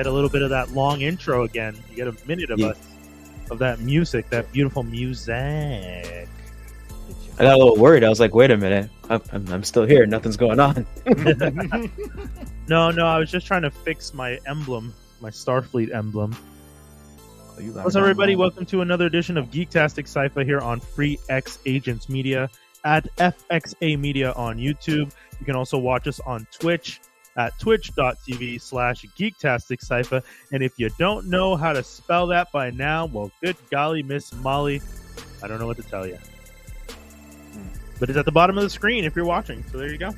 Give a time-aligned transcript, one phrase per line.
[0.00, 1.76] get a little bit of that long intro again.
[1.90, 2.68] You get a minute of Yeah.
[2.68, 2.78] us
[3.50, 6.26] of that music, that beautiful music.
[7.38, 8.02] I got a little worried.
[8.02, 10.06] I was like, wait a minute, I'm, I'm, I'm still here.
[10.06, 10.86] Nothing's going on.
[12.68, 16.36] No, no, I was just trying to fix my emblem, my Starfleet emblem.
[17.56, 18.36] What's up, everybody?
[18.36, 22.48] Welcome to another edition of Geektastiq Cypha here on Free X Agents Media
[22.84, 25.12] at FXA Media on YouTube.
[25.40, 27.00] You can also watch us on Twitch
[27.36, 30.20] at twitch.tv slash geektastic sci
[30.52, 34.32] And if you don't know how to spell that by now, well, good golly, Miss
[34.34, 34.82] Molly,
[35.42, 36.18] I don't know what to tell you.
[37.98, 39.62] But it's at the bottom of the screen if you're watching.
[39.70, 40.08] So there you go.
[40.08, 40.12] Oh,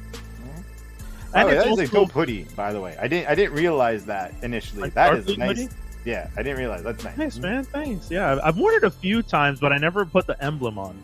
[1.34, 2.96] And it's that is a also- dope hoodie, by the way.
[3.00, 4.82] I didn't I didn't realize that initially.
[4.82, 5.48] Like that is nice.
[5.58, 5.68] hoodie?
[6.04, 6.82] Yeah, I didn't realize.
[6.82, 7.16] That's nice.
[7.16, 7.64] Nice, man.
[7.64, 8.10] Thanks.
[8.10, 10.96] Yeah, I've- I've worn it a few times, but I never put the emblem on.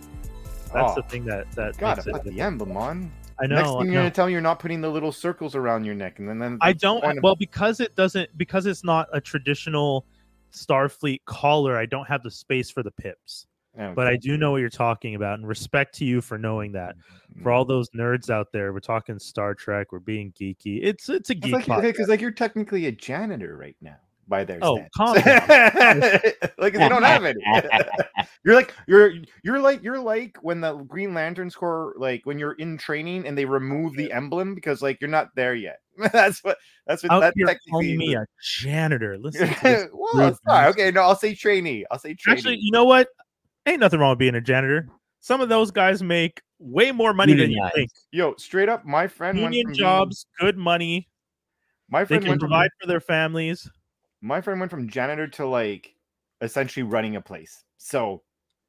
[0.72, 0.94] That's Oh.
[0.96, 2.12] the thing that that Gotta makes it.
[2.12, 3.10] put the emblem on.
[3.40, 3.56] I know.
[3.56, 5.94] Next I thing you're gonna tell me you're not putting the little circles around your
[5.94, 7.02] neck, and then, then I don't.
[7.02, 8.36] point of- Well, because it doesn't.
[8.36, 10.06] Because it's not a traditional
[10.52, 11.76] Starfleet collar.
[11.76, 13.46] I don't have the space for the pips.
[13.76, 16.72] Yeah, But I do know what you're talking about, and respect to you for knowing
[16.72, 16.96] that.
[16.96, 17.42] Mm-hmm.
[17.42, 19.92] For all those nerds out there, we're talking Star Trek.
[19.92, 20.80] We're being geeky.
[20.82, 21.68] It's it's a geek.
[21.68, 24.90] like because like you're technically a janitor right now by their Oh, standards.
[24.96, 26.00] calm down.
[26.58, 27.40] like 'cause you don't have any.
[28.44, 29.12] you're like you're
[29.42, 33.36] you're like you're like when the Green Lantern Corps like when you're in training and
[33.36, 35.78] they remove the emblem because like you're not there yet.
[36.12, 39.18] that's what that's what oh, out that here technically calling me a janitor.
[39.18, 39.48] Listen.
[39.48, 40.64] To this well, rude it's fine.
[40.64, 40.80] bastard.
[40.80, 41.84] Okay, no, I'll say trainee.
[41.90, 42.38] I'll say trainee.
[42.38, 43.08] Actually, you know what?
[43.66, 44.88] Ain't nothing wrong with being a janitor.
[45.20, 47.74] Some of those guys make way more money than you Unionized.
[47.74, 47.90] think.
[48.12, 51.08] Yo, straight up, my friend went Union from being- jobs, good money.
[51.90, 53.68] my They friend can went from provide for their families.
[54.20, 55.94] My friend went from janitor to like
[56.40, 57.64] essentially running a place.
[57.76, 58.22] So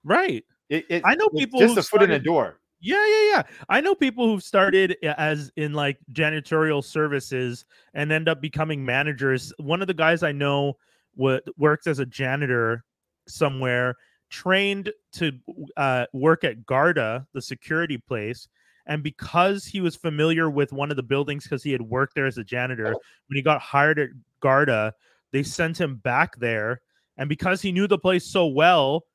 [0.04, 0.44] Right.
[0.70, 2.60] it, it I know people just a foot in the door.
[2.82, 3.44] Yeah, yeah, yeah.
[3.68, 9.52] I know people who've started as in like janitorial services and end up becoming managers.
[9.58, 10.78] One of the guys I know
[11.16, 12.86] what works as a janitor
[13.28, 13.96] somewhere,
[14.30, 15.32] trained to
[15.76, 18.48] uh, work at Garda, the security place.
[18.86, 22.26] And because he was familiar with one of the buildings, because he had worked there
[22.26, 24.10] as a janitor, when he got hired at
[24.40, 24.94] Garda,
[25.32, 26.82] they sent him back there.
[27.18, 29.06] And because he knew the place so well,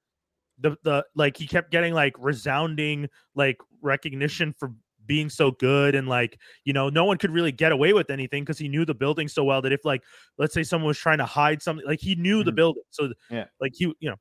[0.59, 4.73] the the like he kept getting like resounding like recognition for
[5.07, 8.43] being so good and like you know no one could really get away with anything
[8.43, 10.03] because he knew the building so well that if like
[10.39, 12.57] let's say someone was trying to hide something like he knew the Mhm.
[12.57, 13.47] building so Yeah.
[13.61, 14.17] like he you know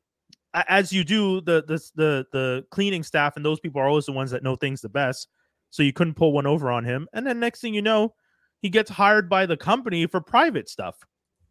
[0.68, 4.12] as you do the the the the cleaning staff and those people are always the
[4.12, 5.30] ones that know things the best
[5.70, 8.14] so you couldn't pull one over on him and then next thing you know
[8.60, 10.98] he gets hired by the company for private stuff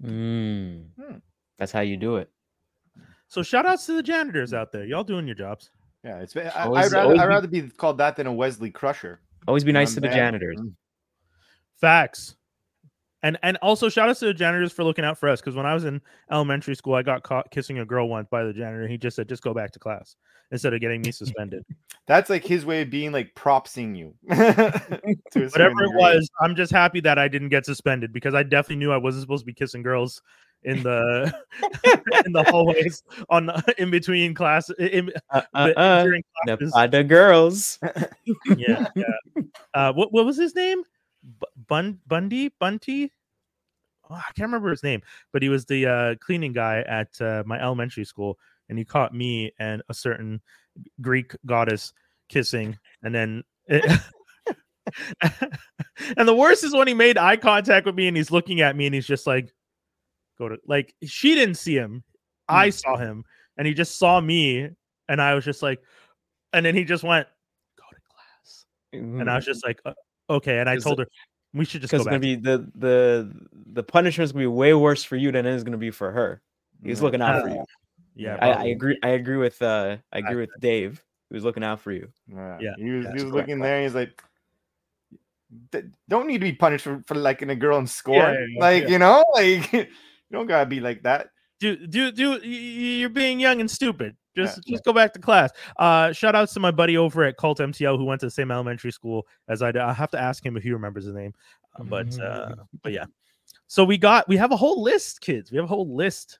[0.04, 0.86] Mm.
[1.00, 1.16] Hmm.
[1.58, 2.30] That's how you do it.
[3.28, 5.70] so shout outs to the janitors out there y'all doing your jobs
[6.04, 8.70] Yeah, it's I, Always- I'd rather I'd be- rather be called that than a Wesley
[8.70, 9.20] Crusher.
[9.46, 10.58] Always be nice what to the janitors.
[10.60, 10.74] Mm.
[11.80, 12.36] Facts.
[13.24, 15.66] And and also shout out to the janitors for looking out for us because when
[15.66, 16.00] I was in
[16.30, 18.88] elementary school, I got caught kissing a girl once by the janitor.
[18.88, 20.16] He just said, "Just go back to class,"
[20.50, 21.64] instead of getting me suspended.
[22.08, 24.14] That's like his way of being like propsing you.
[25.32, 28.34] To a certain Whatever it was, I'm just happy that I didn't get suspended because
[28.34, 30.20] I definitely knew I wasn't supposed to be kissing girls
[30.64, 31.32] in the
[32.26, 36.72] in the hallways on the- in between class in, Uh, uh, uh, during the classes.
[36.74, 37.78] Pada girls.
[38.56, 39.04] yeah, yeah.
[39.74, 40.82] Uh, what what was his name?
[41.62, 43.12] Bu- Bun Bundy Bunty.
[44.10, 47.42] Oh, I can't remember his name, but he was the uh, cleaning guy at uh,
[47.46, 48.38] my elementary school,
[48.68, 50.40] and he caught me and a certain
[51.00, 51.92] Greek goddess
[52.28, 53.42] kissing, and then.
[53.66, 53.84] It,
[56.16, 58.74] and the worst is when he made eye contact with me and he's looking at
[58.76, 59.52] me and he's just like,
[60.38, 62.02] go to like she didn't see him.
[62.48, 63.24] I saw him
[63.56, 64.68] and he just saw me
[65.08, 65.80] and I was just like,
[66.52, 67.28] and then he just went,
[67.78, 69.94] go to class and I was just like, uh,
[70.28, 70.58] okay.
[70.58, 71.08] And I Is told it- her
[71.54, 73.30] we should just because go it's gonna be the the
[73.72, 76.40] the is gonna be way worse for you than it is gonna be for her.
[76.82, 77.04] He's Yeah.
[77.04, 77.64] looking out for you.
[78.14, 78.98] yeah, I, I agree.
[79.02, 81.02] I agree with uh I agree with Dave.
[81.28, 82.08] He was looking out for you.
[82.28, 83.76] Yeah, Yeah, he was, he was looking there.
[83.76, 84.22] And he's like,
[86.08, 88.16] don't need to be punished for, for liking a girl and score.
[88.16, 88.88] yeah, yeah, like yeah.
[88.90, 89.86] you know, like you
[90.30, 91.28] don't gotta be like that.
[91.60, 94.16] do do do y- y- you're being young and stupid.
[94.36, 95.50] Just Yeah, just go back to class.
[95.78, 98.50] Uh, shout outs to my buddy over at Cult MTL who went to the same
[98.50, 99.82] elementary school as I did.
[99.82, 101.34] I have to ask him if he remembers his name.
[101.78, 103.04] Uh, but uh, but yeah.
[103.66, 105.50] So we got we have a whole list, kids.
[105.50, 106.38] We have a whole list.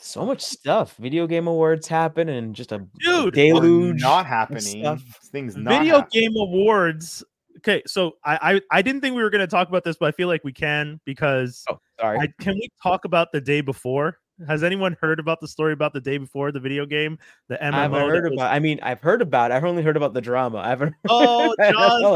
[0.00, 0.96] So much stuff.
[0.96, 4.00] Video game awards happen and just a Dude, deluge.
[4.02, 4.60] not happening.
[4.82, 5.02] stuff.
[5.30, 6.22] Things not Video happening.
[6.32, 7.24] game awards.
[7.58, 10.06] Okay, so I, I I didn't think we were going to talk about this, but
[10.06, 12.18] I feel like we can because Oh, sorry.
[12.18, 14.18] I, can we talk about the day before?
[14.48, 17.72] Has anyone heard about the story about the day before the video game, the MMO?
[17.74, 18.52] I haven't heard was- about.
[18.52, 19.50] I mean, I've heard about.
[19.50, 19.54] it.
[19.54, 20.58] I've only heard about the drama.
[20.58, 20.94] Oh, I haven't.
[21.08, 21.54] Oh,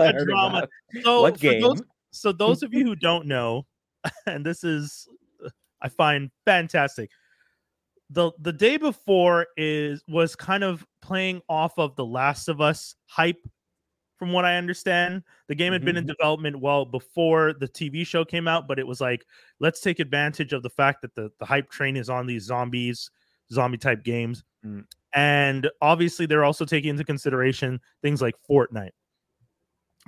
[0.05, 0.69] just the drama.
[1.03, 1.61] So what game?
[1.62, 3.67] Those, so those of you who don't know,
[4.26, 5.09] and this is
[5.44, 5.50] uh,
[5.81, 7.11] I find fantastic.
[8.11, 12.94] The the day before is was kind of playing off of the Last of Us
[13.06, 13.41] hype
[14.19, 15.23] from what I understand.
[15.47, 16.09] The game had been in mm-hmm.
[16.09, 19.25] development well before the TV show came out, but it was like,
[19.61, 23.11] let's take advantage of the fact that the, the hype train is on these zombies,
[23.53, 24.44] zombie type games.
[24.67, 24.85] Mm.
[25.15, 28.91] And obviously, they're also taking into consideration things like Fortnite.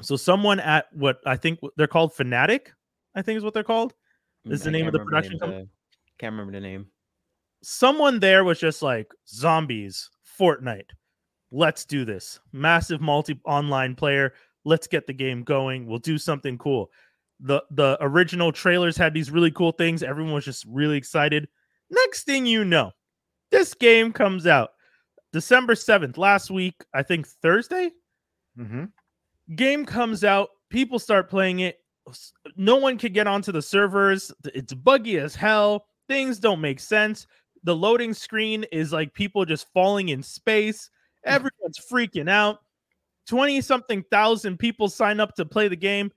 [0.03, 2.69] So, someone at what I think they're called Fnatic,
[3.15, 3.95] I think is what they're called.
[4.47, 5.63] Mm, is the I name of the production company?
[5.63, 5.67] Uh,
[6.19, 6.87] can't remember the name.
[7.63, 10.91] someone there was just like zombies fortnite
[11.51, 12.41] let's do this.
[12.53, 14.35] Massive multi online player.
[14.65, 15.87] Let's get the game going.
[15.87, 16.91] We'll do something cool.
[17.41, 20.03] The the original trailers had these really cool things.
[20.03, 21.49] Everyone was just really excited.
[21.91, 22.93] Next thing you know
[23.51, 24.71] this game comes out.
[25.33, 27.91] December 7th last week i think thursday?
[28.59, 28.85] Mm-hmm.
[29.55, 30.49] game comes out.
[30.71, 31.79] People start playing it.
[32.57, 34.33] No one could get onto the servers.
[34.45, 35.87] It's buggy as hell.
[36.09, 37.27] Things don't make sense.
[37.63, 40.91] The loading screen is like people just falling in space
[41.25, 42.59] everyone's freaking out
[43.29, 46.11] 20 something thousand people sign up to play the game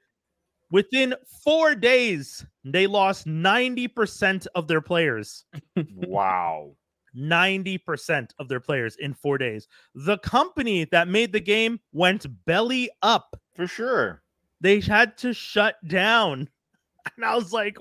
[0.71, 1.13] within
[1.43, 5.45] four days they lost 90% of their players
[5.95, 6.75] Wow.
[7.15, 12.89] 90% of their players in four days the company that made the game went belly
[13.01, 14.23] up For sure.
[14.61, 16.49] they had to shut down.
[17.17, 17.75] And I was like,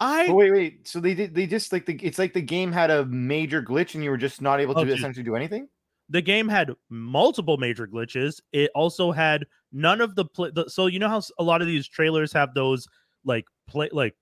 [0.00, 0.88] I But wait, wait.
[0.88, 1.34] So they did.
[1.34, 1.96] They just like the.
[2.02, 4.80] It's like the game had a major glitch, and you were just not able to
[4.80, 5.68] Oh, essentially do anything.
[6.08, 8.40] The game had multiple major glitches.
[8.52, 10.50] It also had none of the play.
[10.54, 12.86] The, so you know how a lot of these trailers have those
[13.24, 14.14] like play like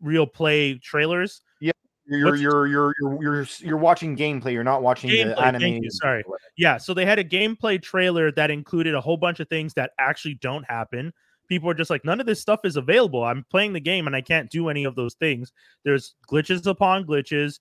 [0.00, 1.40] real play trailers.
[1.60, 1.72] Yeah,
[2.06, 4.52] You're you're you're you're you're you're watching gameplay.
[4.52, 6.24] You're not watching Gameplay, the thank you, sorry.
[6.56, 9.92] Yeah, so they had a gameplay trailer that included a whole bunch of things that
[9.98, 11.12] actually don't happen.
[11.48, 13.24] People are just like, none of this stuff is available.
[13.24, 15.52] I'm playing the game and I can't do any of those things.
[15.84, 17.58] There's glitches upon glitches.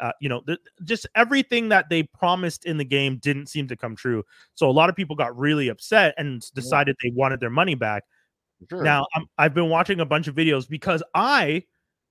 [0.00, 3.76] Uh, you know, th- just everything that they promised in the game didn't seem to
[3.76, 4.22] come true.
[4.54, 8.04] So a lot of people got really upset and decided they wanted their money back.
[8.70, 8.82] Sure.
[8.82, 11.64] Now, I'm, I've been watching a bunch of videos because I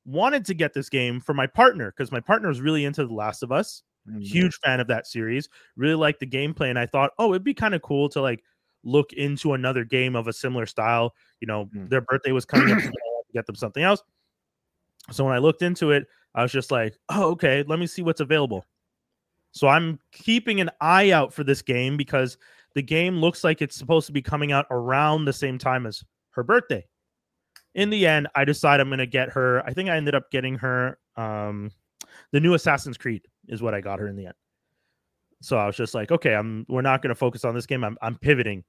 [0.06, 3.14] wanted to get this game for my partner because my partner is really into The
[3.14, 4.24] Last of Us Mhm.
[4.26, 7.54] huge fan of that series really liked the gameplay and i thought oh it'd be
[7.54, 8.44] kind of cool to like
[8.84, 11.88] look into another game of a similar style you know Mm.
[11.88, 14.02] their birthday was coming up so I to get them something else
[15.12, 18.02] so when i looked into it i was just like oh okay let me see
[18.02, 18.66] what's available.
[19.52, 22.38] So i'm keeping an eye out for this game because
[22.74, 26.04] the game looks like it's supposed to be coming out around the same time as
[26.32, 26.86] her birthday.
[27.76, 30.32] In the end i decide i'm going to get her i think i ended up
[30.32, 31.72] getting her um
[32.32, 34.36] the new assassin's creed is what i got her in the end.
[35.42, 37.84] So i was just like okay i'm we're not going to focus on this game
[37.84, 38.64] i'm, I'm pivoting.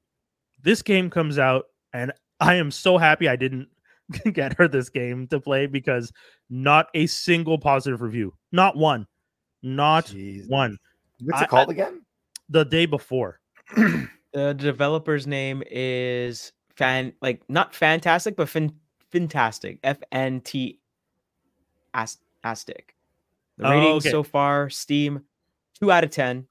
[0.62, 3.68] This game comes out and i am so happy i didn't
[4.32, 6.12] get her this game to play because
[6.50, 9.06] not a single positive review not one
[9.62, 10.48] not Jeez.
[10.48, 10.76] one
[11.20, 12.02] What's I- it called again?
[12.48, 13.40] the day before
[14.34, 18.72] The developer's name is fan like not fantastic, but fin
[19.10, 19.78] fantastic.
[19.84, 20.80] F N T
[21.94, 22.94] astic.
[23.58, 24.10] The Oh, ratings okay.
[24.10, 25.22] so far: Steam,
[25.78, 26.46] two out of ten.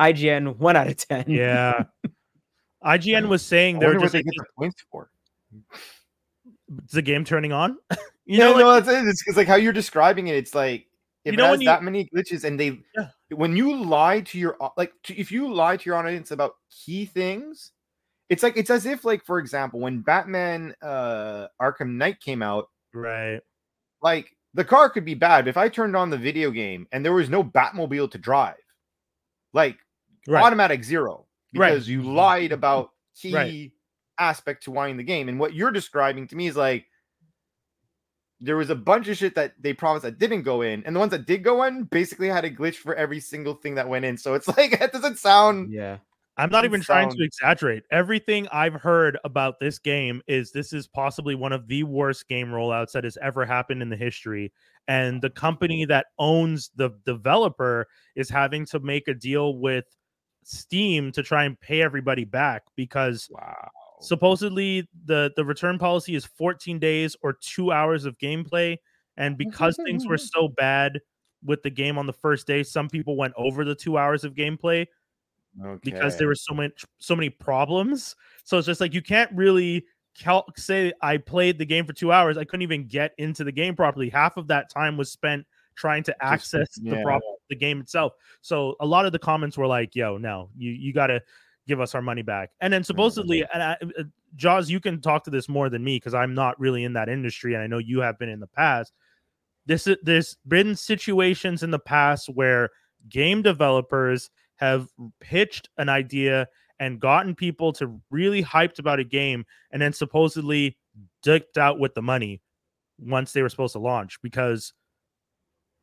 [0.00, 1.24] IGN, one out of ten.
[1.28, 1.84] yeah
[2.84, 5.10] ign was saying they're wonder what just they get the points for.
[6.84, 7.96] Is the game turning on you
[8.26, 9.08] You know know, like, no, that's it.
[9.08, 10.36] It's, it's like how you're describing it.
[10.36, 10.86] It's like
[11.24, 13.08] if You it has you- that many glitches, and they Yeah.
[13.30, 17.04] when you lie to your like to, if you lie to your audience about key
[17.06, 17.72] things,
[18.28, 22.68] it's like it's as if like for example when Batman uh Arkham Knight came out,
[22.94, 23.40] right
[24.02, 27.04] like the car could be bad, but if I turned on the video game and
[27.04, 28.54] there was no Batmobile to drive,
[29.52, 29.76] like
[30.26, 31.70] right automatic zero Right.
[31.70, 33.72] because you lied about key Right.
[34.20, 35.28] Aspect to winning the game.
[35.28, 36.86] And what you're describing to me is like
[38.40, 41.00] there was a bunch of shit that they promised that didn't go in, and the
[41.00, 44.04] ones that did go in basically had a glitch for every single thing that went
[44.04, 44.16] in.
[44.16, 45.98] So it's like it doesn't sound Yeah.
[46.36, 47.82] I'm not Doesn't even trying to exaggerate.
[47.90, 52.48] Everything I've heard about this game is this is possibly one of the worst game
[52.48, 54.50] rollouts that has ever happened in the history.
[54.88, 59.84] And the company that owns the developer is having to make a deal with
[60.42, 63.68] Steam to try and pay everybody back because wow.
[64.00, 68.76] Supposedly the the return policy is 14 days or 2 hours of gameplay
[69.16, 70.98] and because things were so bad
[71.44, 74.34] with the game on the first day some people went over the 2 hours of
[74.34, 74.86] gameplay
[75.82, 78.16] because there were so much so many problems.
[78.44, 79.84] So it's just like you can't really
[80.18, 82.36] cal- say I played the game for two hours.
[82.36, 84.08] I couldn't even get into the game properly.
[84.08, 87.02] Half of that time was spent trying to access the yeah.
[87.02, 88.12] problem the game itself.
[88.42, 91.20] So a lot of the comments were like, "Yo, no, you you got to
[91.70, 94.02] give us our money back." And then supposedly, and I, uh,
[94.36, 97.08] Jaws, you can talk to this more than me because I'm not really in that
[97.08, 98.92] industry, and I know you have been in the past.
[99.66, 102.70] this is there's been situations in the past where
[103.08, 104.88] game developers have
[105.20, 106.46] pitched an idea
[106.78, 110.76] and gotten people to really hyped about a game and then supposedly
[111.22, 112.42] dipped out with the money
[112.98, 114.72] once they were supposed to launch because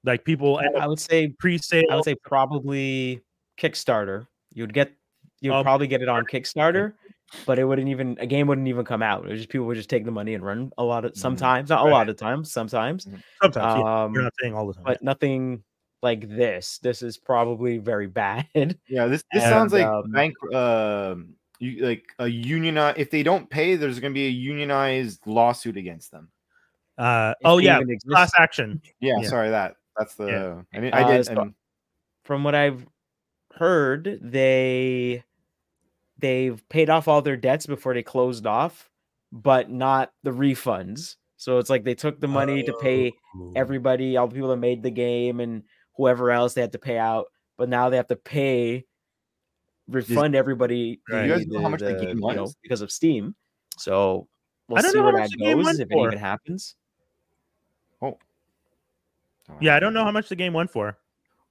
[0.03, 3.22] like people I would say pre-sale I would say probably
[3.58, 4.27] Kickstarter.
[4.53, 4.91] You'd get
[5.41, 6.94] you'd Um, probably get it on Kickstarter,
[7.46, 9.25] but it wouldn't even a game wouldn't even come out.
[9.25, 11.70] It was just people would just take the money and run a lot of sometimes,
[11.70, 13.08] not a lot of times, sometimes.
[13.41, 15.63] sometimes yeah, Um you're not saying all the time but nothing
[16.03, 16.77] like this.
[16.79, 18.48] This is probably very bad.
[18.88, 23.24] Yeah, this this And, sounds like um, bank um you like a union if they
[23.24, 26.29] don't pay, there's gonna be a unionized lawsuit against them.
[27.00, 29.27] uh oh yeah class action Yeah, Yeah.
[29.29, 30.62] sorry that that's the Yeah.
[30.74, 31.51] I mean I Uh, did so-
[32.25, 32.86] From what I've
[33.53, 35.24] heard, they
[36.20, 38.90] they've paid off all their debts before they closed off,
[39.32, 41.16] but not the refunds.
[41.38, 43.54] So it's like they took the money to pay Oh.
[43.56, 45.64] everybody, all the people that made the game and
[45.96, 48.86] whoever else they had to pay out, but now they have to pay
[49.88, 52.92] refund everybody Do you guys know how much the the- game you know, because of
[52.92, 53.36] Steam.
[53.78, 54.28] So
[54.68, 55.98] we'll I don't see know where how much that the game goes went if it
[55.98, 56.76] even happens.
[58.02, 58.18] oh.
[59.50, 60.98] oh yeah i don't know how much the game went for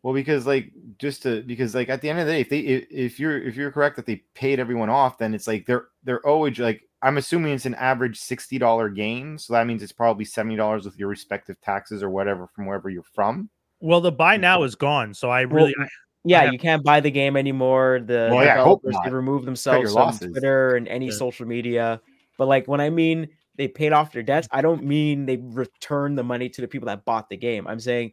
[0.06, 2.60] Well, because like just to because like at the end of the day, if they
[2.60, 5.88] if, if you're if you're correct that they paid everyone off, then it's like they're
[6.04, 9.90] they're always like I'm assuming it's an average sixty dollar game, so that means it's
[9.90, 13.50] probably seventy dollars with your respective taxes or whatever from wherever you're from.
[13.80, 15.88] well the buy now is gone so i really I-
[16.22, 17.98] Yeah, have- you can't buy the game anymore.
[18.06, 19.16] The Well, yeah, I hope developers they not.
[19.16, 20.30] remove themselves from losses.
[20.30, 21.12] Twitter and any Yeah.
[21.14, 22.00] social media.
[22.38, 26.16] But like when I mean they paid off their debts, I don't mean they returned
[26.16, 27.66] the money to the people that bought the game.
[27.66, 28.12] I'm saying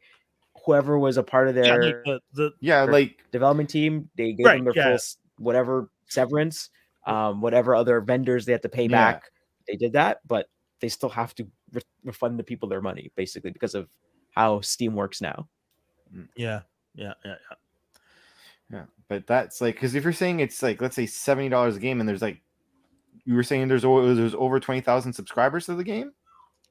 [0.65, 2.93] whoever was a part of yeah, their like the, the Yeah, Sure.
[2.93, 4.89] like development team, they gave Right, them their yeah.
[4.89, 5.00] full
[5.38, 6.70] whatever severance,
[7.05, 8.89] um, whatever other vendors they had to pay Yeah.
[9.13, 9.24] back.
[9.67, 10.48] They did that, but
[10.79, 13.89] they still have to re- refund the people their money basically because of
[14.32, 15.48] how Steam works now.
[16.36, 16.62] yeah
[16.96, 17.55] yeah yeah, yeah.
[18.72, 21.79] yeah, but that's like because if you're saying it's like let's say seventy dollars a
[21.79, 22.41] game, and there's like
[23.25, 26.12] you were saying there's o- there's over twenty thousand subscribers to the game.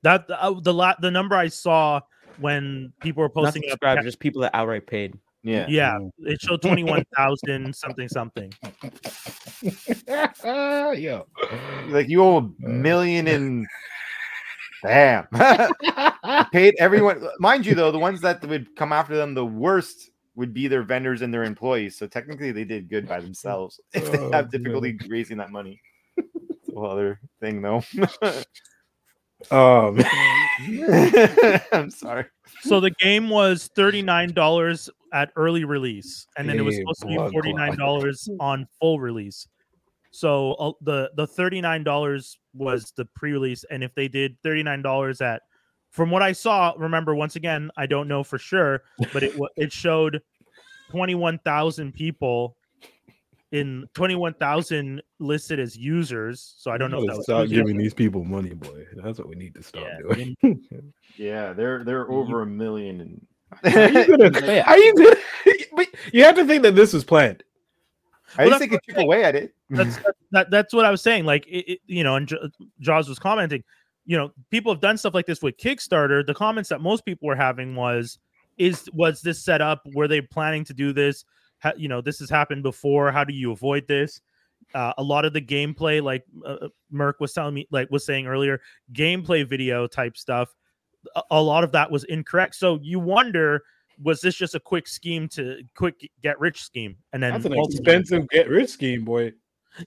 [0.03, 2.01] that uh, the la- the number i saw
[2.39, 5.15] when people were Not posting up subscribers, just people that outright paid.
[5.43, 8.53] Yeah, yeah it showed 21000 something something.
[10.45, 11.27] Yo.
[11.89, 13.67] like you owe a uh, million and
[14.85, 15.27] damn.
[16.53, 20.55] Paid everyone mind you though the ones that would come after them the worst would
[20.55, 21.97] be their vendors and their employees.
[21.99, 23.81] So technically they did good by themselves.
[23.93, 25.81] If they Oh, have difficulty raising that money.
[26.17, 27.83] It's a whole other thing though
[29.51, 30.01] Um,
[31.73, 32.27] i'm sorry.
[32.61, 37.17] So the game was $39 at early release and then it was supposed to be
[37.17, 39.47] $49 on full release.
[40.11, 45.43] So uh, the the $39 was the pre-release and if they did $39 at
[45.91, 48.83] from what i saw remember once again i don't know for sure
[49.13, 50.21] but it it showed
[50.91, 52.57] 21,000 people
[53.53, 57.77] in 21,000 listed as users so i don't know if that gotta was stop giving
[57.77, 58.85] these people money, boy.
[58.97, 60.37] That's what we need to stop Yeah, doing.
[61.17, 63.27] yeah they're they're over a million and
[63.73, 64.63] How you gonna?
[64.63, 65.17] How you gonna?
[65.77, 67.43] But you have to think that this was planned.
[68.39, 69.99] i Well, just think what it chip away at it that's
[70.33, 71.25] that, that's what I was saying.
[71.27, 72.39] Like, it, it- you know, and J-
[72.81, 73.63] Jaws was commenting.
[74.07, 76.27] You know, people have done stuff like this with Kickstarter.
[76.27, 78.19] The comments that most people were having was,
[78.59, 79.83] "Is was this set up?
[79.95, 81.25] Were they planning to do this?
[81.63, 83.11] Ha, you know, this has happened before.
[83.13, 84.21] How do you avoid this?"
[84.75, 88.27] Uh, a lot of the gameplay, like uh, Merc was telling me, like was saying
[88.27, 88.61] earlier,
[88.93, 90.55] gameplay video type stuff.
[91.17, 92.55] A, a lot of that was incorrect.
[92.55, 93.63] So you wonder,
[94.03, 96.97] was this just a quick scheme to quick get rich scheme?
[97.13, 99.33] And then That's an expensive get rich scheme, boy.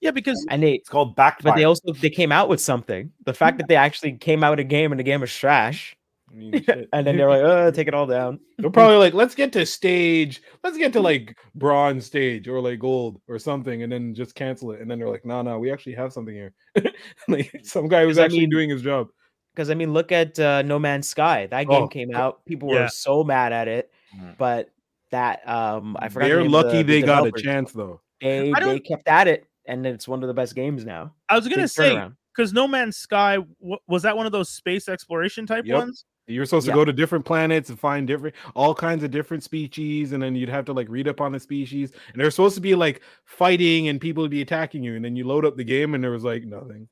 [0.02, 1.42] yeah, because And they it's called back.
[1.42, 3.12] but they also they came out with something.
[3.26, 5.95] The fact that they actually came out with a game and the game was trash,
[6.36, 6.90] I mean, shit.
[6.92, 9.66] and then they're like, "Uh, take it all down." They're probably like, let's get to
[9.66, 14.36] stage, let's get to like bronze stage or like gold or something, and then just
[14.36, 14.82] cancel it.
[14.82, 16.54] And then they're like, no, no, we actually have something here.
[17.30, 19.08] like some guy who's 'Cause I actually mean- doing his job.
[19.54, 21.48] Because I mean, look at uh, No Man's Sky.
[21.48, 22.44] That game Oh, came out.
[22.46, 22.82] People yeah.
[22.82, 24.38] were so mad at it, Mhm.
[24.38, 24.70] but
[25.12, 26.26] that um, I forgot.
[26.26, 28.02] the They're name of lucky the- the they got a chance though.
[28.20, 31.14] They they kept at it, and it's one of the best games now.
[31.30, 32.16] I was gonna Big say turnaround.
[32.36, 35.78] because No Man's Sky w- was that one of those space exploration type Yep.
[35.78, 36.06] ones.
[36.28, 36.74] You're supposed Yeah.
[36.74, 40.36] to go to different planets and find different, all kinds of different species, and then
[40.36, 41.92] you'd have to like read up on the species.
[42.14, 44.96] And they're supposed to be like fighting, and people would be attacking you.
[44.96, 46.88] And then you load up the game, and there was like nothing.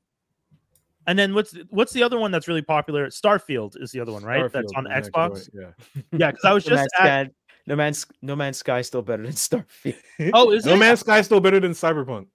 [1.06, 3.08] And then what's what's the other one that's really popular?
[3.08, 4.50] Starfield is the other one, right?
[4.50, 5.30] that's on is the Xbox.
[5.30, 6.02] one, Yeah.
[6.18, 7.30] Yeah, because I was just Man's at,
[7.66, 9.96] No Man's No Man's Sky still better than Starfield.
[10.32, 10.78] oh, is No it?
[10.78, 12.28] Man's Sky still better than Cyberpunk.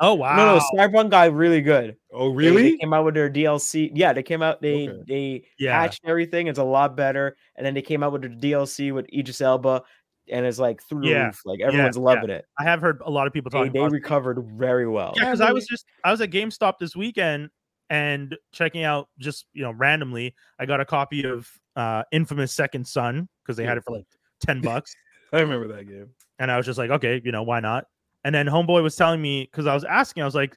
[0.00, 0.36] Oh wow.
[0.36, 1.96] No, no, Cyberpunk got really good.
[2.12, 3.90] Oh, They- They, came out with their DLC.
[3.94, 4.60] Yeah, they came out.
[4.62, 5.02] They Okay.
[5.06, 5.72] they Yeah.
[5.80, 6.46] patched everything.
[6.46, 7.36] It's a lot better.
[7.56, 9.82] And then they came out with the DLC with Idris Elba,
[10.30, 11.40] and it's like through the Yeah, roof.
[11.44, 12.02] Like everyone's yeah.
[12.02, 12.44] loving it.
[12.58, 15.12] I have heard a lot of people talking they about recovered very well.
[15.16, 17.50] Yeah, because I was just I was at GameStop this weekend
[17.90, 20.34] and checking out just you know randomly.
[20.58, 24.06] I got a copy of uh Infamous Second Son because they had it for like
[24.40, 24.94] ten bucks,
[25.32, 26.08] I remember that game.
[26.38, 27.84] and I was just like, okay, you know why not?
[28.24, 30.56] And then Homeboy was telling me because I was asking, I was like,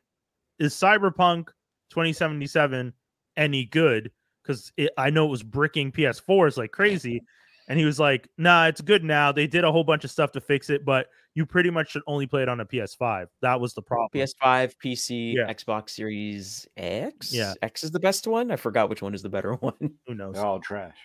[0.59, 1.47] is Cyberpunk
[1.89, 2.93] 2077
[3.37, 4.11] any good?
[4.43, 7.21] Because I know it was bricking PS4s like crazy.
[7.67, 9.31] And he was like, nah, it's good now.
[9.31, 12.03] They did a whole bunch of stuff to fix it, but you pretty much should
[12.05, 13.25] only play it on a PS5.
[13.41, 14.09] That was the problem.
[14.13, 15.51] PS5, PC, Yeah.
[15.51, 17.33] Xbox Series X.
[17.33, 17.55] Yeah.
[17.63, 18.51] X is the best one.
[18.51, 19.73] I forgot which one is the better one.
[20.05, 20.35] Who knows?
[20.35, 20.95] They're all trash.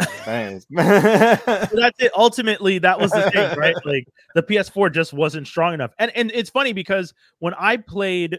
[0.00, 0.66] Thanks.
[0.70, 2.12] That's it.
[2.16, 3.74] Ultimately, that was the thing, right?
[3.84, 5.92] Like the PS4 just wasn't strong enough.
[5.98, 8.38] And and it's funny because when I played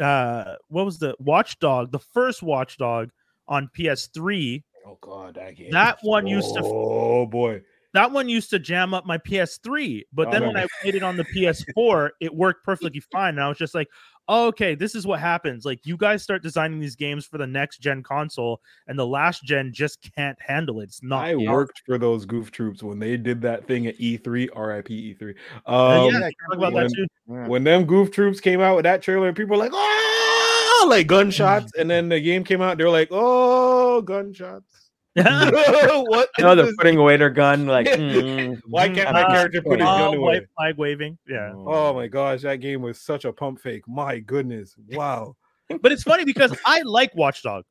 [0.00, 3.10] uh what was the Watchdog, the first Watchdog
[3.46, 5.70] on PS3, Oh god, that game.
[5.70, 7.62] That one used to- Oh boy.
[7.98, 10.04] That one used to jam up my PS3.
[10.12, 10.46] But Oh, then no.
[10.48, 13.30] when I played it on the PS4, it worked perfectly fine.
[13.34, 13.88] And I was just like,
[14.28, 15.64] oh, okay, this is what happens.
[15.64, 19.42] Like you guys start designing these games for the next gen console, and the last
[19.42, 20.84] gen just can't handle it.
[20.84, 23.98] It's not I not- worked for those goof troops when they did that thing at
[23.98, 25.34] E3, RIP E3.
[25.66, 27.06] Uh, Um, yeah, talk about that when- too.
[27.50, 31.72] when them goof troops came out with that trailer people were like, oh, like gunshots.
[31.78, 34.87] and then the game came out, they were like, oh, gunshots.
[36.08, 36.28] what?
[36.38, 36.76] no, they're this?
[36.76, 37.66] putting away their gun.
[37.66, 40.34] Like, mm, Why can't my character put his supporting gun Oh, away?
[40.40, 41.18] white flag waving.
[41.28, 41.52] Yeah.
[41.54, 43.82] Oh my gosh, that game was such a pump fake.
[43.86, 44.74] My goodness.
[44.90, 45.36] Wow.
[45.80, 47.64] But it's funny because I like Watchdog.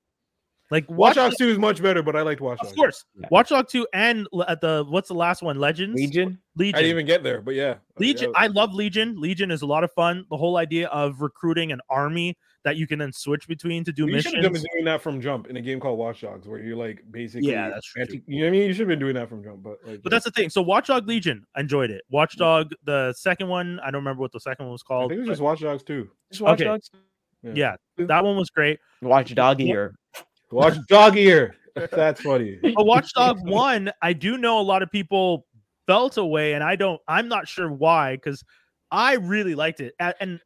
[0.69, 2.71] Like Watch Watchdog, Dogs 2 is much better, but I liked Watch Dogs.
[2.71, 3.06] of course.
[3.19, 3.27] Yeah.
[3.32, 5.58] Watchdog 2 and at uh, the what's the last one?
[5.60, 5.95] Legends?
[5.95, 6.39] Legion.
[6.58, 6.75] Legion.
[6.75, 7.75] I didn't even get there, but yeah.
[7.99, 8.34] Legion.
[8.36, 9.19] I love Legion.
[9.19, 10.25] Legion is a lot of fun.
[10.30, 14.06] The whole idea of recruiting an army that you can then switch between to do
[14.08, 14.25] missions.
[14.25, 16.60] You should have been doing that from jump in a game called Watch Dogs, where
[16.60, 18.01] you're like basically Yeah, that's true.
[18.01, 18.63] anti- you know what I mean?
[18.67, 20.49] You should have been doing that from jump, but like But that's the thing.
[20.49, 22.01] So Watchdog Legion, I enjoyed it.
[22.10, 24.99] Watchdog, the second one, I don't remember what the second one was called.
[24.99, 25.10] I called.
[25.12, 26.10] think it was but just Watch Dogs too.
[26.30, 26.65] Just Watch Okay.
[26.65, 26.89] Dogs.
[27.43, 28.80] yeah, that one was great.
[29.01, 29.95] Watch Dog Ear.
[30.51, 31.55] Watch Dog Ear.
[31.91, 32.57] That's funny.
[32.62, 35.45] But Watchdog One, I do know a lot of people
[35.86, 36.99] felt away, and I don't.
[37.07, 38.43] I'm not sure why, because
[38.91, 39.93] I really liked it.
[40.19, 40.39] And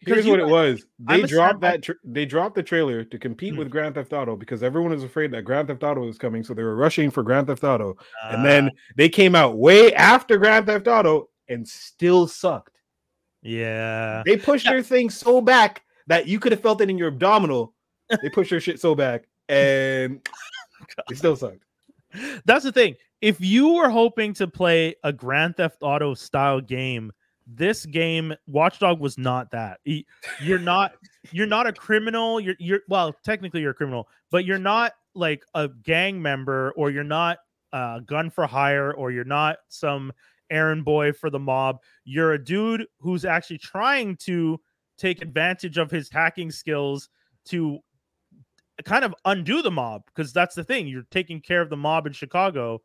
[0.00, 0.86] Here's you what it guys- was.
[1.08, 1.82] I'm They dropped that.
[1.82, 3.58] Tra- they dropped the trailer to compete Hmm.
[3.58, 6.52] with Grand Theft Auto because everyone was afraid that Grand Theft Auto was coming, so
[6.54, 7.96] they were rushing for Grand Theft Auto.
[8.30, 12.76] and uh, then they came out way after Grand Theft Auto and still sucked.
[13.42, 17.08] yeah, They pushed their thing so back that you could have felt it in your
[17.08, 17.74] abdominal.
[18.22, 20.26] They pushed their shit so back and
[21.10, 21.64] it still sucked.
[22.44, 22.96] that's the thing.
[23.20, 27.12] If you were hoping to play a Grand Theft Auto style game,
[27.46, 29.80] this game Watchdog was not that.
[30.40, 30.92] You're not
[31.32, 32.40] you're not a criminal.
[32.40, 36.90] You're you're well, technically you're a criminal, but you're not like a gang member or
[36.90, 37.38] you're not
[37.72, 40.12] uh gun for hire or you're not some
[40.50, 41.78] errand boy for the mob.
[42.04, 44.60] You're a dude who's actually trying to
[44.96, 47.08] take advantage of his hacking skills
[47.46, 47.78] to
[48.84, 52.06] kind of undo the mob because that's the thing you're taking care of the mob
[52.06, 52.80] in chicago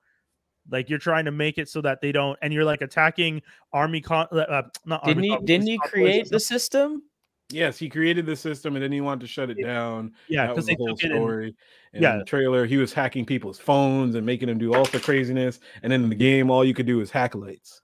[0.71, 3.41] like you're trying to make it so that they don't and you're like attacking
[3.73, 5.35] army con uh, uh, not Didn't army he?
[5.35, 7.03] con- Didn't he create the system?
[7.49, 10.13] Yes, he created the system and then he wanted to shut it down.
[10.27, 11.55] yeah that because was the whole took it in, story.
[11.93, 12.17] And yeah.
[12.17, 15.59] the trailer, he was hacking people's phones and making them do all the craziness.
[15.83, 17.83] And then in the game, all you could do is hack lights.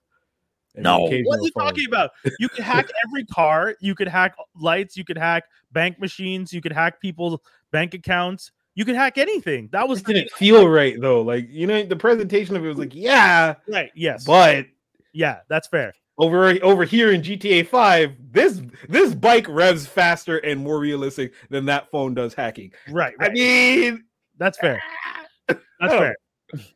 [0.74, 1.64] no the what are occasional you phone.
[1.66, 6.00] talking about you could hack every car you could hack lights you could hack bank
[6.00, 7.38] machines you could hack people's
[7.72, 11.20] bank accounts you could hack anything that was It didn't feel right though.
[11.22, 14.66] Like you know, the presentation of it was like, yeah, right yes but
[15.12, 20.60] yeah that's fair over over here in GTA 5, this this bike revs faster and
[20.60, 22.72] more realistic than that phone does hacking.
[22.90, 24.04] right, I mean,
[24.38, 24.80] that's fair
[25.48, 25.98] That's Oh.
[25.98, 26.16] fair.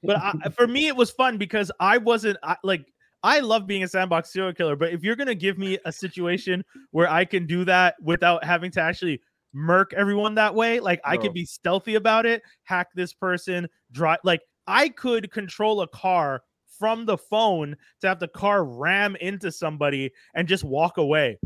[0.03, 2.87] But I, for me, it was fun because I wasn't I, like
[3.23, 4.75] I love being a sandbox serial killer.
[4.75, 8.71] But if you're gonna give me a situation where I can do that without having
[8.73, 9.21] to actually
[9.57, 14.19] murk everyone that way, like I could be stealthy about it, hack this person, drive
[14.23, 16.43] like I could control a car
[16.79, 21.39] from the phone to have the car ram into somebody and just walk away.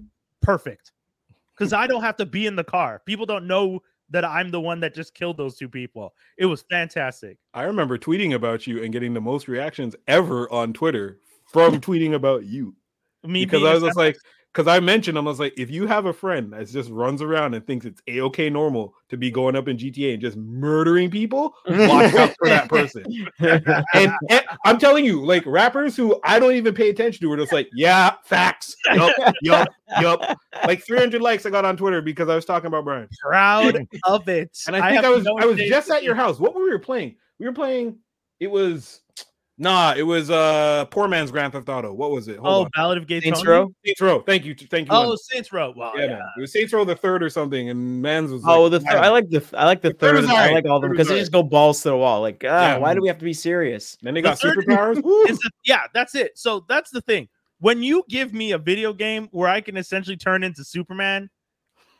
[0.43, 0.93] Perfect.
[1.57, 3.01] Because I don't have to be in the car.
[3.07, 6.15] People don't know that I'm the one that just killed those two people.
[6.37, 7.39] It was fantastic.
[7.55, 12.15] I remember tweeting about you and getting the most reactions ever on Twitter from tweeting
[12.15, 12.75] about you.
[13.23, 14.17] Me because I was just like,
[14.53, 17.55] because I mentioned I was like, if you have a friend that just runs around
[17.55, 21.11] and thinks it's a okay normal to be going up in GTA and just murdering
[21.11, 23.05] people, watch out for that person.
[23.41, 27.37] And, and I'm telling you, like rappers who I don't even pay attention to are
[27.37, 28.75] just like, yeah, facts.
[28.93, 29.69] Yup, yup,
[30.01, 30.39] yup.
[30.65, 33.09] Like 300 likes I got on Twitter because I was talking about Brian.
[33.21, 34.57] Proud of it.
[34.67, 36.39] And I think I, have was no I was just at your house.
[36.39, 37.17] What were we playing?
[37.39, 37.99] We were playing.
[38.39, 39.01] It was
[39.61, 39.95] nah.
[39.97, 41.93] It was uh poor man's Grand Theft Auto.
[41.93, 42.39] What was it?
[42.39, 42.71] Hold Oh, on.
[42.75, 43.51] Ballad of Gay Saints Tony?
[43.51, 43.73] Row?
[43.87, 44.21] Saints Row.
[44.23, 44.55] Thank you.
[44.57, 44.95] Thank you.
[44.97, 45.17] Oh, Len.
[45.19, 45.73] Saints Row.
[45.77, 45.93] Wow.
[45.95, 46.09] yeah, Yeah.
[46.15, 46.23] man.
[46.37, 48.97] It was Saints Row the third or something, and man's was Oh, like, the third.
[48.97, 50.23] I like the I like the The third third.
[50.23, 51.97] was I like all of them Third was because they just go balls to the
[51.97, 52.21] wall.
[52.23, 53.97] Like, ah, Yeah, why do we have to be serious?
[54.03, 55.01] Then they The got third superpowers.
[55.05, 55.23] Woo!
[55.27, 56.33] It's the- yeah, that's it.
[56.37, 57.29] So that's the thing.
[57.61, 61.29] When you give me a video game where I can essentially turn into Superman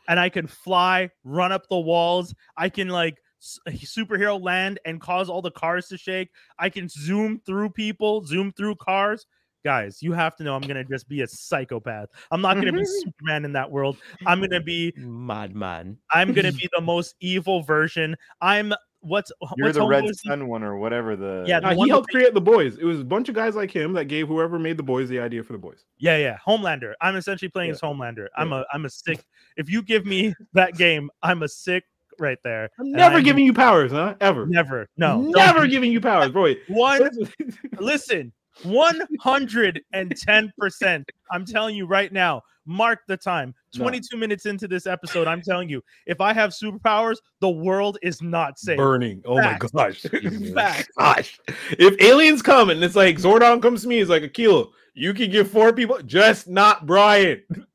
[0.09, 4.99] and I can fly, run up the walls, I can like s- superhero land and
[5.01, 9.25] cause all the cars to shake, I can zoom through people, zoom through cars.
[9.63, 12.09] Guys, you have to know I'm gonna just be a psychopath.
[12.31, 13.97] I'm not gonna be Superman in that world.
[14.25, 15.97] I'm gonna be Madman.
[16.11, 18.15] I'm gonna be the most evil version.
[18.41, 21.89] I'm what's You're what's the red sun one or whatever the Yeah, Nah, the he
[21.89, 22.77] helped that- create the boys.
[22.77, 25.19] It was a bunch of guys like him that gave whoever made the boys the
[25.19, 25.85] idea for the boys.
[25.99, 26.37] Yeah, yeah.
[26.45, 26.93] Homelander.
[26.99, 27.73] I'm essentially playing Yeah.
[27.75, 28.27] as Homelander.
[28.35, 29.23] I'm a I'm a sick.
[29.57, 31.83] If you give me that game, I'm a sick
[32.19, 32.69] right there.
[32.79, 34.15] I'm never I'm- giving you powers, huh?
[34.21, 34.45] Ever.
[34.47, 34.87] Never.
[34.97, 35.21] No.
[35.21, 36.53] Never giving you powers, bro.
[36.67, 37.09] One
[37.79, 38.31] listen.
[38.63, 41.03] 110%.
[41.31, 42.41] I'm telling you right now.
[42.67, 43.55] Mark the time.
[43.75, 43.85] No.
[43.85, 48.21] 22 minutes into this episode, I'm telling you, if I have superpowers, the world is
[48.21, 48.77] not safe.
[48.77, 49.23] burning.
[49.25, 49.73] Oh Facts.
[49.73, 50.01] my gosh.
[50.53, 50.87] Facts.
[50.95, 51.39] gosh.
[51.71, 55.31] If aliens come and it's like Zordon comes to me, it's like Akil, you can
[55.31, 57.41] give four people, just not Brian.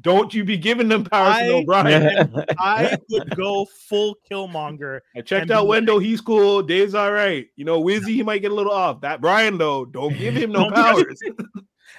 [0.00, 2.44] Don't you be giving them powers to no I- Brian.
[2.58, 5.00] I would go full Killmonger.
[5.16, 6.62] I checked out be Wendell, he's cool.
[6.62, 7.46] Dave's all right.
[7.56, 9.00] You know, Wizzy, he might get a little off.
[9.00, 11.18] That Brian, though, don't give him no powers.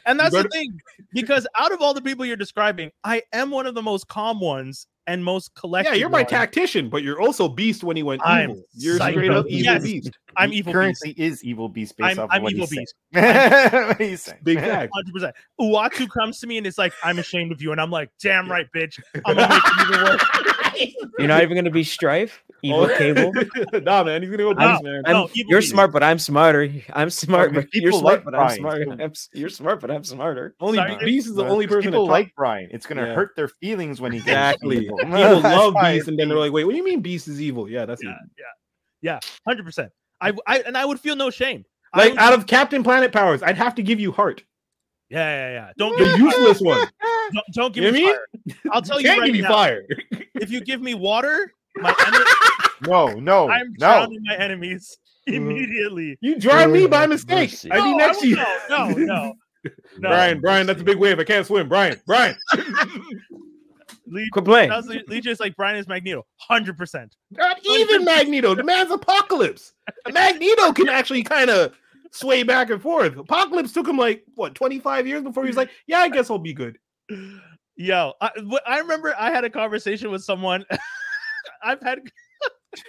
[0.05, 0.77] And that's better- the thing,
[1.13, 4.39] because out of all the people you're describing, I am one of the most calm
[4.39, 5.91] ones and most collected.
[5.91, 6.29] yeah, you're my ones.
[6.29, 8.63] tactician, but you're also beast when he went I'm evil.
[8.75, 9.11] You're psycho.
[9.17, 9.83] straight up evil Yes.
[9.83, 10.11] beast.
[10.35, 11.33] I'm He evil currently beast.
[11.33, 12.95] is evil beast based I'm, off of I'm what evil he's beast.
[13.13, 13.87] saying.
[13.87, 14.39] what he's saying.
[14.43, 14.91] Big fact.
[14.93, 15.35] Hundred percent.
[15.59, 18.51] Uatu comes to me and it's like, "I'm ashamed of you," and I'm like, "Damn
[18.51, 18.99] right, bitch.
[19.25, 22.97] I'm gonna make it even worse." You're not even gonna be Strife, evil Oh.
[22.97, 23.33] cable.
[23.83, 24.71] nah, man, he's gonna go No.
[24.71, 25.03] beast, man.
[25.05, 26.69] No, you're smart, but I'm smarter.
[26.93, 28.91] I'm smart, but but you're smart, like but I'm smarter.
[28.99, 30.55] I'm, you're smart, but I'm smarter.
[30.59, 32.69] Only Sorry, Beast is the only person people that like Brian.
[32.71, 33.13] It's gonna Yeah.
[33.13, 34.85] hurt their feelings when he gets exactly.
[34.85, 34.97] evil.
[34.97, 37.69] People love Beast, and then they're like, "Wait, what do you mean Beast is evil?"
[37.69, 38.21] Yeah, that's Yeah, evil.
[38.37, 38.45] yeah,
[39.13, 39.19] yeah.
[39.47, 39.91] Hundred percent.
[40.19, 41.63] I, I and I would feel no shame.
[41.95, 44.43] Like out of Captain Planet powers, I'd have to give you heart,
[45.09, 45.71] yeah, yeah, yeah.
[45.77, 46.87] Don't the give useless one.
[47.33, 48.27] Don't, don't give You me know fire.
[48.71, 49.49] I'll tell you Can't right give me now.
[49.49, 49.85] fire.
[50.35, 52.25] If you give me water, my enemy,
[52.87, 53.77] no, no, I'm no.
[53.77, 55.33] drowning my enemies mm.
[55.33, 56.17] immediately.
[56.21, 57.51] You drowned me by mistake.
[57.51, 57.71] mercy.
[57.71, 58.35] I'd be next I to you.
[58.35, 59.33] No, no, no.
[59.65, 59.73] no.
[59.99, 61.19] Brian, Brian, that's a big wave.
[61.19, 61.67] I can't swim.
[61.67, 62.35] Brian, Brian.
[64.09, 64.69] Lee, Quit playing.
[64.69, 66.25] that's- like Brian is Magneto.
[66.37, 67.15] Hundred percent.
[67.31, 68.55] Not even Magneto.
[68.55, 69.73] The man's Apocalypse.
[70.09, 71.73] Magneto can actually kind of
[72.11, 73.17] sway back and forth.
[73.17, 76.37] Apocalypse took him like what 25 years before he was like, yeah, I guess I'll
[76.37, 76.77] be good.
[77.75, 78.31] Yo, I,
[78.65, 80.65] I remember I had a conversation with someone.
[81.63, 81.99] I've had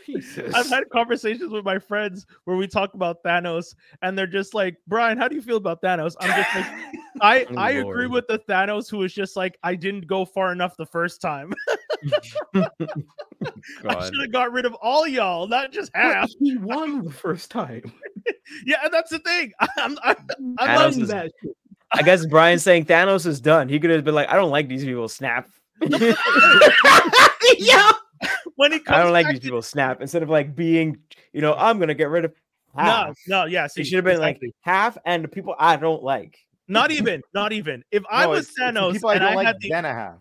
[0.05, 0.53] Jesus.
[0.55, 4.77] I've had conversations with my friends where we talk about Thanos, and they're just like,
[4.87, 6.15] Brian, how do you feel about Thanos?
[6.21, 6.67] I'm just like,
[7.21, 10.53] I Oh, I agree with the Thanos who was just like, I didn't go far
[10.53, 11.53] enough the first time.
[12.55, 12.69] I
[14.05, 16.31] should have got rid of all y'all, not just But half.
[16.39, 17.93] he won the first time.
[18.67, 19.53] Yeah, and that's the thing.
[19.79, 20.17] I'm, I'm,
[20.59, 21.53] I Thanos love is- that shit.
[21.93, 23.69] I guess Brian's saying Thanos is done.
[23.69, 25.09] He could have been like, I don't like these people.
[25.09, 25.49] Snap.
[27.57, 27.93] yeah.
[28.59, 29.63] When he comes I don't like these to- people.
[29.63, 30.01] Snap.
[30.03, 30.99] Instead of like being,
[31.33, 32.33] you know, I'm gonna get rid of.
[32.77, 33.17] No, half.
[33.27, 33.67] no, yeah.
[33.67, 34.49] See, He should have been exactly.
[34.49, 36.39] like half and the people I don't like.
[36.69, 37.83] not even, not even.
[37.91, 39.57] If I No, was it's- it's the Thanos people I and don't I like, had
[39.61, 40.19] the then I have.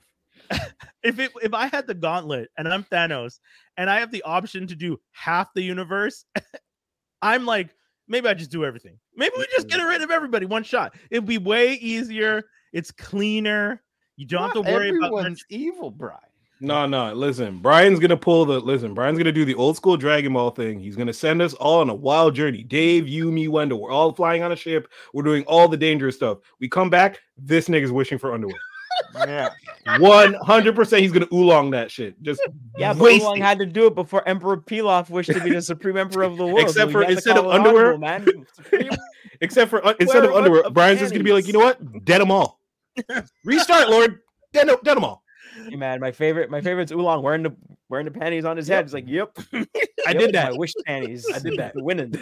[1.03, 3.39] if it if I had the gauntlet and I'm Thanos
[3.75, 6.23] and I have the option to do half the universe,
[7.21, 7.69] I'm like,
[8.07, 8.97] maybe I just do everything.
[9.15, 10.95] Maybe we just get rid of everybody one shot.
[11.11, 12.43] It'd be way easier.
[12.71, 13.83] It's cleaner.
[14.15, 16.19] You don't have to Not worry about everyone's evil, Brian.
[16.59, 17.13] No, no.
[17.13, 18.93] Listen, Brian's gonna pull the listen.
[18.93, 20.79] Brian's gonna do the old school Dragon Ball thing.
[20.79, 22.63] He's gonna send us all on a wild journey.
[22.63, 23.79] Dave, you, me, Wendell.
[23.79, 24.87] We're all flying on a ship.
[25.13, 26.39] We're doing all the dangerous stuff.
[26.59, 27.19] We come back.
[27.37, 28.55] This nigga's wishing for underwear.
[29.15, 29.49] Yeah.
[29.99, 31.03] One hundred percent.
[31.03, 32.19] He's gonna oolong that shit.
[32.23, 32.41] Just
[32.77, 33.41] Yeah, but Oolong it.
[33.43, 36.45] had to do it before Emperor Pilaf wished to be the supreme emperor of the
[36.45, 36.59] world.
[36.61, 38.47] Except so for he had to instead of underwear- audible, man.
[39.41, 41.59] Except for uh, instead of underwear, bunch of Brian's just gonna be like, you know
[41.59, 42.03] what?
[42.05, 42.59] Dead them all.
[43.45, 44.19] Restart, Lord.
[44.51, 45.23] Dead, dead them all.
[45.69, 47.55] Hey, man, my favorite, my favorite's Oolong wearing the
[47.89, 48.85] wearing the panties on his head.
[48.85, 49.37] He's like, "Yep,
[50.05, 50.51] I did that.
[50.51, 51.25] My wish panties.
[51.33, 51.73] I did that.
[51.75, 52.13] Winning.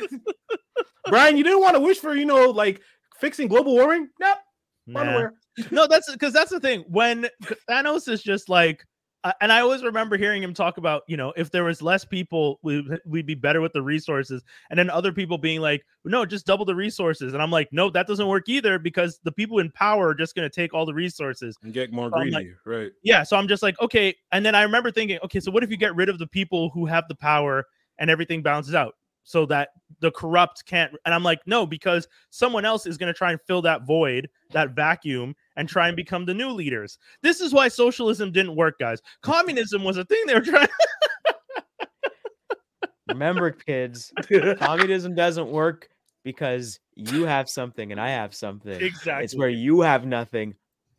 [1.09, 2.81] Brian, you didn't want to wish for, you know, like
[3.19, 4.09] fixing global warming?
[4.19, 4.37] Nope.
[4.87, 5.01] Nah.
[5.01, 5.33] Unaware.
[5.71, 6.83] no, that's because that's the thing.
[6.87, 7.27] When
[7.69, 8.85] Thanos is just like,
[9.41, 12.59] and I always remember hearing him talk about, you know, if there was less people,
[12.61, 14.43] we, we'd be better with the resources.
[14.69, 17.33] And then other people being like, no, just double the resources.
[17.33, 20.35] And I'm like, no, that doesn't work either because the people in power are just
[20.35, 21.57] going to take all the resources.
[21.63, 22.91] And get more I'm greedy, like- right?
[23.03, 23.23] Yeah.
[23.23, 24.15] So I'm just like, okay.
[24.31, 26.69] And then I remember thinking, okay, so what if you get rid of the people
[26.69, 27.65] who have the power
[27.97, 29.69] and everything balances out so that
[30.01, 30.93] the corrupt can't?
[31.05, 34.29] And I'm like, no, because someone else is going to try and fill that void,
[34.51, 36.97] that vacuum, and try and become the new leaders.
[37.21, 39.01] This is why socialism didn't work, guys.
[39.21, 40.67] Communism was a thing they were trying.
[43.07, 44.11] Remember, kids,
[44.59, 45.89] communism doesn't work
[46.23, 48.81] because you have something and I have something.
[48.81, 49.23] exactly.
[49.23, 50.55] It's where you have nothing,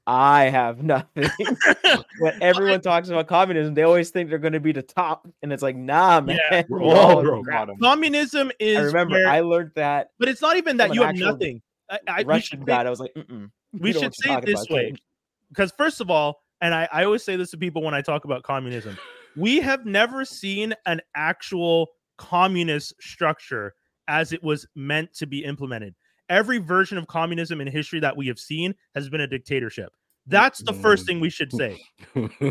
[0.07, 1.29] I have nothing.
[2.21, 5.53] when everyone talks about communism, they always think they're going to be the top, and
[5.53, 6.39] it's like, nah, man.
[6.51, 6.63] Yeah.
[6.69, 7.69] We're all crap.
[7.83, 8.79] Communism is.
[8.79, 11.61] I remember where- I learned that but it's not even that you have nothing.
[11.91, 12.83] I, I, Russian guy.
[12.83, 15.01] I was like, Mm-mm, we should say it this way kid."
[15.49, 18.25] because first of all and I, I always say this to people when i talk
[18.25, 18.97] about communism
[19.37, 23.75] we have never seen an actual communist structure
[24.09, 25.95] as it was meant to be implemented.
[26.29, 29.93] Every version of communism in history that we have seen has been a dictatorship.
[30.29, 31.81] That's the first thing we should say.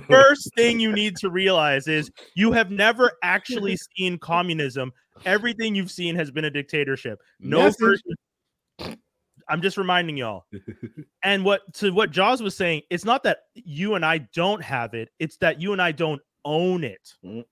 [0.07, 4.93] First thing you need to realize is you have never actually seen communism.
[5.25, 7.19] Everything you've seen has been a dictatorship.
[7.39, 7.79] No Message.
[8.79, 8.97] version
[9.49, 10.45] i'm just reminding y'all
[11.23, 14.93] and what to what jaws was saying it's not that you and i don't have
[14.93, 17.43] it it's that you and i don't own it Mm.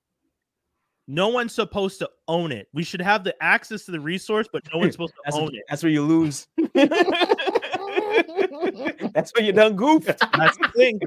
[1.07, 4.63] no one's supposed to own it we should have the access to the resource but
[4.73, 6.47] no one's supposed to That's, own what- it that's where you lose.
[9.13, 10.05] that's where you done goofed.
[10.37, 10.99] that's the thing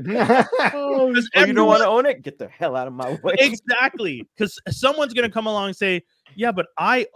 [0.74, 2.22] oh, 'Cause you don't want to own it?
[2.22, 3.34] Get the hell out of my way.
[3.38, 6.02] exactly because someone's gonna come along and say
[6.34, 7.06] yeah but i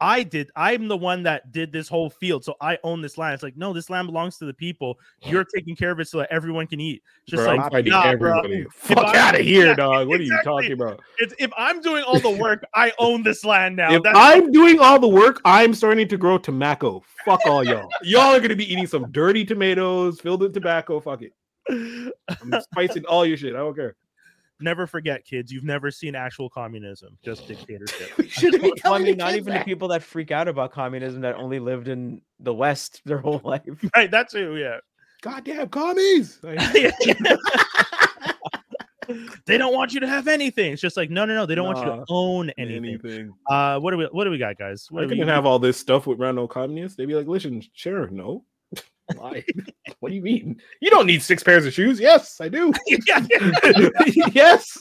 [0.00, 3.34] i did i'm the one that did this whole field so i own this land
[3.34, 6.18] it's like no this land belongs to the people you're taking care of it so
[6.18, 8.60] that everyone can eat just Bro, like nah, everybody.
[8.60, 10.08] If Fuck I- out of here, Yeah, dog.
[10.08, 11.02] What are you talking about?
[11.18, 14.50] It's, if i'm doing all the work i own this land now If That's I'm
[14.52, 17.02] doing all the work, I'm starting to grow tobacco.
[17.24, 17.88] Fuck all y'all.
[18.02, 21.00] Y'all are gonna be eating some dirty tomatoes filled with tobacco.
[21.00, 21.32] Fuck it.
[21.68, 23.54] I'm spicing all your shit.
[23.54, 23.96] I don't care.
[24.62, 28.80] Never forget kids you've never seen actual communism just dictatorship We shouldn't be Well, I
[28.80, 31.88] telling mean, not kids even the people that freak out about communism that only lived
[31.88, 33.62] in the West their whole life.
[33.96, 34.78] right that's too yeah
[35.22, 36.38] Goddamn commies.
[39.44, 41.66] They don't want you to have anything it's just like no no no they don't
[41.66, 43.32] want you to own anything anything.
[43.48, 45.46] uh what do we what do we got guys what I do we couldn't have
[45.46, 46.96] all this stuff with random communists.
[46.96, 48.44] They'd be like, listen, sure, no.
[49.16, 49.44] Why?
[50.00, 50.60] what do you mean?
[50.80, 52.00] You don't need six pairs of shoes.
[52.00, 52.72] Yes, I do.
[54.32, 54.78] yes.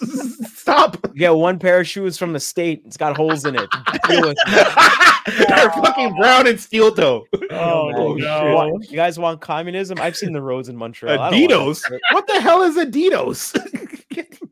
[0.53, 0.97] Stop.
[1.13, 2.83] You get one pair of shoes from the state.
[2.85, 3.69] It's got holes in it.
[4.07, 5.47] Deal with it.
[5.47, 7.25] They're fucking brown and steel toe.
[7.51, 8.23] Oh, oh man.
[8.23, 8.65] no.
[8.65, 9.99] You, you guys want communism?
[9.99, 11.19] I've seen the roads in Montreal.
[11.19, 11.83] I Adidas.
[12.11, 13.55] What the hell is Adidas?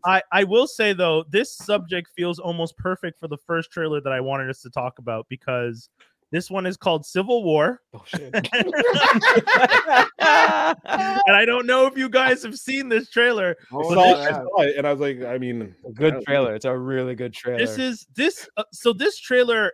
[0.05, 4.13] I, I will say though, this subject feels almost perfect for the first trailer that
[4.13, 5.89] I wanted us to talk about because
[6.31, 7.81] this one is called Civil War.
[7.93, 8.33] oh shit.
[10.19, 13.55] And I don't know if you guys have seen this trailer.
[13.71, 14.27] I Oh, saw, yeah.
[14.27, 16.55] I saw it and I was like, I mean, good trailer.
[16.55, 17.59] It's a really good trailer.
[17.59, 19.71] This is this uh, so this trailer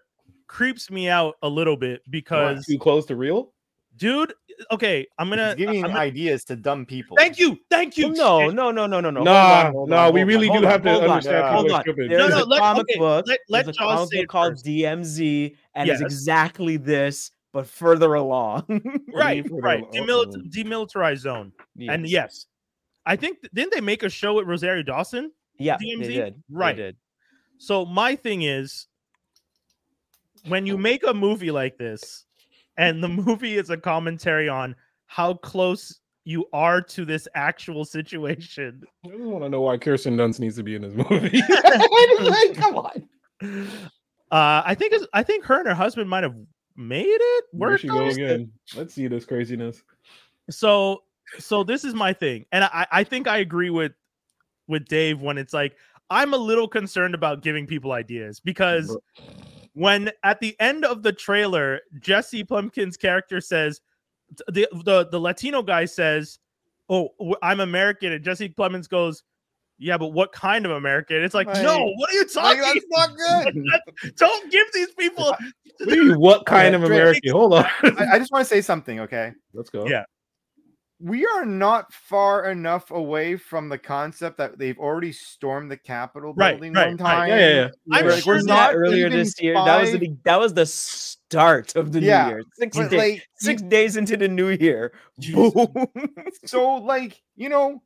[0.47, 3.53] creeps me out a little bit because too close to real.
[3.97, 4.33] dude,
[4.71, 7.17] okay, I'm gonna He's giving I'm gonna- ideas to dumb people.
[7.17, 7.57] Thank you.
[7.69, 8.09] Thank you.
[8.13, 8.53] no, Shit.
[8.55, 9.19] no, no, no, no, no.
[9.19, 11.71] Hold Nah, on, hold nah, on, we really on, do have on, to understand Hold
[11.71, 11.83] on.
[11.85, 13.25] There's No, no, a let- comic okay, book.
[13.27, 14.65] let- let there's a comic book called first.
[14.65, 16.01] DMZ, and Yes.
[16.01, 18.65] it's exactly this, but further along.
[19.13, 19.83] Right, for right.
[19.91, 20.49] Demilit- oh.
[20.49, 21.51] demilitarized zone.
[21.87, 22.45] And yes,
[23.05, 25.31] I think didn't they make a show with Rosario Dawson?
[25.59, 25.99] yeah, DMZ?
[25.99, 26.43] they did.
[26.49, 26.75] Right.
[26.75, 26.97] They did.
[27.59, 28.87] So my thing is
[30.47, 32.25] when you make a movie like this
[32.77, 38.83] and the movie is a commentary on how close you are to this actual situation.
[39.05, 41.41] I just want to know why Kirsten Dunst needs to be in this movie.
[42.19, 43.07] like, come on.
[44.31, 46.35] Uh I think I think her and her husband might have
[46.75, 47.81] made it work.
[47.81, 48.51] she go again.
[48.75, 49.83] Let's see this craziness.
[50.49, 51.03] So
[51.39, 52.45] so this is my thing.
[52.51, 53.91] And I I think I agree with
[54.67, 55.75] with Dave when it's like
[56.09, 59.25] I'm a little concerned about giving people ideas because Bro.
[59.73, 63.81] When at the end of the trailer, Jesse Plemons's character says,
[64.47, 66.39] the the, the Latino guy says,
[66.89, 69.23] "Oh, w- I'm American," and Jesse Plemons goes,
[69.79, 72.61] "Yeah, but what kind of American?" It's like, Like- no, what are you Like, talking?
[72.61, 74.15] that's not good.
[74.15, 75.25] Don't give these people.
[75.79, 77.31] What do you mean, what kind of American?
[77.31, 77.65] Hold on.
[77.83, 79.33] I, I just want to say something, okay?
[79.53, 79.87] Let's go.
[79.87, 80.03] Yeah.
[81.05, 86.33] We are not far enough away from the concept that they've already stormed the Capitol
[86.33, 87.15] Right, building right, one right.
[87.15, 87.29] time.
[87.29, 87.69] Yeah, yeah, yeah.
[87.91, 89.53] I'm We're- sure we're that not earlier even this year.
[89.55, 92.43] That was the that was the start of the Yeah, new year.
[92.53, 94.93] Six, But days, like, six days into the new year.
[95.33, 95.67] Boom.
[96.45, 97.83] so like you know,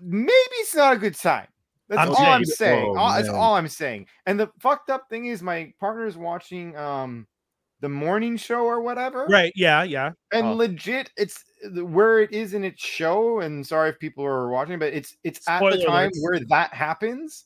[0.00, 0.30] maybe
[0.60, 1.48] it's not a good sign.
[1.88, 2.94] That's I'm all I'm saying- saying.
[2.96, 4.06] Oh, All- that's all I'm saying.
[4.26, 7.26] And the fucked up thing is, my partner's watching um
[7.80, 9.52] the morning show or whatever, Right.
[9.54, 9.82] Yeah.
[9.84, 10.12] Yeah.
[10.32, 10.52] and Oh.
[10.54, 13.40] legit, it's where it is in its show.
[13.40, 16.22] And sorry if people are watching, but it's it's at the time alerts.
[16.22, 17.44] where that happens.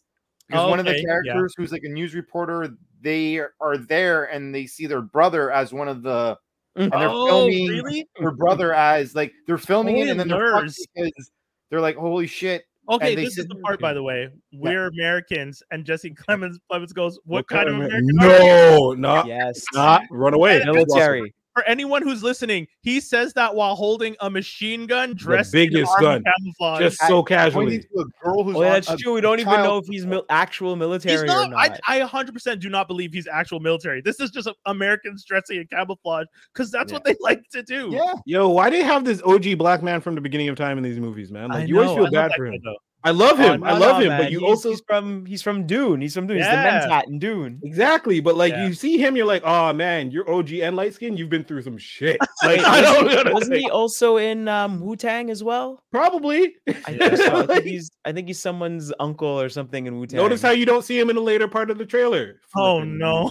[0.49, 1.07] Because Oh, one of the okay, yeah.
[1.07, 2.69] characters who's like a news reporter,
[3.01, 6.37] they are there and they see their brother as one of the
[6.77, 8.09] and they're oh, filming really?
[8.17, 11.31] her brother as like they're filming it and then they're because
[11.71, 12.65] they're like, holy shit.
[12.89, 14.29] Okay, this is the part, by the way.
[14.53, 18.93] We're Americans, and Jesse Plemons Plemons goes, "What, kind of Amer- American?" are you?" No,
[18.93, 19.65] not yes.
[19.73, 20.63] not run away.
[20.65, 21.33] Military.
[21.55, 26.03] For anyone who's listening, he says that while holding a machine gun, dressed biggest in
[26.03, 26.23] gun.
[26.25, 26.81] camouflage.
[26.81, 27.77] Just so Pointing casually.
[27.99, 29.13] a girl who's Oh, yeah, that's a true.
[29.15, 31.49] We don't even know if he's mil- actual military He's not.
[31.49, 31.79] or not.
[31.87, 34.01] I, I 100% do not believe he's actual military.
[34.01, 37.91] This is just a- Americans dressing in camouflage because that's what they like to do.
[37.93, 38.15] Yeah.
[38.25, 40.85] Yo, why do they have this OG black man from the beginning of time in
[40.85, 41.51] these movies, man?
[41.51, 42.61] Like I you always feel I bad for guy, him.
[42.65, 42.77] though.
[43.05, 43.61] I love Oh, him.
[43.61, 44.21] no, I love no, him, man.
[44.23, 46.01] but you He's- also he's from he's from Dune.
[46.01, 46.37] He's from Dune.
[46.39, 46.87] He's the Yeah.
[46.87, 47.61] Mentat in Dune.
[47.65, 48.21] exactly.
[48.21, 48.67] But like Yeah.
[48.69, 51.17] you see him, you're like, oh man, you're OG and light skin.
[51.17, 52.19] You've been through some shit.
[52.45, 53.33] Like I don't know.
[53.33, 55.83] wasn't he also in um, Wu Tang as well?
[55.93, 56.55] Probably.
[56.69, 57.37] I think, so.
[57.43, 60.19] I think he's I think he's someone's uncle or something in Wu Tang.
[60.19, 62.41] Notice how you don't see him in the later part of the trailer.
[62.57, 63.31] Oh, Flipping no.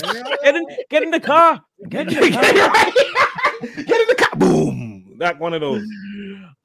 [0.42, 1.62] get in get in the car.
[1.88, 2.44] Get in the car.
[3.84, 4.36] Get in the car.
[4.38, 5.16] Boom.
[5.18, 5.82] That one of those.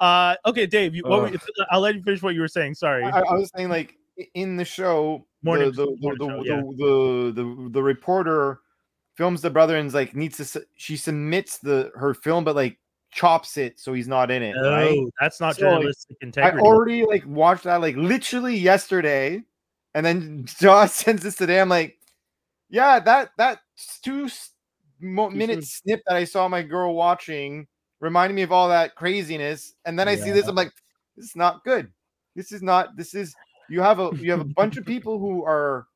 [0.02, 0.96] Uh, okay, Dave.
[0.96, 2.74] You, what were, I'll let you finish what you were saying.
[2.74, 3.04] Sorry.
[3.04, 3.96] I, I was saying like
[4.34, 6.62] in the show, Morning- the the, the, show, the, yeah.
[6.78, 8.60] the, the, the reporter
[9.16, 12.78] films the brother and's like needs to she submits the her film but like
[13.12, 16.52] chops it so he's not in it no, right that's not So, like, journalistic I
[16.60, 19.44] already like watched that like literally yesterday,
[19.94, 21.60] and then Josh sends this today.
[21.60, 21.98] I'm like,
[22.70, 23.60] yeah, that that
[24.02, 24.30] two
[25.02, 27.68] minute snip that I saw my girl watching
[28.02, 30.74] reminded me of all that craziness, and then I see this, I'm like,
[31.16, 31.90] this is not good.
[32.36, 32.98] This is not.
[32.98, 33.34] This is
[33.70, 35.88] you have a you have a bunch of people who are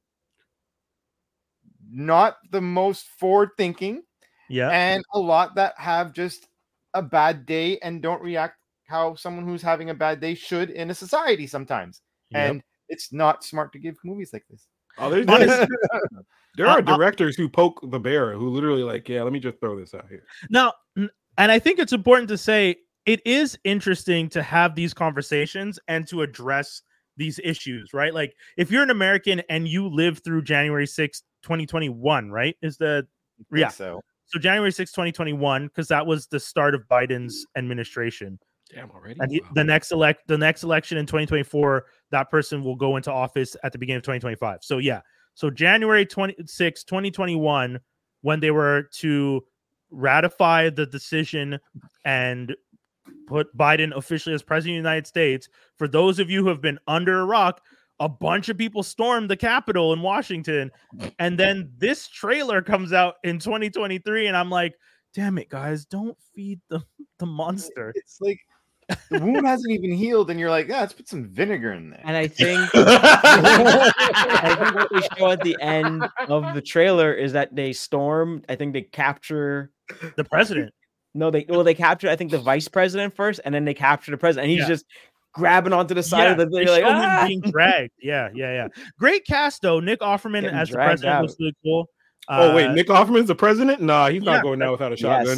[1.89, 4.01] not the most forward thinking
[4.49, 4.69] yeah.
[4.69, 6.47] and a lot that have just
[6.93, 10.89] a bad day and don't react how someone who's having a bad day should in
[10.89, 12.01] a society sometimes.
[12.31, 12.49] Yep.
[12.49, 14.67] And it's not smart to give movies like this.
[14.97, 15.69] Oh, there's, Honest-
[16.55, 19.77] there are directors who poke the bear who literally like, yeah, let me just throw
[19.77, 20.23] this out here.
[20.49, 24.93] Now, n- and I think it's important to say it is interesting to have these
[24.93, 26.81] conversations and to address
[27.17, 28.13] these issues, right?
[28.13, 32.55] Like if you're an American and you live through January 6th, 2021, right?
[32.61, 33.07] Is the
[33.53, 33.69] Yeah.
[33.69, 38.39] So so January 6th, 2021, because that was the start of Biden's administration.
[38.73, 39.15] Damn already.
[39.19, 39.49] And he- Wow.
[39.53, 43.71] the next elect the next election in 2024, that person will go into office at
[43.71, 44.59] the beginning of 2025.
[44.63, 45.01] So yeah.
[45.35, 47.79] So January 26, 2021,
[48.21, 49.45] when they were to
[49.91, 51.59] ratify the decision
[52.03, 52.55] and
[53.27, 56.61] put Biden officially as president of the United States, for those of you who have
[56.61, 57.61] been under a rock,
[57.99, 60.71] a bunch of people stormed the Capitol in Washington.
[61.19, 64.75] And then this trailer comes out in 2023, and I'm like,
[65.13, 66.83] damn it, guys, don't feed the,
[67.19, 67.93] the monster.
[67.95, 68.39] it's like
[69.09, 72.01] the wound hasn't even healed, and you're like, yeah, let's put some vinegar in there.
[72.03, 77.33] And I think I think what they show at the end of the trailer is
[77.33, 78.43] that they storm.
[78.49, 79.71] I think they capture.
[80.15, 80.73] The president.
[81.13, 84.11] No, they well they captured I think the vice president first, and then they captured
[84.11, 84.45] the president.
[84.45, 84.67] And he's Yeah.
[84.75, 84.85] just
[85.33, 86.45] grabbing onto the side yeah, of the.
[86.47, 87.91] they They're like, show "Ah!" being dragged.
[88.01, 88.67] Yeah, yeah, yeah.
[88.99, 89.79] Great cast though.
[89.79, 91.89] Nick Offerman Getting as the dragged president was really cool.
[92.29, 93.81] oh wait, Uh, Nick Offerman's the president?
[93.81, 94.99] Nah, he's not yeah, going down without a Yes.
[94.99, 95.37] shotgun.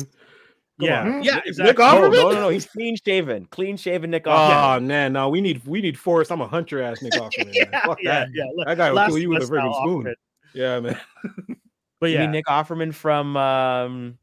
[0.80, 1.24] Come yeah, on.
[1.24, 1.84] yeah, Nick exactly.
[1.86, 2.12] No, Offerman?
[2.14, 2.50] no, no, no.
[2.50, 3.46] He's clean shaven.
[3.46, 4.50] Clean shaven Nick Offerman.
[4.50, 4.86] Oh Offerman.
[4.86, 6.32] man, no, we need we need Forrest.
[6.32, 7.52] I'm a hunter ass Nick Offerman.
[7.54, 8.30] yeah, Fuck yeah, that.
[8.34, 8.44] yeah.
[8.66, 10.04] That guy will Last kill you with a of Us friggin' style spoon.
[10.06, 10.14] Offerman.
[10.54, 11.00] Yeah, man.
[12.00, 14.18] But You yeah, mean Nick Offerman from um,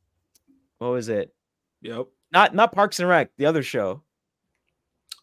[0.84, 1.32] what was it?
[1.82, 2.06] Yep.
[2.32, 4.02] Not not Parks and Rec, the other show.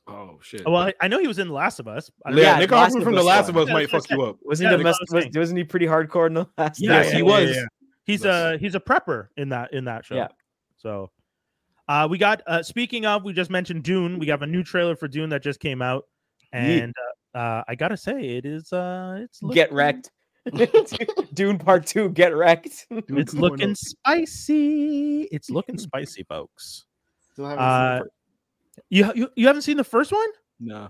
[0.07, 0.65] Oh shit.
[0.65, 2.09] well, I- I know he was in The Last of Us.
[2.25, 2.59] I yeah, Yeah.
[2.59, 3.57] Nick Last Offerman from The Last of.
[3.57, 4.37] Us Yeah, might fuck you up.
[4.41, 6.47] Wasn't Yeah, he that's the what I'm must, was, wasn't he pretty hardcore in the
[6.57, 6.81] last?
[6.81, 7.55] Yes, yeah, he yeah, was.
[7.55, 7.65] yeah.
[8.05, 10.15] He's a he's a prepper in that in that show.
[10.15, 10.29] Yeah.
[10.77, 11.11] So,
[11.87, 14.17] uh, we got uh, speaking of, we just mentioned Dune.
[14.17, 16.05] We have a new trailer for Dune that just came out,
[16.51, 16.93] and
[17.35, 20.09] uh, uh, I gotta say, it is uh, it's Get wrecked.
[21.33, 22.09] Dune Part Two.
[22.09, 22.87] Get wrecked.
[22.89, 25.23] It's looking spicy.
[25.31, 26.85] It's looking spicy, folks.
[27.39, 28.01] Uh,
[28.89, 30.27] You you, you haven't seen the first one?
[30.59, 30.89] No.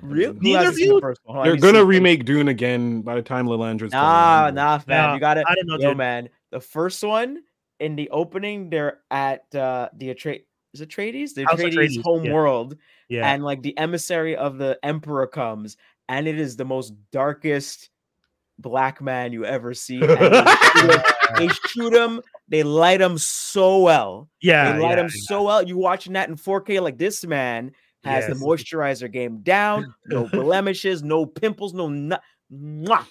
[0.00, 0.36] Really?
[0.40, 1.00] Neither of seen the you?
[1.00, 1.36] first one?
[1.36, 1.88] Hold on, They're let gonna see.
[1.88, 5.08] remake Dune again by the time Lilandre's done, Nah, nah, fam.
[5.10, 5.44] Nah, you got it.
[5.48, 5.98] I don't know, Yo, dude.
[5.98, 6.28] man.
[6.50, 7.42] The first one
[7.80, 10.44] in the opening, they're at uh the Atre-
[10.74, 11.34] is Atreides?
[11.34, 12.32] The House Atreides, Atreides, home yeah.
[12.32, 12.76] world,
[13.08, 13.32] Yeah.
[13.32, 15.76] and like the emissary of the emperor comes,
[16.08, 17.90] and it is the most darkest
[18.58, 20.00] black man you ever see.
[20.02, 21.02] and They shoot, him,
[21.36, 22.20] they shoot him.
[22.48, 24.28] They light him so well.
[24.42, 25.62] Yeah, they light yeah, him so well.
[25.62, 27.72] You watching that in 4K like this man
[28.04, 32.18] has the moisturizer game down, no blemishes, no pimples, no no-
[32.52, 33.06] Mwah!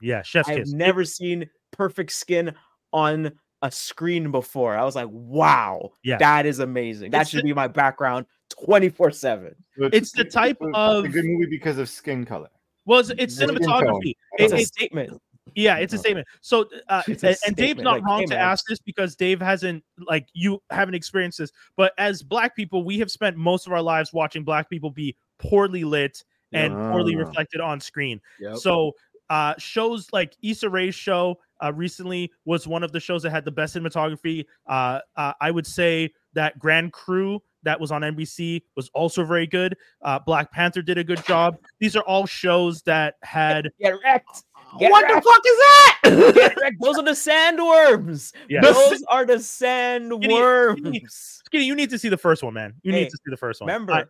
[0.00, 0.22] yeah.
[0.22, 0.72] Chef's I've kiss.
[0.72, 2.54] never seen perfect skin
[2.92, 3.32] on
[3.62, 4.74] a screen before.
[4.74, 6.16] I was like, wow, Yeah.
[6.16, 7.10] that is amazing.
[7.10, 8.24] That It's should the- be my background
[8.64, 9.54] 24 7.
[9.92, 12.48] It's the type of- a good movie because of skin color.
[12.86, 14.14] Well, it's, it's cinematography.
[14.38, 15.22] It's It- a statement.
[15.54, 16.26] yeah, it's a statement.
[16.40, 19.82] So, uh, and, and Dave's not like, wrong hey, to ask this because Dave hasn't
[20.06, 21.50] like you haven't experienced this.
[21.76, 25.16] But as Black people, we have spent most of our lives watching Black people be
[25.38, 26.22] poorly lit
[26.52, 27.20] and poorly Ah.
[27.20, 28.20] reflected on screen.
[28.40, 28.56] Yep.
[28.58, 28.92] So
[29.28, 33.44] uh shows like Issa Rae's show uh recently was one of the shows that had
[33.44, 34.44] the best cinematography.
[34.66, 39.46] Uh, uh I would say that Grand Crew that was on NBC was also very
[39.46, 39.76] good.
[40.02, 41.56] Uh Black Panther did a good job.
[41.78, 44.44] These are all shows that had Get wrecked.
[44.78, 46.32] Get what the fuck is that?
[46.34, 46.76] Get wrecked.
[46.80, 48.32] Those are the sandworms.
[48.48, 48.60] Yeah.
[48.62, 51.10] Those are the sandworms.
[51.46, 52.74] Skinny, you need to see the first one, man.
[52.82, 53.68] You Hey, need to see the first one.
[53.68, 54.04] Remember, I-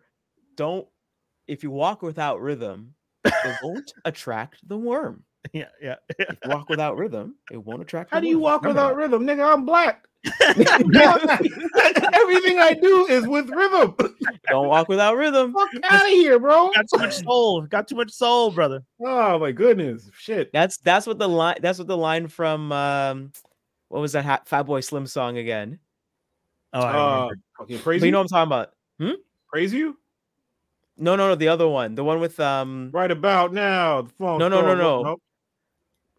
[0.55, 0.87] don't
[1.47, 2.93] if you walk without rhythm,
[3.25, 5.23] it won't attract the worm.
[5.53, 5.95] yeah, yeah.
[6.17, 8.11] If you walk without rhythm, it won't attract.
[8.11, 8.43] How do you worm.
[8.43, 9.53] walk Remember without rhythm, nigga?
[9.53, 10.05] I'm black.
[12.13, 13.95] Everything I do is with rhythm.
[14.49, 15.53] don't walk without rhythm.
[15.53, 16.69] Fuck out of here, bro.
[16.75, 17.61] Got too much soul.
[17.63, 18.83] Got too much soul, brother.
[19.03, 20.51] Oh my goodness, shit.
[20.53, 21.57] That's that's what the line.
[21.61, 23.31] That's what the line from um,
[23.89, 25.79] what was that ha- Fatboy Slim song again?
[26.73, 27.35] Oh, I Uh, remember.
[27.57, 28.11] fucking But you you.
[28.11, 28.47] know what I'm talking
[29.07, 29.17] about?
[29.49, 29.97] praise you.
[30.97, 34.03] No, no, no, the other one, the one with um, Right about now.
[34.03, 34.75] The phone No, no, no, call.
[34.75, 35.03] no.
[35.03, 35.21] Nope.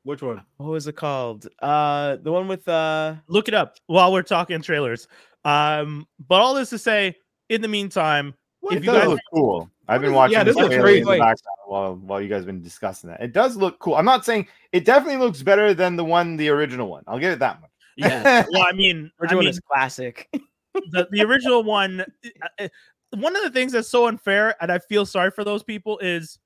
[0.05, 0.43] Which one?
[0.57, 1.47] what was it called?
[1.61, 5.07] Uh, the one with uh, Look it up while we're talking trailers.
[5.45, 7.17] Um, but all this to say,
[7.49, 9.71] in the meantime, What If It you guys- look cool.
[9.89, 11.21] I've been watching yeah, this this looks trailer in the crazy.
[11.21, 13.21] background while while you guys have been discussing that.
[13.21, 13.97] It does look cool.
[13.97, 17.03] I'm not saying it definitely looks better than the one, the original one.
[17.09, 17.71] I'll give it that much.
[17.97, 18.45] yeah.
[18.53, 20.29] well, I mean, we're I mean, this classic.
[20.91, 22.05] the, the original one uh,
[22.59, 22.69] uh,
[23.17, 26.39] one of the things that's so unfair and i feel sorry for those people is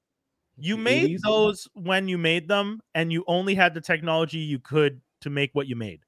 [0.58, 1.20] you made 80s?
[1.22, 5.50] those when you made them and you only had the technology you could to make
[5.54, 6.00] what you made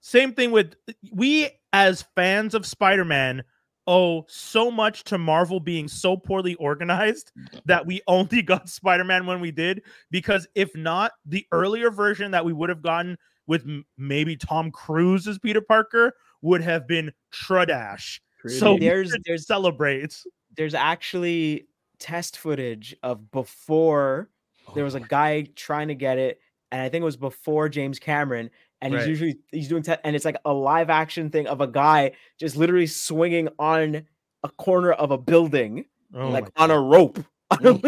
[0.00, 0.74] same thing with
[1.12, 3.42] we as fans of spider-man
[3.86, 7.32] owe so much to marvel being so poorly organized
[7.66, 12.44] that we only got spider-man when we did because if not the earlier version that
[12.44, 13.16] we would have gotten
[13.46, 13.64] with
[13.98, 20.26] maybe tom cruise as peter parker would have been tradash so There's- there's there's- there's.
[20.56, 21.66] There's actually
[22.04, 24.28] test footage of before
[24.74, 26.38] there was a guy trying to get it,
[26.70, 28.50] and I think it was before James Cameron.
[28.82, 31.66] And he's usually he's doing te- and it's like a live action thing of a
[31.66, 34.06] guy just literally swinging on
[34.42, 37.18] a corner of a building, Oh like on a rope.
[37.50, 37.80] A rope.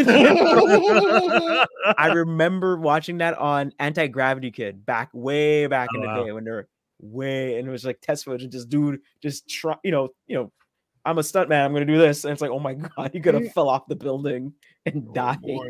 [1.98, 6.24] I remember watching that on Anti Gravity Kid back way back in Oh, the wow.
[6.24, 9.76] day when they're way and it was like test footage and just dude just try
[9.84, 10.50] you know you know
[11.06, 13.20] I'm a stunt man I'm gonna do this and it's like oh my god he
[13.20, 13.52] could have Yeah.
[13.52, 14.52] fell off the building
[14.84, 15.40] and Oh, died.
[15.40, 15.68] boy.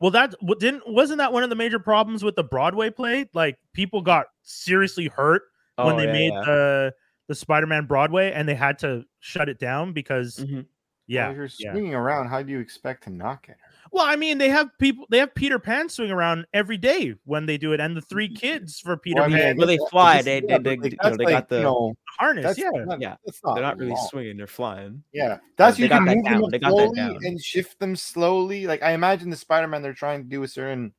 [0.00, 3.26] well, that didn't wasn't that one of the major problems with the Broadway play?
[3.34, 5.42] Like people got seriously hurt
[5.76, 6.42] when Oh, they yeah, made yeah.
[6.44, 6.94] the
[7.28, 10.66] the Spider-Man Broadway, and they had to shut it down because Mhm.
[11.08, 11.72] yeah, Well, if you're yeah.
[11.72, 13.74] swinging around, how do you expect to not get hurt?
[13.92, 15.06] Well, I mean, they have people.
[15.10, 18.28] They have Peter Pan swing around every day when they do it, and the three
[18.28, 20.76] kids for Peter Well, I mean, Pan I Well, they fly, this- they- yeah, they-
[20.76, 22.58] they- you know, that's they got the- you know, harness.
[22.58, 24.06] Yeah, not, yeah, not they're not really long.
[24.08, 26.70] swinging they're flying Yeah, that's they you got can that move down, them they got
[26.76, 27.24] that slowly down.
[27.24, 28.66] and shift them slowly.
[28.66, 30.92] Like I imagine the Spider-Man they're trying to do a certain.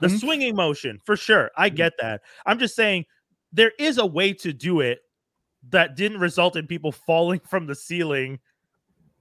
[0.00, 0.18] the Mhm.
[0.20, 1.52] swinging motion for sure.
[1.56, 1.76] I Mhm.
[1.76, 2.22] get that.
[2.44, 3.04] I'm just saying
[3.52, 4.98] there is a way to do it
[5.68, 8.40] that didn't result in people falling from the ceiling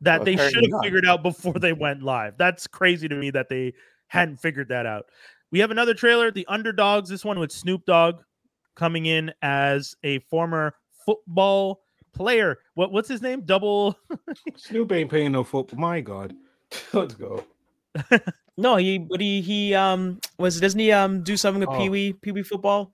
[0.01, 2.37] that Well, they should have figured out before they went live.
[2.37, 3.73] That's crazy to me that they
[4.07, 5.05] hadn't figured that out.
[5.51, 8.21] We have another trailer, The Underdoggs, this one with Snoop Dogg
[8.75, 10.75] coming in as a former
[11.05, 11.81] football
[12.13, 12.59] player.
[12.73, 13.41] What what's his name?
[13.41, 13.97] Double
[14.55, 15.79] Snoop ain't paying no football.
[15.79, 16.33] My God.
[16.93, 17.43] Let's go.
[18.57, 21.77] no he but he he um was doesn't he um do something with Oh.
[21.77, 22.93] Pee Wee Pee Wee football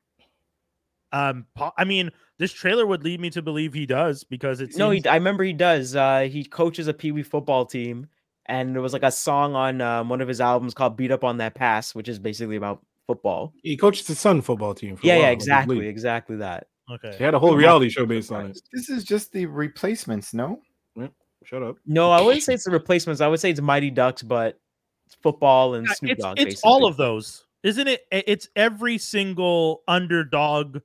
[1.11, 1.45] um
[1.77, 5.05] I mean, this trailer would lead me to believe he does because it's no he
[5.05, 8.07] I remember he does uh he coaches a Pee Wee football team
[8.45, 11.23] and there was like a song on um, one of his albums called Beat Up
[11.23, 14.95] on That Pass which is basically about football He coaches his son football team.
[14.95, 17.15] For yeah yeah exactly exactly that okay.
[17.17, 18.61] He had a whole reality show based on it.
[18.73, 20.61] This is just the replacements, no?
[21.43, 21.77] Shut up.
[21.85, 23.21] No, I wouldn't say it's the replacements.
[23.21, 24.59] I would say it's Mighty Ducks, but
[25.05, 26.39] it's football and Yeah, Snoop it's, Dogg.
[26.39, 30.79] it's all of those isn't it it's every single underdog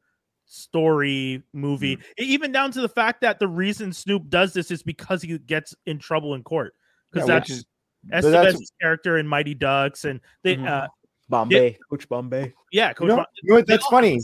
[0.52, 4.82] story movie E- even down to the fact that the reason snoop does this is
[4.82, 6.74] because he gets in trouble in court
[7.10, 7.64] because Yeah, that's which is-
[8.10, 10.68] but that's- character in mighty ducks and they Mhm.
[10.68, 10.88] uh
[11.28, 12.52] Bombay, Coach Bombay.
[12.72, 13.66] Yeah, Coach You know, Bon- you know what?
[13.66, 14.20] That's funny.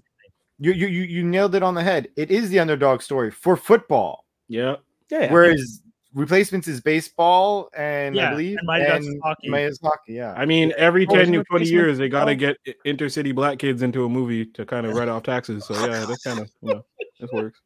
[0.59, 2.09] You, you you you nailed it on the head.
[2.16, 4.76] It is the underdog story for football, Yeah.
[5.11, 5.33] Yeah, yeah.
[5.33, 5.81] whereas
[6.14, 9.48] replacements is baseball and Yeah, I believe and Mighty and hockey.
[9.48, 10.14] Mighty Ducks hockey.
[10.14, 12.56] Yeah, I mean, every Oh, 10 to 20 years, they got to get
[12.86, 15.66] intercity black kids into a movie to kind of write off taxes.
[15.66, 16.84] So, yeah, that's kind of, you know,
[17.20, 17.61] this works.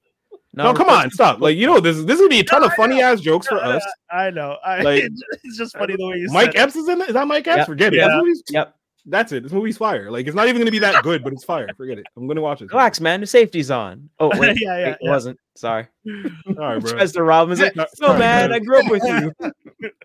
[0.54, 1.40] No, come on, stop.
[1.40, 3.82] Like, you know, this, this would be a ton of funny ass jokes for us.
[4.10, 4.58] I know.
[4.64, 5.04] I, Like-
[5.44, 6.58] it's just funny the way you Mike said it.
[6.58, 7.08] Epps is in it.
[7.08, 7.58] Is that Mike Epps?
[7.58, 7.64] Yeah.
[7.64, 7.98] Forget it.
[7.98, 8.20] Yeah.
[8.24, 8.74] This Yep.
[9.04, 9.42] That's it.
[9.42, 10.10] This movie's fire.
[10.10, 11.68] Like, it's not even going to be that good, but it's fire.
[11.76, 12.06] Forget it.
[12.16, 12.70] I'm going to watch it.
[12.70, 13.20] Relax, man.
[13.20, 14.08] The safety's on.
[14.20, 15.10] Oh, wait, yeah, yeah, it yeah.
[15.10, 15.38] wasn't.
[15.56, 15.86] Sorry.
[16.06, 16.92] All right, bro.
[16.92, 18.56] Chester Robin's like, no, sorry, man, bro.
[18.56, 19.90] I grew up with you.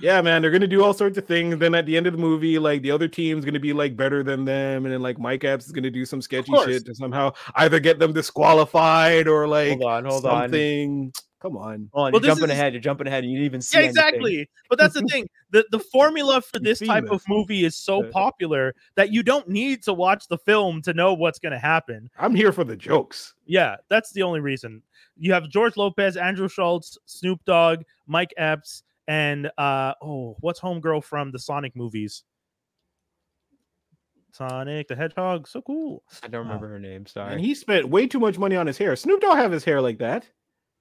[0.00, 1.56] Yeah, man, they're gonna do all sorts of things.
[1.58, 4.24] Then at the end of the movie, like the other team's gonna be like better
[4.24, 7.32] than them, and then like Mike Epps is gonna do some sketchy shit to somehow
[7.54, 10.42] either get them disqualified or like Hold on, hold on.
[10.42, 10.90] something.
[11.04, 11.12] On.
[11.42, 12.74] Hold on, Well, you're jumping is- ahead.
[12.74, 13.24] You're jumping ahead.
[13.24, 14.04] And you didn't even see Yeah, anything.
[14.04, 14.50] exactly.
[14.68, 15.28] But that's the thing.
[15.50, 17.12] The the formula for You've this type this.
[17.12, 18.10] of movie is so Yeah.
[18.12, 22.10] popular that you don't need to watch the film to know what's going to happen.
[22.18, 23.34] I'm here for the jokes.
[23.46, 24.82] Yeah, that's the only reason.
[25.16, 31.02] You have George Lopez, Andrew Schultz, Snoop Dogg, Mike Epps, and uh oh, what's homegirl
[31.04, 32.22] from the Sonic movies?
[34.32, 36.02] Sonic the Hedgehog, so cool.
[36.22, 37.04] I don't remember her name.
[37.06, 37.32] Sorry.
[37.32, 38.94] And he spent way too much money on his hair.
[38.94, 40.28] Snoop don't have his hair like that.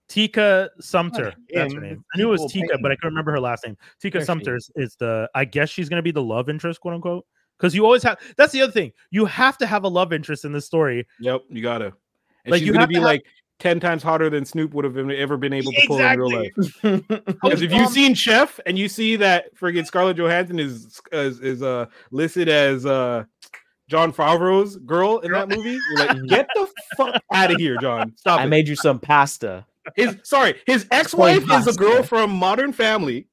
[0.10, 1.34] Tika Sumter.
[1.54, 2.04] That's her name.
[2.14, 3.78] I knew it was Tika, but I couldn't remember her last name.
[4.02, 5.30] Tika There Sumter is, is the.
[5.36, 7.26] I guess she's gonna be the love interest, quote unquote.
[7.58, 8.20] Because you always have.
[8.38, 8.92] That's the other thing.
[9.12, 11.08] You have to have a love interest in this story.
[11.20, 11.86] Yep, you gotta.
[12.46, 13.24] And Like, she's you gonna be have- like
[13.60, 16.32] ten times hotter than Snoop would have been, ever been able to pull in real
[16.32, 16.52] life.
[17.28, 21.62] Because if you've seen Chef and you see that friggin' Scarlett Johansson is is, is
[21.62, 23.26] uh listed as uh
[23.90, 28.14] Jon Favreau's girl in that movie, you're like, get the fuck out of here, John.
[28.18, 28.48] Stop I it.
[28.48, 29.66] made you some pasta.
[29.96, 33.28] His sorry, his ex-wife is a girl from Modern Family.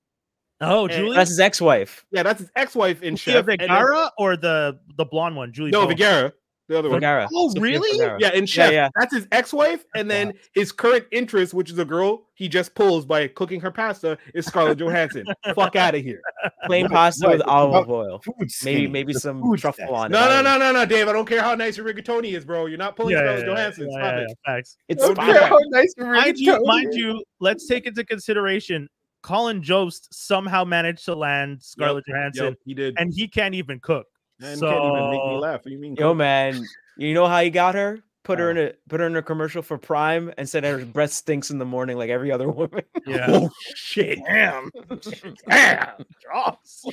[0.61, 1.15] Oh, Julie.
[1.17, 2.07] That's his ex-wife.
[2.11, 3.49] Yeah, that's his ex-wife in Sofia Chef.
[3.49, 5.71] and then- Vergara or the the blonde one, Julie.
[5.71, 5.97] no, Bowen?
[5.97, 6.33] Vigara,
[6.69, 6.97] the other one.
[6.97, 7.29] Vergara.
[7.35, 7.99] Oh, Sofia really?
[7.99, 8.19] Vergara.
[8.21, 8.73] Yeah, in Chef.
[8.73, 8.89] yeah.
[8.99, 13.07] That's his ex-wife, and then his current interest, which is a girl he just pulls
[13.07, 15.25] by cooking her pasta, is Scarlett Johansson.
[15.55, 16.21] Fuck out of here.
[16.67, 17.33] Plain What- pasta what?
[17.33, 18.21] with It's olive oil.
[18.65, 19.91] Maybe maybe The some truffle sex.
[19.93, 20.11] on it.
[20.13, 21.09] No, no, no, no, no, Dave.
[21.09, 22.67] I don't care how nice your rigatoni is, bro.
[22.67, 23.85] You're not pulling Yeah, Scarlett yeah, yeah, Johansson.
[23.91, 24.27] yeah, Stop yeah, it.
[24.29, 24.77] yeah, Facts.
[24.89, 25.33] It's Don't fine.
[25.35, 25.41] do.
[25.41, 28.89] How nice your Mind you, mind you, let's take into consideration
[29.23, 32.95] Colin Jost somehow managed to land Scarlett Johansson, Yep, he did.
[32.99, 34.07] and he can't even cook.
[34.41, 35.61] Man, can't even make me so- laugh.
[35.61, 35.97] What do you mean?
[35.97, 36.63] Yo, man,
[36.97, 38.01] you know how he got her?
[38.25, 38.61] Put her How?
[38.61, 41.59] in a put her in a commercial for Prime and said her breath stinks in
[41.59, 42.83] the morning like every other woman.
[43.07, 43.27] Yeah.
[43.29, 44.19] Oh shit!
[44.27, 44.69] Damn.
[45.49, 45.89] Damn.
[46.21, 46.85] Drops.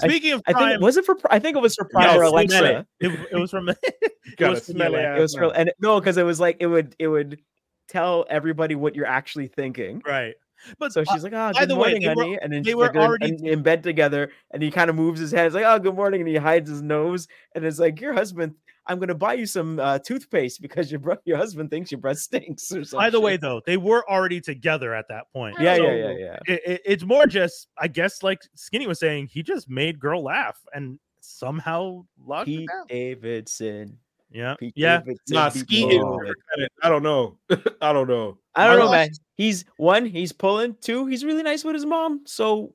[0.00, 2.10] Speaking of I Prime, think was it for Pri- I think it was for Prime
[2.10, 2.58] Yeah, or Alexa.
[2.58, 2.84] Smelly.
[2.98, 3.66] it, it was from
[4.36, 5.08] Got was a for the smelly Alexa.
[5.12, 5.52] ass It was from, mouth.
[5.58, 7.40] and no, because it was like it would it would
[7.86, 10.02] tell everybody what you're actually thinking.
[10.04, 10.34] right.
[10.78, 12.74] But So uh, she's like, "Oh, good the way, morning, were- honey," and then they
[12.74, 15.54] were like, already- in, in bed together, and he kind of moves his head, it's
[15.54, 18.54] like, "Oh, good morning," and he hides his nose, and it's like, "Your husband,
[18.86, 22.18] I'm gonna buy you some uh, toothpaste because your bro- your husband thinks your breath
[22.18, 25.56] stinks." Or by the way, though, they were already together at that point.
[25.60, 26.38] yeah, So yeah, yeah, yeah.
[26.46, 30.22] It, it- it's more just, I guess, like Skinny was saying, he just made girl
[30.22, 32.86] laugh and somehow locked it Pete down.
[32.88, 33.98] Davidson.
[34.30, 34.98] Yeah, Pete yeah.
[34.98, 36.02] Davidson Nah, beat ski me is.
[36.02, 36.18] all.
[36.18, 37.38] kinda- I don't know.
[37.80, 38.38] I don't know.
[38.54, 39.08] I don't know, man.
[39.36, 40.76] He's one, he's pulling.
[40.80, 42.22] Two, he's really nice with his mom.
[42.26, 42.74] So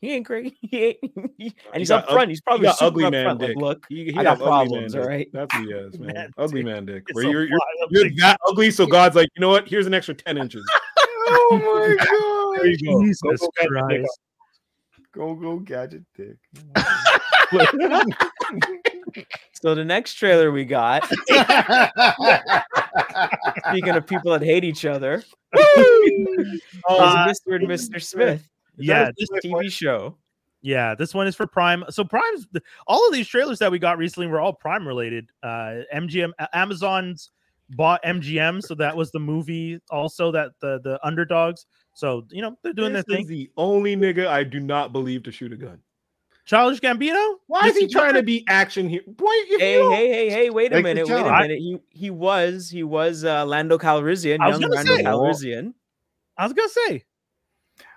[0.00, 0.54] he ain't great.
[0.70, 0.98] He ain't,
[1.40, 2.28] and he's got up ug- front.
[2.30, 3.40] He's probably got super ugly up man front.
[3.40, 5.28] Like, look, He, he I got got ugly problems, all right?
[5.32, 6.14] That's what he has, man.
[6.14, 6.66] Man ugly dick.
[6.72, 7.04] man dick.
[7.08, 7.58] It's Where you're you're,
[7.90, 9.68] you're that ugly, so God's like, you know what?
[9.68, 10.64] Here's an extra ten inches.
[11.28, 12.06] Oh my god!
[12.56, 12.92] There you go.
[13.00, 14.20] Go, Jesus go get Christ.
[15.12, 16.36] Go go gadget dick.
[17.52, 18.04] Oh
[19.52, 21.04] so the next trailer we got,
[23.68, 25.22] speaking of people that hate each other,
[25.56, 27.56] is Uh, Mr.
[27.56, 28.02] and Mr.
[28.02, 28.48] Smith.
[28.78, 30.16] Yeah, this TV show.
[30.62, 31.84] Yeah, this one is for Prime.
[31.90, 32.46] So Prime's
[32.86, 35.30] all of these trailers that we got recently were all Prime related.
[35.42, 37.30] Uh MGM Amazon's
[37.70, 41.66] bought MGM, so that was the movie also that the the underdoggs.
[41.94, 43.36] So you know they're doing this their is thing.
[43.36, 45.80] the only nigga I do not believe to shoot a gun.
[46.46, 47.34] Childish Gambino.
[47.48, 49.02] Why This is he is trying to be action here?
[49.06, 50.50] Boy, if Hey, you hey, hey, hey!
[50.50, 51.06] Wait a minute!
[51.06, 51.40] Wait a job.
[51.42, 51.58] minute!
[51.58, 55.02] He he was he was uh, Lando Calrissian, I was young gonna Lando say.
[55.02, 55.74] Calrissian.
[56.38, 57.04] I was gonna say.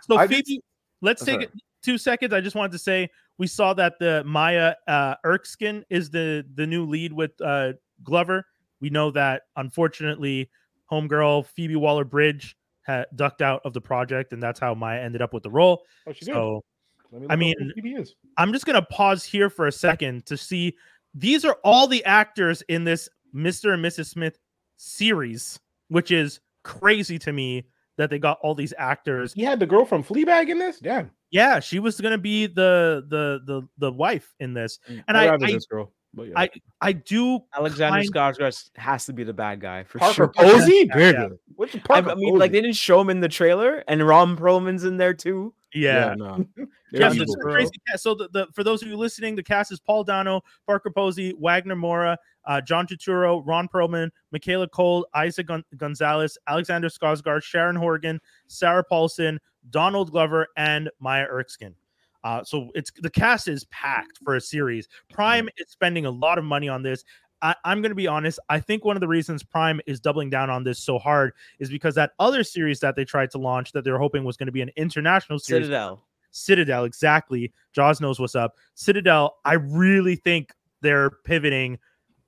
[0.02, 0.62] So I Phoebe, just-
[1.02, 1.52] let's Oh, take it
[1.84, 2.34] two seconds.
[2.34, 6.66] I just wanted to say we saw that the Maya uh, Erskine is the the
[6.66, 7.74] new lead with uh,
[8.04, 8.46] Glover.
[8.82, 10.50] We know that unfortunately,
[10.92, 15.22] homegirl Phoebe Waller Bridge had ducked out of the project, and that's how Maya ended
[15.22, 15.84] up with the role.
[16.08, 16.34] Oh, she did.
[16.34, 16.64] So Let
[17.12, 18.16] me I look up mean, is.
[18.38, 20.76] I'm just gonna pause here for a second to see
[21.14, 23.74] these are all the actors in this Mr.
[23.74, 24.08] and Mrs.
[24.08, 24.38] Smith
[24.78, 27.66] series, which is crazy to me
[27.98, 29.34] that they got all these actors.
[29.34, 30.80] He had the girl from Fleabag in this.
[30.80, 31.12] Damn.
[31.32, 35.28] Yeah, she was gonna be the the the the wife in this, Mm, and I'd
[35.28, 35.94] I rather I, this girl.
[36.14, 36.34] But yeah.
[36.40, 36.50] I
[36.82, 37.40] I do.
[37.56, 40.28] Alexander kind- Skarsgård has to be the bad guy for Parker sure.
[40.30, 41.38] Posey, Yeah, Nigga.
[41.56, 44.36] What's I, Parker I mean, like they didn't show him in the trailer, and Ron
[44.36, 45.54] Perlman's in there too.
[45.72, 46.44] Yeah, no.
[46.58, 47.54] Yeah, They're so evil, it's a bro.
[47.54, 48.02] crazy cast.
[48.04, 51.36] So the, the for those of you listening, the cast is Paul Dano, Parker Posey,
[51.38, 57.76] Wagner Moura, uh, John Turturro, Ron Perlman, Michaela Coel, Isaac Gon- Gonzalez, Alexander Skarsgård, Sharon
[57.76, 59.40] Horgan, Sarah Paulson,
[59.70, 61.76] Donald Glover, and Maya Erskine.
[62.24, 64.88] Uh, so it's the cast is packed for a series.
[65.12, 67.04] Prime is spending a lot of money on this.
[67.42, 68.40] I, I'm going to be honest.
[68.50, 71.70] I think one of the reasons Prime is doubling down on this so hard is
[71.70, 74.48] because that other series that they tried to launch that they were hoping was going
[74.48, 76.04] to be an international series Citadel.
[76.32, 77.54] Citadel, exactly.
[77.74, 78.56] Jaws knows what's up.
[78.76, 81.80] Citadel, I really think they're pivoting,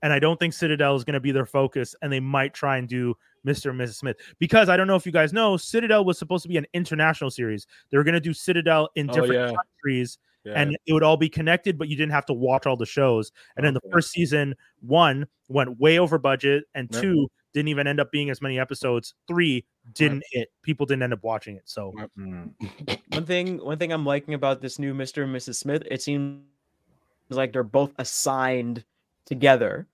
[0.02, 2.78] and I don't think Citadel is going to be their focus, and they might try
[2.78, 3.16] and do
[3.46, 3.72] Mr.
[3.72, 3.96] and Mrs.
[3.96, 6.66] Smith because I don't know if you guys know, Citadel was supposed to be an
[6.74, 7.68] international series.
[7.90, 9.52] They were going to do Citadel in Oh, different yeah.
[9.56, 10.54] countries, Yeah.
[10.56, 13.32] and it would all be connected, but you didn't have to watch all the shows.
[13.58, 17.02] And then the first season, one went way over budget, and Yep.
[17.02, 19.14] two didn't even end up being as many episodes.
[19.28, 20.50] Three didn't hit.
[20.62, 21.64] People didn't end up watching it.
[21.66, 22.54] So Mm.
[23.12, 25.24] One thing, one thing I'm liking about this new Mr.
[25.24, 25.56] and Mrs.
[25.56, 26.44] Smith, it seems
[27.30, 28.86] like they're both assigned
[29.26, 29.88] together.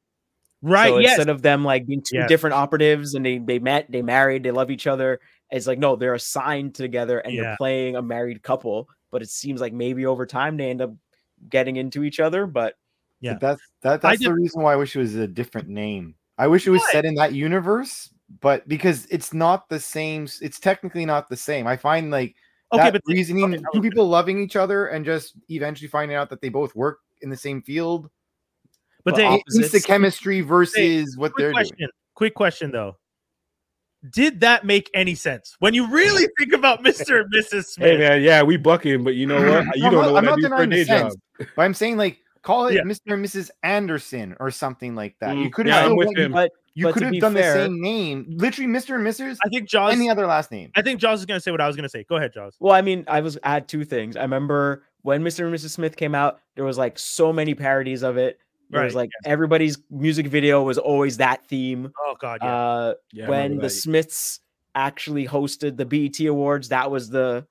[0.62, 2.30] Right, So yes, instead of them like being two Yes.
[2.30, 5.20] different operatives and they they met, they married, they love each other.
[5.52, 7.42] It's like no, they're assigned together and Yeah.
[7.44, 8.88] they're playing a married couple.
[9.12, 10.94] But it seems like maybe over time they end up
[11.50, 12.46] getting into each other.
[12.46, 12.76] But
[13.22, 13.34] Yeah.
[13.34, 15.70] But that's that, I that's the did- reason why I wish it was a different
[15.70, 16.16] name.
[16.38, 16.92] I wish it was Why?
[16.92, 21.66] set in that universe, but because it's not the same, it's technically not the same.
[21.66, 22.36] I find like
[22.74, 26.16] okay, that but reasoning, okay, two was- people loving each other and just eventually finding
[26.18, 28.10] out that they both work in the same field.
[29.08, 31.78] But Well, they, op- It's the chemistry versus what quick they're question.
[31.80, 31.90] doing.
[32.16, 32.98] Quick question though.
[34.12, 37.22] Did that make any sense when you really think about Mr.
[37.22, 37.66] and Mrs.
[37.74, 37.90] Smith?
[37.90, 39.66] Hey man, yeah, we bucking, but you know what?
[39.76, 41.16] You I'm don't know what I'm I not do for a denying the day sense.
[41.40, 41.48] job.
[41.56, 42.82] But I'm saying like call it Yeah.
[42.84, 43.14] Mr.
[43.14, 43.50] and Mrs.
[43.64, 45.36] Anderson or something like that.
[45.38, 46.32] you Mm, could yeah, have I'm with him.
[46.32, 48.96] but you but could have done fair- the same name, literally Mr.
[48.96, 49.38] and Mrs.
[49.44, 49.94] I think Jaws.
[49.94, 50.70] Any other last name.
[50.76, 52.04] I think Jaws is going to say what I was going to say.
[52.08, 52.56] Go ahead, Jaws.
[52.60, 54.16] Well, I mean, I was add two things.
[54.16, 55.46] I remember when Mr.
[55.46, 55.72] and Mrs.
[55.72, 58.40] Smith came out, there was like so many parodies of it.
[58.70, 61.92] There was like everybody's music video was always that theme.
[62.00, 62.56] Oh God, yeah.
[62.56, 63.70] Uh, Yeah, when the.
[63.70, 64.42] Smiths
[64.76, 67.46] actually hosted the BET Awards, that was the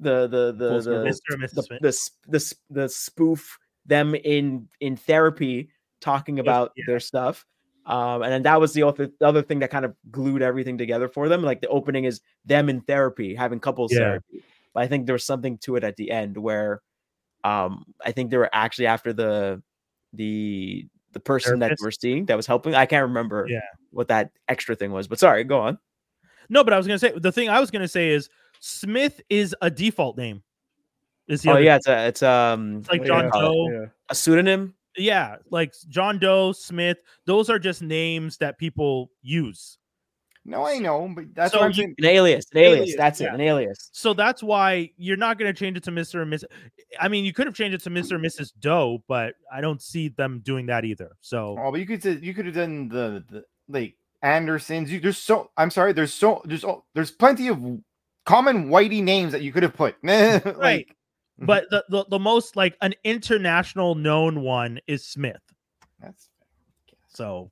[0.00, 1.20] the the the the, Mr.
[1.30, 1.54] and Mrs.
[1.54, 6.84] the, the, the, the spoof them in in therapy talking about yeah.
[6.86, 7.44] their stuff.
[7.86, 10.76] Um, and then that was the other, the other thing that kind of glued everything
[10.76, 11.42] together for them.
[11.42, 14.00] Like the opening is them in therapy, having couples Yeah.
[14.00, 14.44] therapy.
[14.74, 16.82] But I think there was something to it at the end where
[17.44, 19.62] um I think they were actually after the
[20.12, 22.74] the the person that we're seeing that was helping.
[22.74, 23.60] I can't remember Yeah.
[23.90, 25.78] what that extra thing was, but sorry, go on.
[26.50, 28.28] no, but I was going to say the thing I was going to say is
[28.60, 30.42] Smith is a default name.
[31.26, 33.68] Is the Oh other- yeah, it's a it's um like what do you John call?
[33.68, 33.72] Doe.
[33.72, 33.86] Yeah.
[34.10, 34.74] a pseudonym.
[34.96, 36.98] yeah, like John Doe, Smith.
[37.26, 39.77] Those are just names that people use.
[40.48, 41.94] No, I know, but that's So what I'm you- saying.
[41.98, 42.78] An alias, an alias.
[42.80, 43.28] Alias, that's yeah.
[43.28, 43.90] it, an alias.
[43.92, 46.22] So that's why you're not going to change it to Mr.
[46.22, 46.44] and Miss.
[46.98, 48.12] I mean, you could have changed it to Mr.
[48.16, 48.52] and Mrs.
[48.58, 51.10] Doe, but I don't see them doing that either.
[51.20, 54.90] So Oh, but you could say you could have done the, the like Andersons.
[54.90, 57.58] You there's so I'm sorry, there's so there's oh, there's plenty of
[58.24, 59.96] common whitey names that you could have put.
[60.02, 60.86] Right.
[61.38, 65.40] but the, the the most like an international known one is Smith.
[66.00, 66.28] that's
[67.08, 67.50] So,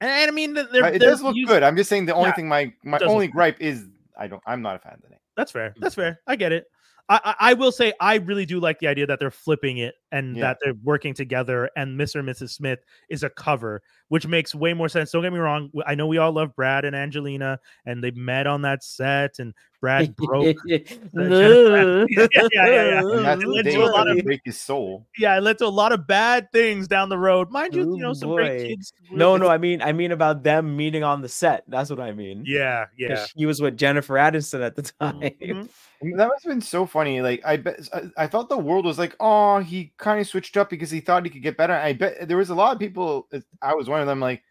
[0.00, 1.62] and, and I mean, they're, Uh, it they're does look used- good.
[1.62, 3.86] I'm just saying the only Yeah, thing my my only gripe is
[4.18, 5.18] I don't I'm not a fan of the name.
[5.36, 5.74] That's fair.
[5.78, 6.20] That's fair.
[6.26, 6.66] I get it.
[7.08, 10.36] I, I will say I really do like the idea that they're flipping it and
[10.36, 10.42] Yeah.
[10.48, 11.70] that they're working together.
[11.76, 12.16] And Mr.
[12.18, 12.50] and Mrs.
[12.50, 15.12] Smith is a cover, which makes way more sense.
[15.12, 15.70] Don't get me wrong.
[15.86, 19.54] I know we all love Brad and Angelina, and they met on that set, and
[19.80, 20.56] Brad broke.
[20.66, 20.78] Yeah,
[21.14, 23.02] yeah, yeah, yeah.
[23.22, 25.06] That's It led to a lot of break his soul.
[25.18, 27.50] yeah, it led to a lot of bad things down the road.
[27.50, 28.68] Mind you, you know, Oh, some great boy.
[28.68, 28.92] kids.
[29.10, 31.64] No, no, I mean I mean about them meeting on the set.
[31.68, 32.42] That's what I mean.
[32.46, 33.26] Yeah, yeah.
[33.36, 35.20] He was with Jennifer Aniston at the time.
[35.20, 35.68] Mhm.
[36.00, 37.20] And That must have been so funny.
[37.20, 40.56] Like I bet I, I thought the world was like, oh, he kind of switched
[40.56, 41.72] up because he thought he could get better.
[41.72, 43.28] I bet there was a lot of people.
[43.32, 44.20] uh, I was one of them.
[44.20, 44.42] Like,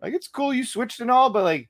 [0.00, 1.68] like it's cool you switched and all, but like,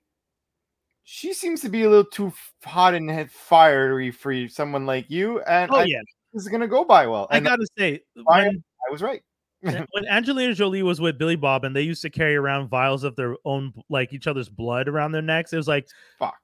[1.04, 2.32] she seems to be a little too
[2.64, 5.40] hot and fiery for someone like you.
[5.42, 6.00] And Oh I, yeah,
[6.32, 7.26] this is gonna go by well.
[7.30, 9.22] I gotta say, I- when I was right.
[9.62, 13.14] when Angelina Jolie was with Billy Bob and they used to carry around vials of
[13.14, 15.86] their own, like each other's blood around their necks, it was like
[16.18, 16.41] Fucked.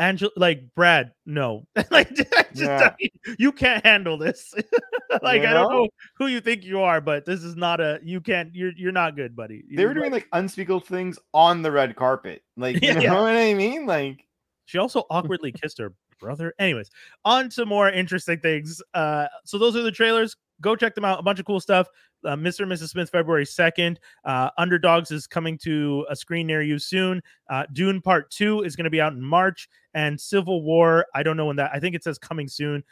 [0.00, 2.94] Angel, like Brad, no, like just, Yeah.
[3.38, 4.54] you can't handle this.
[5.22, 5.88] like You I don't know?
[6.16, 8.00] who you think you are, but this is not a.
[8.02, 8.54] You can't.
[8.54, 9.62] You're you're not good, buddy.
[9.70, 12.42] They were doing like- like unspeakable things on the red carpet.
[12.56, 13.12] Like, you Yeah.
[13.12, 13.86] know what I mean?
[13.86, 14.26] Like,
[14.64, 16.54] She also awkwardly kissed her brother.
[16.58, 16.90] Anyways,
[17.24, 18.82] on to more interesting things.
[18.94, 20.36] Uh, so those are the trailers.
[20.60, 21.18] Go check them out.
[21.18, 21.88] A bunch of cool stuff.
[22.24, 22.60] Uh, Mr.
[22.60, 22.90] and Mrs.
[22.90, 23.96] Smith, February 2nd.
[24.24, 27.22] Uh, Underdoggs is coming to a screen near you soon.
[27.48, 29.68] Uh, Dune Part 2 is going to be out in March.
[29.94, 32.84] And Civil War, I don't know when that, I think it says coming soon.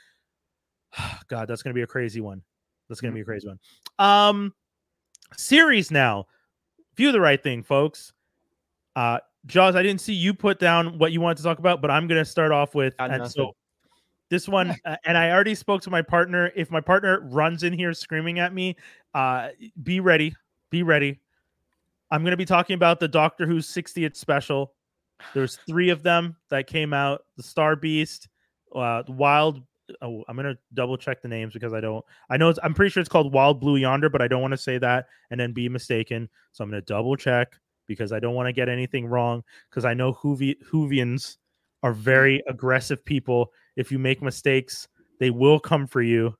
[1.28, 2.42] God, that's going to be a crazy one.
[2.88, 3.58] That's going to be a crazy one.
[3.98, 4.54] Um,
[5.36, 6.26] series now.
[6.96, 8.12] View the right thing, folks.
[8.96, 11.90] Uh, Jaws, I didn't see you put down what you wanted to talk about, but
[11.90, 12.94] I'm going to start off with.
[12.98, 13.54] And so
[14.30, 16.52] this one, uh, and I already spoke to my partner.
[16.54, 18.76] If my partner runs in here screaming at me,
[19.14, 19.48] uh,
[19.82, 20.34] be ready.
[20.70, 21.20] Be ready.
[22.10, 24.72] I'm going to be talking about the Doctor Who 60th special.
[25.34, 28.28] There's three of them that came out: the Star Beast,
[28.74, 29.62] uh, the Wild.
[30.02, 32.04] Oh, I'm gonna double check the names because I don't.
[32.28, 34.52] I know it's, I'm pretty sure it's called Wild Blue Yonder, but I don't want
[34.52, 36.28] to say that and then be mistaken.
[36.52, 39.42] So I'm gonna double check because I don't want to get anything wrong.
[39.70, 41.38] Because I know Whovians
[41.82, 43.50] are very aggressive people.
[43.78, 44.88] If you make mistakes,
[45.20, 46.34] they will come for you.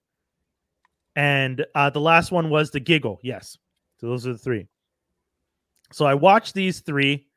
[1.15, 3.21] And uh, the last one was the Giggle.
[3.23, 3.57] Yes,
[3.99, 4.67] so those are the three.
[5.93, 7.29] So I watched these three.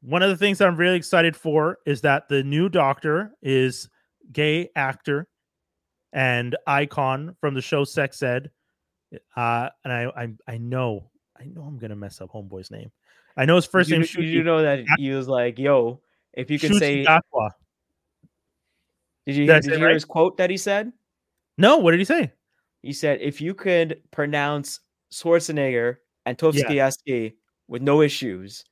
[0.00, 3.88] One of the things that I'm really excited for is that the new Doctor is
[4.32, 5.28] gay actor
[6.14, 8.50] and icon from the show Sex Ed.
[9.36, 12.90] Uh, and I, I, I know, I know, I'm gonna mess up Homeboy's name.
[13.36, 14.08] I know his first you, name.
[14.16, 16.00] you, you know that he was like, "Yo,
[16.32, 17.50] if you can say." Gatwa.
[19.26, 19.94] Did you, Did you hear right?
[19.94, 20.92] his quote that he said?
[21.58, 22.32] No, what did he say?
[22.82, 24.80] He said, "If you could pronounce
[25.12, 25.96] Schwarzenegger
[26.26, 27.34] and Tovsky
[27.68, 28.64] with no issues,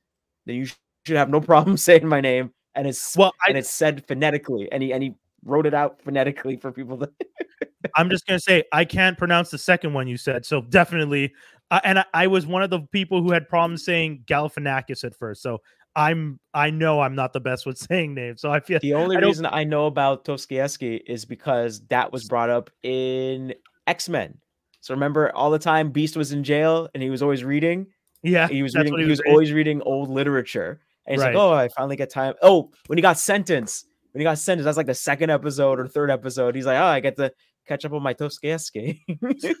[0.45, 0.65] then you
[1.05, 4.69] should have no problem saying my name." And it's Well, I, and it's said phonetically,
[4.71, 7.11] and he and he wrote it out phonetically for people to.
[7.95, 11.33] I'm just gonna say I can't pronounce the second one you said, so definitely.
[11.69, 15.15] Uh, and I, I was one of the people who had problems saying Galifianakis at
[15.15, 15.61] first, so
[15.95, 19.17] I'm I know I'm not the best with saying names, so I feel The only
[19.17, 23.53] I reason I know about Tovsky is because that was brought up in
[23.87, 24.37] X Men.
[24.79, 27.87] So remember, all the time Beast was in jail and he was always reading.
[28.23, 28.47] yeah.
[28.47, 28.97] He was reading.
[28.97, 29.31] He, he was, reading.
[29.33, 30.79] always reading old literature.
[31.05, 31.35] And he's Right.
[31.35, 34.65] like, "Oh, I finally get time." Oh, when he got sentenced, when he got sentenced,
[34.65, 36.55] that's like the second episode or third episode.
[36.55, 37.31] He's like, "Oh, I get to
[37.67, 38.99] catch up on my Tovsky."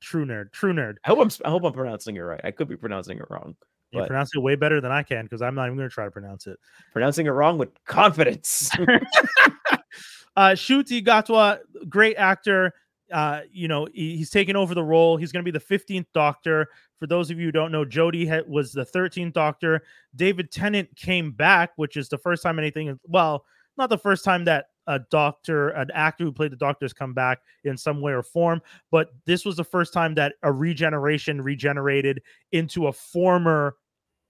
[0.00, 0.94] True nerd, true nerd.
[1.04, 1.30] I hope I'm.
[1.44, 2.40] I hope I'm pronouncing it right.
[2.44, 3.56] I could be pronouncing it wrong.
[3.92, 6.04] You But- pronounce it way better than I can because I'm not even gonna try
[6.04, 6.58] to pronounce it.
[6.92, 8.70] Pronouncing it wrong with confidence.
[10.36, 11.58] uh Ncuti Gatwa,
[11.88, 12.74] great actor.
[13.10, 15.16] Uh, you know, he- he's taking over the role.
[15.16, 16.66] He's going to be the 15th Doctor.
[16.98, 19.82] For those of you who don't know, Jodie was the 13th Doctor.
[20.14, 23.00] David Tennant came back, which is the first time anything.
[23.04, 23.46] Well,
[23.78, 27.14] not the first time that a doctor, an actor who played the Doctor, has come
[27.14, 28.60] back in some way or form,
[28.90, 32.22] but this was the first time that a regeneration regenerated
[32.52, 33.76] into a former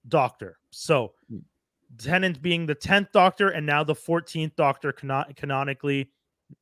[0.06, 0.58] Doctor.
[0.70, 1.14] So.
[1.30, 1.38] Hmm.
[1.96, 6.10] Tennant being the 10th Doctor and now the 14th Doctor cano- canonically.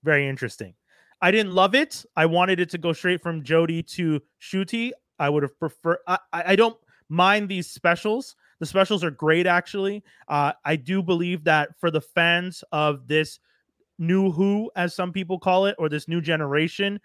[0.05, 0.73] Very interesting.
[1.21, 2.05] I didn't love it.
[2.15, 4.93] I wanted it to go straight from Jodie to Ncuti.
[5.19, 5.99] I would have preferred.
[6.07, 6.77] I, I I don't
[7.09, 8.37] mind these specials.
[8.59, 10.03] The specials are great, actually.
[10.29, 13.39] Uh, I do believe that for the fans of this
[13.99, 17.01] new Who, as some people call it, or this new generation,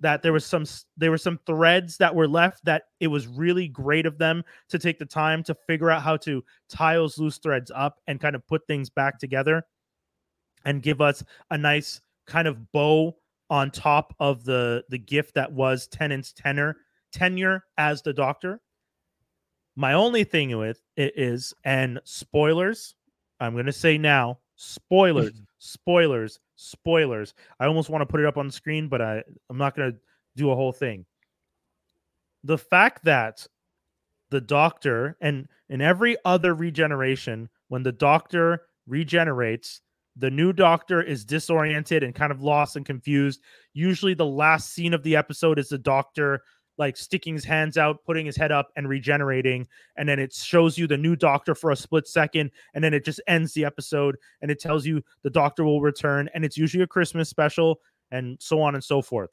[0.00, 0.64] that there was some
[0.96, 4.78] there were some threads that were left that it was really great of them to
[4.78, 8.34] take the time to figure out how to tie those loose threads up and kind
[8.34, 9.64] of put things back together
[10.64, 13.14] and give us a nice kind of bow
[13.50, 16.76] on top of the the gift that was Tennant's tenor
[17.12, 18.60] tenure as the Doctor.
[19.76, 22.94] My only thing with it is, and spoilers,
[23.38, 27.34] I'm gonna say now, spoilers, spoilers, spoilers.
[27.58, 29.94] I almost want to put it up on the screen, but I I'm not gonna
[30.36, 31.06] do a whole thing.
[32.44, 33.46] The fact that
[34.30, 39.80] the Doctor and in every other regeneration, when the Doctor regenerates,
[40.16, 43.40] the new Doctor is disoriented and kind of lost and confused.
[43.72, 46.42] Usually, the last scene of the episode is the Doctor
[46.80, 49.68] like sticking his hands out, putting his head up, and regenerating.
[49.96, 53.04] And then it shows you the new Doctor for a split second, and then it
[53.04, 56.28] just ends the episode and it tells you the Doctor will return.
[56.34, 59.30] And it's usually a Christmas special, and so on and so forth.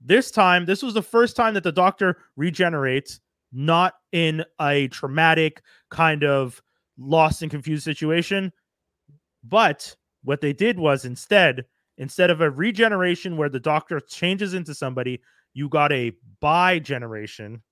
[0.00, 3.20] This time, this was the first time that the Doctor regenerates,
[3.52, 6.60] not in a traumatic kind of
[6.98, 8.50] lost and confused situation.
[9.44, 9.94] But
[10.24, 11.66] what they did was instead,
[11.98, 15.20] instead of a regeneration where the doctor changes into somebody,
[15.54, 17.62] you got a bi generation,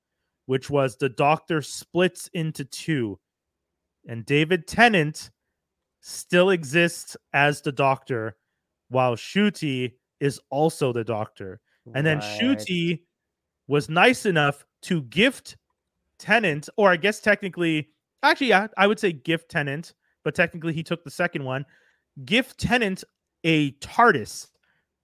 [0.46, 3.18] which was the doctor splits into two.
[4.08, 5.30] And David Tennant
[6.00, 8.36] still exists as the doctor,
[8.88, 11.60] while Ncuti is also the doctor.
[11.94, 12.40] And then Right.
[12.40, 13.02] Ncuti
[13.68, 15.56] was nice enough to gift
[16.18, 17.90] Tennant, or I guess technically,
[18.22, 21.64] actually, yeah, I would say gift Tennant, but technically he took the second one.
[22.24, 23.04] gift Tennant
[23.44, 24.48] a TARDIS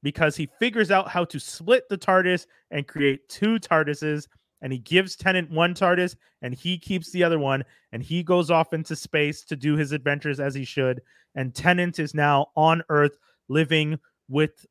[0.07, 4.29] because he figures out how to split the TARDIS and create two TARDISes.
[4.63, 7.65] And he gives Tennant one TARDIS and he keeps the other one.
[7.91, 11.03] And he goes off into space to do his adventures as he should.
[11.35, 13.99] And Tennant is now on Earth living
[14.29, 14.65] with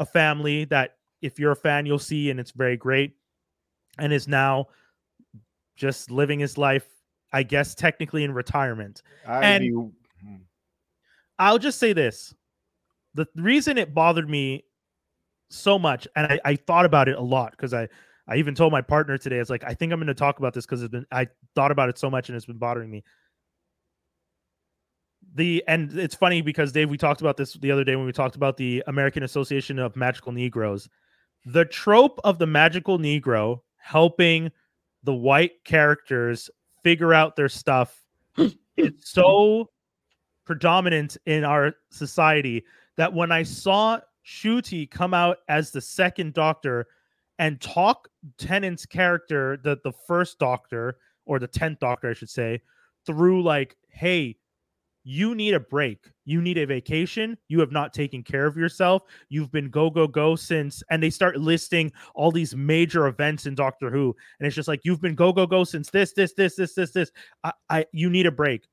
[0.00, 2.28] a family that, if you're a fan, you'll see.
[2.30, 3.14] And it's very great.
[3.96, 4.70] And is now
[5.76, 6.88] just living his life,
[7.32, 9.02] I guess, technically in retirement.
[9.24, 10.36] I'd And- hmm.
[11.38, 12.34] I'll just say this.
[13.14, 14.64] The reason it bothered me
[15.50, 17.88] so much, and I, I thought about it a lot because I,
[18.26, 20.54] I even told my partner today, It's like, I think I'm going to talk about
[20.54, 23.02] this because it's been, I thought about it so much and it's been bothering me.
[25.34, 28.12] The, and it's funny because Dave, we talked about this the other day when we
[28.12, 30.88] talked about the American Association of Magical Negroes.
[31.44, 34.50] The trope of the magical Negro helping
[35.02, 36.50] the white characters
[36.82, 38.00] figure out their stuff
[38.76, 39.70] is so
[40.44, 42.64] predominant in our society
[42.96, 46.86] that when I saw Ncuti come out as the second doctor
[47.38, 48.08] and talk
[48.38, 52.60] Tennant's character, the, the first doctor, or the 10th doctor, I should say,
[53.06, 54.36] through like, hey,
[55.04, 56.10] you need a break.
[56.26, 57.38] You need a vacation.
[57.48, 59.02] You have not taken care of yourself.
[59.30, 63.54] You've been go, go, go since, and they start listing all these major events in
[63.54, 64.14] Doctor Who.
[64.38, 66.90] And it's just like, you've been go, go, go since this, this, this, this, this,
[66.90, 67.10] this.
[67.42, 68.66] I, I you need a break.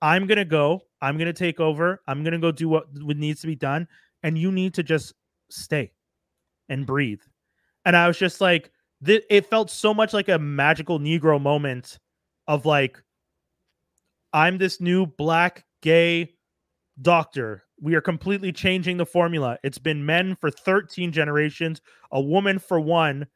[0.00, 0.82] I'm gonna go.
[1.00, 2.02] I'm gonna take over.
[2.06, 3.88] I'm gonna go do what, what needs to be done,
[4.22, 5.14] and you need to just
[5.50, 5.92] stay
[6.68, 7.20] and breathe.
[7.84, 8.70] And I was just like,
[9.04, 11.98] th- it felt so much like a magical Negro moment
[12.48, 13.02] of like,
[14.32, 16.34] I'm this new black gay
[17.00, 17.64] doctor.
[17.80, 19.58] We are completely changing the formula.
[19.62, 23.26] It's been men for 13 generations, a woman for one,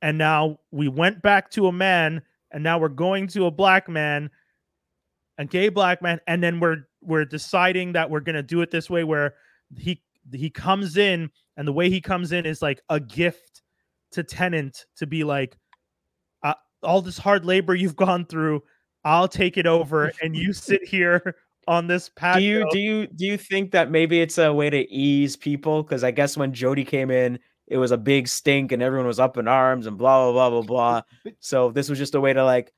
[0.00, 3.88] and now we went back to a man, and now we're going to a black
[3.88, 4.30] man
[5.38, 8.88] a gay black man and then we're we're deciding that we're to do it this
[8.88, 9.34] way where
[9.76, 10.02] he
[10.32, 13.62] he comes in and the way he comes in is like a gift
[14.12, 15.56] to Tennant to be like
[16.42, 18.62] uh, all this hard labor you've gone through
[19.04, 21.36] i'll take it over and you sit here
[21.68, 24.70] on this patio Do you do you do you think that maybe it's a way
[24.70, 25.82] to ease people?
[25.82, 29.20] Because I guess when Jodie came in, it was a big stink and everyone was
[29.20, 31.32] up in arms and blah blah blah blah blah.
[31.40, 32.72] So this was just a way to like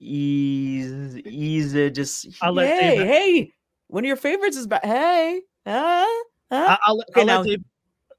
[0.00, 1.94] ease ease it.
[1.94, 3.52] Just I'll hey hey,
[3.88, 4.84] one of your favorites is back.
[4.84, 6.04] Hey, huh?
[6.06, 6.16] huh?
[6.50, 7.64] I- I'll, Okay, I'll now let Dave,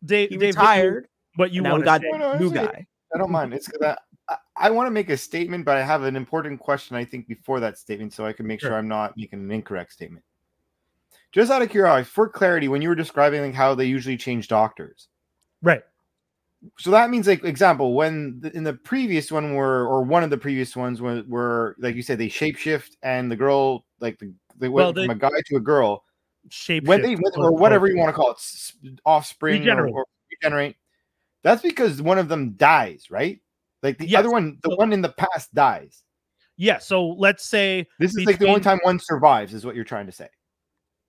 [0.06, 1.08] Dave, he Dave, what you- retired.
[1.36, 2.08] what you and want we to got say.
[2.12, 2.66] No, no, new it's okay.
[2.66, 2.88] guy.
[3.14, 3.54] I don't mind.
[3.54, 3.96] It's because
[4.28, 6.96] I, I, want to make a statement, but I have an important question.
[6.96, 8.78] I think before that statement, so I can make sure Sure.
[8.78, 10.24] I'm not making an incorrect statement.
[11.32, 14.48] Just out of curiosity, for clarity, when you were describing like how they usually change
[14.48, 15.08] doctors,
[15.62, 15.84] right
[16.78, 20.30] so that means like example when the, in the previous one were or one of
[20.30, 24.34] the previous ones were, were like you said they shapeshift and the girl like the,
[24.58, 26.06] they went Well, they- from a guy to a girl
[26.50, 29.94] shape when they or whatever you want to call it offspring Regenerate.
[29.94, 30.76] Or, regenerate
[31.44, 33.40] that's because one of them dies right
[33.82, 34.20] like the Yes.
[34.20, 36.04] other one the So- one in the past dies
[36.58, 39.84] yeah so let's say this is like the only time one survives is what you're
[39.86, 40.28] trying to say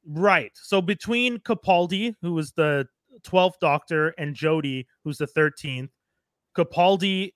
[0.07, 0.53] Right.
[0.55, 2.87] So between Capaldi, who was the
[3.22, 5.89] 12th Doctor, and Jodie, who's the 13th,
[6.55, 7.32] Capaldi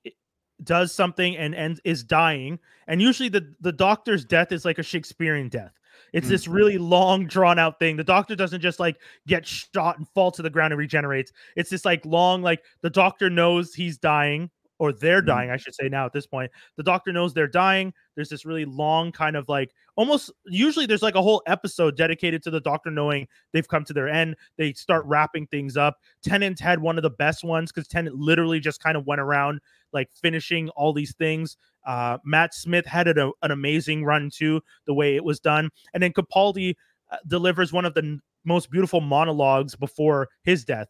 [0.65, 2.59] does something and and is dying.
[2.87, 5.73] And usually the the Doctor's death is like a Shakespearean death.
[6.13, 6.31] It's Mm.
[6.31, 7.97] this really long, drawn out thing.
[7.97, 8.97] The Doctor doesn't just like
[9.27, 11.33] get shot and fall to the ground and regenerates.
[11.57, 14.51] It's this like long, like the Doctor knows he's dying.
[14.81, 15.27] Or they're Mm.
[15.27, 16.53] dying, I should say now at this point.
[16.77, 17.93] The doctor knows they're dying.
[18.15, 22.45] There's this really long kind of like almost usually there's like a whole episode dedicated
[22.45, 24.37] to the doctor knowing they've come to their end.
[24.57, 25.97] They start wrapping things up.
[26.23, 29.59] Tennant had one of the best ones because Tennant literally just kind of went around
[29.93, 31.57] like finishing all these things.
[31.89, 35.71] Uh, Matt Smith had an, an amazing run too, the way it was done.
[35.95, 36.77] And then Capaldi
[37.11, 40.89] uh, delivers one of the n- most beautiful monologues before his death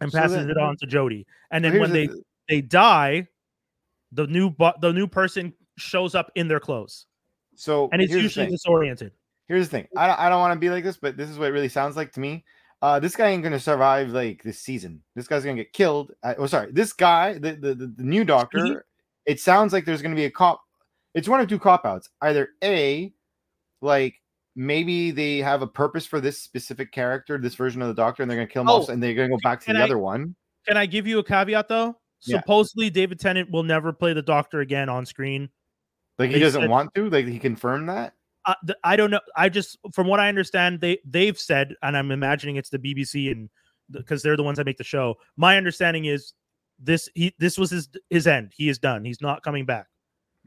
[0.00, 1.24] and So passes then- it on to Jodie.
[1.52, 3.28] And then when they the- they die,
[4.10, 7.06] the new bu- the new person shows up in their clothes,
[7.54, 9.12] so and it's the usually disoriented.
[9.48, 9.88] Here's the thing.
[9.96, 11.68] I don't, I don't want to be like this, but this is what it really
[11.68, 12.44] sounds like to me.
[12.82, 15.02] Uh, this guy ain't gonna survive like this season.
[15.14, 16.12] This guy's gonna get killed.
[16.22, 16.72] Uh, oh, sorry.
[16.72, 18.84] This guy, the the, the, the new doctor.
[19.26, 20.62] It sounds like there's gonna be a cop.
[21.14, 22.08] It's one of two cop outs.
[22.22, 23.12] Either a,
[23.80, 24.14] like
[24.56, 28.30] maybe they have a purpose for this specific character, this version of the doctor, and
[28.30, 29.98] they're gonna kill him Oh, off, and they're gonna go back to the I- other
[29.98, 30.34] one.
[30.66, 31.96] Can I give you a caveat though?
[32.24, 32.38] Yeah.
[32.38, 35.48] Supposedly, David Tennant will never play the Doctor again on screen.
[36.18, 37.10] Like he they doesn't said- want to.
[37.10, 38.14] Like he confirmed that.
[38.44, 39.20] Uh, th- I don't know.
[39.36, 43.30] I just, from what I understand, they they've said, and I'm imagining it's the BBC
[43.30, 43.48] and
[43.90, 45.16] because they're the ones that make the show.
[45.36, 46.32] My understanding is
[46.82, 48.52] this he this was his his end.
[48.54, 49.04] He is done.
[49.04, 49.86] He's not coming back.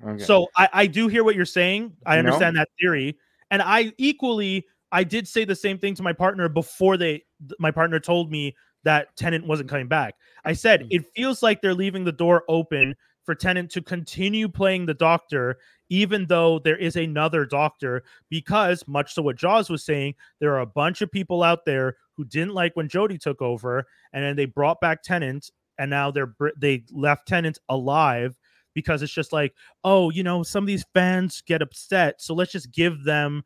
[0.06, 0.22] Okay.
[0.24, 1.94] So I, I do hear what you're saying.
[2.06, 3.18] I understand that theory.
[3.52, 7.60] And I equally I did say the same thing to my partner before they th-
[7.60, 10.16] my partner told me that Tennant wasn't coming back.
[10.44, 10.88] I said Mm.
[10.92, 15.58] it feels like they're leaving the door open for Tennant to continue playing the doctor,
[15.90, 20.60] even though there is another doctor, because much to what Jaws was saying, there are
[20.60, 24.36] a bunch of people out there who didn't like when Jodie took over, and then
[24.36, 28.38] they brought back Tennant, and now they're they left Tennant alive
[28.74, 29.54] because it's just like,
[29.84, 33.44] oh, you know, some of these fans get upset, so let's just give them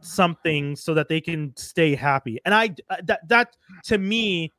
[0.00, 2.38] something so that they can stay happy.
[2.44, 4.52] And I uh, that that to me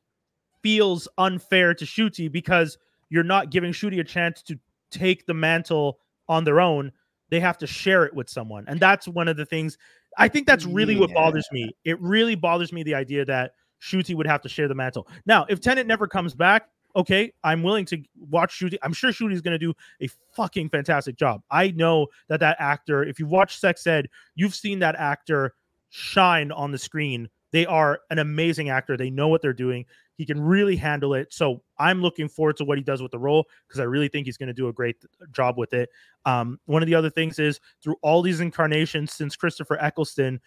[0.62, 4.58] feels unfair to Ncuti because you're not giving Ncuti a chance to
[4.90, 5.98] take the mantle
[6.28, 6.92] on their own.
[7.30, 8.64] They have to share it with someone.
[8.68, 9.78] And that's one of the things
[10.18, 11.70] I think that's really what bothers me.
[11.84, 13.52] It really bothers me the idea that
[13.82, 15.06] Ncuti would have to share the mantle.
[15.26, 18.78] Now, if Tennant never comes back, okay, I'm willing to watch Ncuti.
[18.82, 21.42] I'm sure Ncuti's going to do a fucking fantastic job.
[21.50, 25.54] I know that that actor, if you've watched Sex Ed, you've seen that actor
[25.90, 27.28] shine on the screen.
[27.52, 28.96] They are an amazing actor.
[28.96, 29.84] They know what they're doing.
[30.16, 31.32] He can really handle it.
[31.32, 34.26] So I'm looking forward to what he does with the role because I really think
[34.26, 34.96] he's going to do a great
[35.32, 35.90] job with it.
[36.24, 40.40] Um, one of the other things is through all these incarnations since Christopher Eccleston,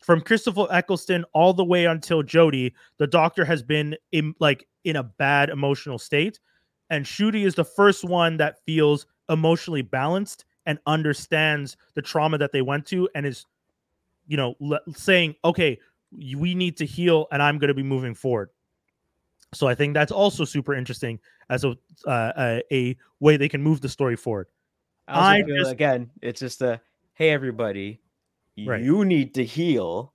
[0.00, 4.96] from Christopher Eccleston all the way until Jodie, the Doctor has been in like in
[4.96, 6.40] a bad emotional state,
[6.88, 12.52] and Ncuti is the first one that feels emotionally balanced and understands the trauma that
[12.52, 13.46] they went to and is,
[14.26, 15.78] you know, le- saying, okay,
[16.36, 18.50] we need to heal, and I'm going to be moving forward.
[19.52, 21.76] So I think that's also super interesting as a
[22.06, 24.46] uh, a, a way they can move the story forward.
[25.08, 26.80] I, I feel, just- again, it's just a
[27.14, 28.00] hey everybody,
[28.66, 28.82] Right.
[28.82, 30.12] you need to heal.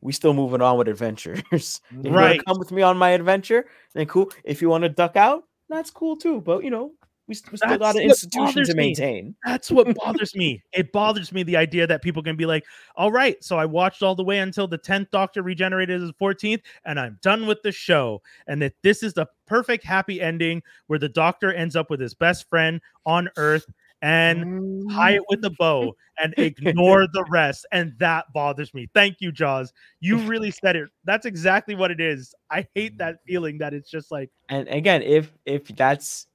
[0.00, 1.42] We still moving on with adventures.
[1.52, 2.38] if you want Right.
[2.38, 4.30] to come with me on my adventure, then cool.
[4.44, 6.40] If you want to duck out, that's cool too.
[6.40, 6.92] But you know,
[7.28, 8.86] we, still That's got an institution to me.
[8.86, 9.36] maintain.
[9.44, 10.62] That's what bothers me.
[10.72, 12.64] It bothers me the idea that people can be like,
[12.96, 16.14] all right, so I watched all the way until the 10th Doctor regenerated as the
[16.14, 18.22] 14th, and I'm done with the show.
[18.46, 22.14] And that this is the perfect happy ending where the Doctor ends up with his
[22.14, 23.66] best friend on Earth
[24.02, 25.56] and tie it with a mm.
[25.56, 27.66] bow and ignore the rest.
[27.72, 28.88] And that bothers me.
[28.94, 29.72] Thank you, Jaws.
[30.00, 30.88] You really said it.
[31.04, 32.34] That's exactly what it is.
[32.50, 33.18] I hate that mm.
[33.26, 36.26] feeling that it's just like, And again, if if that's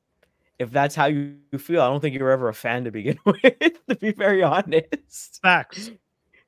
[0.59, 3.41] if that's how you feel, I don't think you're ever a fan to begin with.
[3.89, 5.91] to be very honest, facts.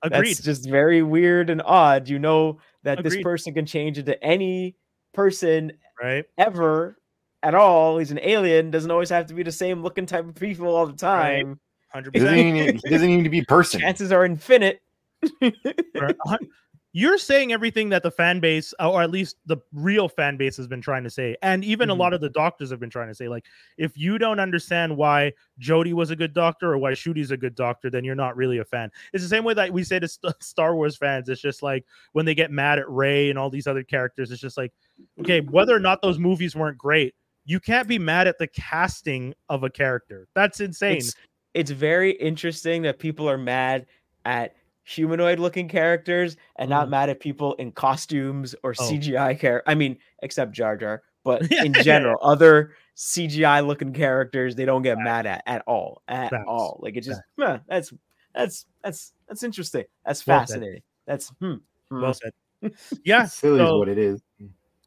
[0.02, 0.36] Agreed.
[0.36, 2.08] That's just very weird and odd.
[2.08, 4.76] You know that this person can change into any
[5.14, 6.26] person right?
[6.38, 6.98] ever
[7.46, 8.00] at all.
[8.00, 8.72] He's an alien.
[8.72, 11.60] Doesn't always have to be the same looking type of people all the time.
[11.96, 12.10] 100%.
[12.14, 13.80] He doesn't, even, doesn't need to be a person.
[13.80, 14.82] Chances are infinite.
[15.42, 16.50] Or a hun-
[16.92, 20.58] You're saying everything that the fan base, uh, or at least the real fan base,
[20.58, 22.02] has been trying to say, and even a mm-hmm.
[22.02, 23.28] lot of the doctors have been trying to say.
[23.28, 23.46] Like,
[23.78, 27.56] if you don't understand why Jodie was a good doctor or why Ncuti's a good
[27.56, 28.92] doctor, then you're not really a fan.
[29.14, 31.30] It's the same way that we say to St- Star Wars fans.
[31.30, 34.32] It's just like when they get mad at Rey and all these other characters.
[34.32, 34.74] It's just like,
[35.22, 37.16] okay, whether or not those movies weren't great,
[37.46, 40.28] you can't be mad at the casting of a character.
[40.36, 40.98] That's insane.
[40.98, 41.16] It's,
[41.54, 43.86] it's very interesting that people are mad
[44.26, 46.92] at humanoid looking characters and not Mhm.
[46.92, 48.84] mad at people in costumes or Oh.
[48.90, 49.64] CGI care.
[49.68, 54.98] I mean, except Jar Jar, but in general, other CGI looking characters they don't get
[54.98, 56.02] mad at at all.
[56.08, 56.46] At Facts.
[56.48, 56.80] all.
[56.82, 57.92] Like it's just huh, that's
[58.34, 59.86] that's that's that's interesting.
[60.06, 60.82] That's Well fascinating.
[61.08, 61.56] That's hmm.
[61.90, 62.02] hmm.
[62.02, 62.32] well said.
[63.04, 64.22] Yeah, Silly is what it is.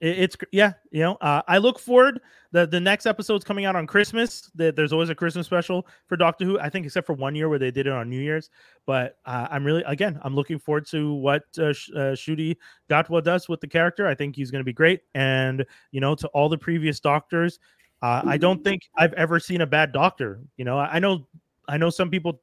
[0.00, 2.20] It- it's yeah you know uh, i look forward.
[2.52, 4.50] The the next episode's coming out on christmas.
[4.54, 7.48] The, there's always a christmas special for doctor who i think except for one year
[7.48, 8.48] where they did it on new year's.
[8.86, 12.56] But uh, i'm really again i'm looking forward to what uh, Sh- uh, Ncuti
[12.88, 14.06] Gatwa does with the character.
[14.06, 15.00] I think he's going to be great.
[15.14, 17.58] And you know to all the previous doctors
[18.02, 20.78] uh, i don't think i've ever seen a bad doctor you know.
[20.78, 21.26] I, I know
[21.68, 22.40] i know some people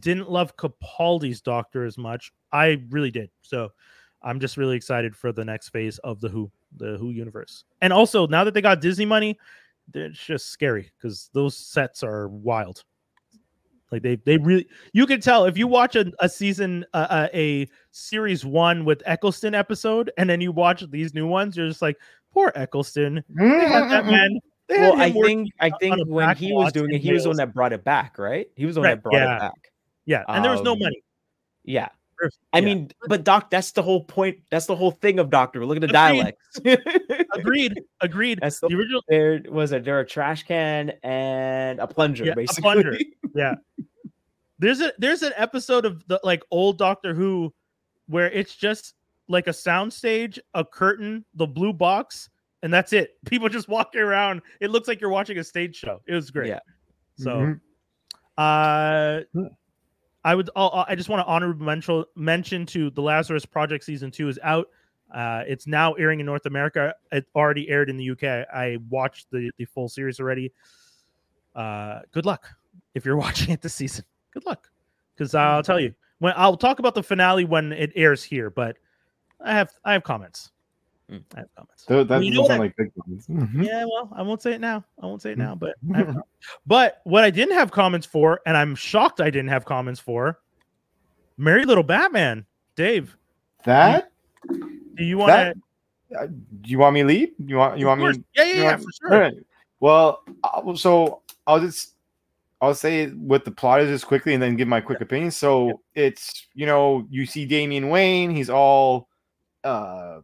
[0.00, 2.32] didn't love capaldi's doctor as much.
[2.52, 3.30] I really did.
[3.42, 3.70] So
[4.22, 7.64] I'm just really excited for the next phase of the Who, the Who universe.
[7.80, 9.38] And also, now that they got Disney money,
[9.94, 12.82] it's just scary because those sets are wild.
[13.92, 17.28] Like they, they really, you can tell if you watch a, a season, uh, uh,
[17.32, 21.82] a series one with Eccleston episode, and then you watch these new ones, you're just
[21.82, 21.96] like,
[22.32, 23.22] poor Eccleston.
[23.28, 24.40] They had that man.
[24.68, 27.28] They had Well, I think I think when he was doing it, he was the
[27.28, 28.48] one that brought it back, right?
[28.56, 29.36] He was the one Right, that brought yeah.
[29.36, 29.72] it back.
[30.04, 31.02] yeah, and there was no um, money.
[31.64, 31.88] Yeah.
[32.20, 32.64] There's- I yeah.
[32.64, 34.38] mean, but Doc, that's the whole point.
[34.50, 35.64] That's the whole thing of Doctor.
[35.66, 35.92] Look at the Agreed.
[35.92, 36.60] dialects.
[37.34, 38.38] agreed, agreed.
[38.40, 42.32] that's the, The original, there was a there a trash can and a plunger, Yeah,
[42.32, 42.62] a basically.
[42.62, 42.98] plunger.
[44.58, 47.52] there's a there's an episode of the like old Doctor Who
[48.08, 48.94] where it's just
[49.28, 52.30] like a soundstage, a curtain, the blue box,
[52.62, 53.16] and that's it.
[53.26, 54.40] People just walking around.
[54.60, 56.00] It looks like you're watching a stage show.
[56.06, 56.48] It was great.
[56.48, 56.60] Yeah.
[57.18, 57.60] So Mhm.
[58.38, 59.46] uh Hmm.
[60.26, 60.50] I would.
[60.56, 64.40] I'll, I just want to honorable mention mention to the Lazarus Project season two is
[64.42, 64.66] out.
[65.14, 66.92] Uh, it's now airing in North America.
[67.12, 68.24] It already aired in the UK.
[68.52, 70.52] I watched the the full series already.
[71.54, 72.44] Uh, good luck
[72.94, 74.04] if you're watching it this season.
[74.34, 74.68] Good luck,
[75.14, 78.50] because I'll tell you when I'll talk about the finale when it airs here.
[78.50, 78.78] But
[79.40, 80.50] I have I have comments.
[81.10, 81.22] Mm.
[81.34, 81.84] I have comments.
[81.84, 83.26] Tho- that You doesn't know sound that- like big ones.
[83.28, 83.64] Mhm.
[83.64, 84.84] Yeah, well, I won't say it now.
[85.00, 86.22] I won't say it now, but I have com-
[86.66, 90.40] but what I didn't have comments for, and I'm shocked I didn't have comments for,
[91.38, 92.44] Merry Little Batman,
[92.74, 93.16] Dave.
[93.64, 94.10] That
[94.48, 95.56] Do you want That-
[96.10, 96.18] to?
[96.18, 97.32] uh, do you want me to lead?
[97.38, 98.06] You want you want me?
[98.34, 99.14] Yeah, yeah, yeah, want- for sure.
[99.14, 99.34] All right.
[99.80, 101.92] Well, uh, well, so I'll just
[102.60, 105.30] I'll say what the plot is just quickly, and then give my quick opinion.
[105.30, 109.08] So it's you know you see Damian Wayne, he's all
[109.62, 110.20] uh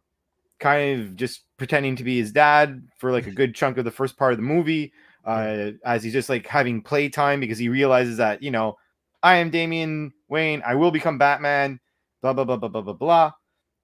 [0.63, 3.91] kind of just pretending to be his dad for like a good chunk of the
[3.91, 4.93] first part of the movie,
[5.25, 8.79] uh, as he's just like having playtime because he realizes that you know
[9.23, 11.81] I am Damian Wayne, I will become Batman,
[12.23, 13.33] blah blah blah blah blah blah blah.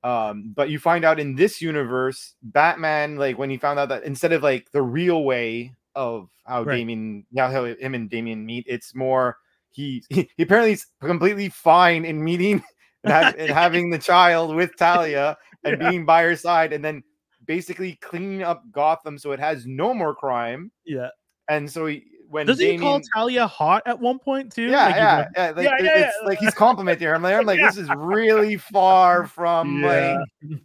[0.05, 4.05] Um, but you find out in this universe, Batman, like when he found out that
[4.05, 6.76] instead of like the real way of how Right.
[6.76, 9.39] Damian, how him and Damian meet, it's more
[9.70, 12.62] he he, apparently is completely fine in meeting
[13.05, 15.90] and, have, and having the child with Talia and Yeah.
[15.90, 17.02] being by her side, and then
[17.46, 20.70] basically cleaning up Gotham so it has no more crime.
[20.84, 21.09] Yeah.
[21.48, 24.66] And so he, when Does he Damian, call Talia hot at one point too?
[24.68, 27.14] yeah, Like, yeah, yeah, like, Yeah, yeah, it's like he's complimenting her.
[27.14, 30.18] I'm like, I'm like, this is really far from like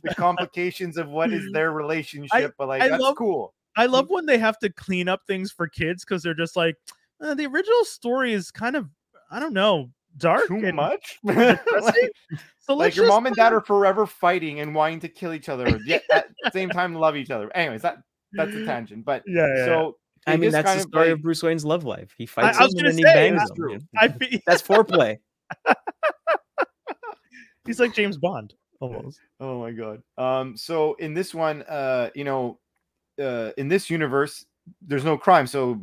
[0.03, 3.53] the complications of what is their relationship, but like I that's love- cool.
[3.77, 6.75] I love when they have to clean up things for kids because they're just like
[7.21, 8.87] "Uh, the original story is kind of
[9.31, 11.19] I don't know dark Too and much.
[11.23, 12.11] like,
[12.59, 15.33] So like let's your mom and dad kinda- are forever fighting and wanting to kill
[15.33, 17.49] each other, yet at the same time love each other.
[17.55, 17.97] Anyways, that
[18.33, 19.03] that's a tangent.
[19.05, 19.55] But Yeah, yeah.
[19.57, 19.65] yeah.
[19.65, 22.13] so I mean, that's kind the of, story like- of Bruce Wayne's love life.
[22.17, 24.17] He fights I was them and gonna then he bangs that's them.
[24.19, 24.29] true.
[24.29, 25.17] feel That's foreplay.
[27.65, 29.19] he's like James Bond almost.
[29.39, 30.01] Oh my god.
[30.17, 32.59] Um so in this one uh you know
[33.21, 34.45] uh in this universe
[34.81, 35.81] there's no crime so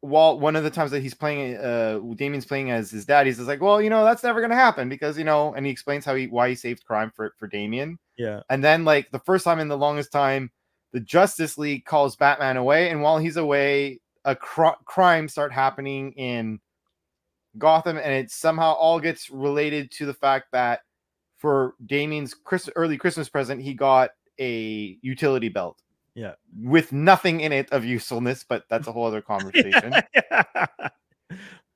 [0.00, 3.36] while one of the times that he's playing uh Damian's playing as his dad he's
[3.36, 5.70] just like well you know that's never going to happen because you know and he
[5.70, 8.40] explains how he why he saved crime for for Damian Yeah.
[8.50, 10.50] and then like the first time in the longest time
[10.92, 16.12] the Justice League calls Batman away and while he's away a cr- crime start happening
[16.12, 16.58] in
[17.58, 20.80] Gotham and it somehow all gets related to the fact that
[21.38, 25.82] for Damian's Chris- early Christmas present, he got a utility belt.
[26.14, 26.34] Yeah.
[26.60, 29.94] With nothing in it of usefulness, but that's a whole other conversation.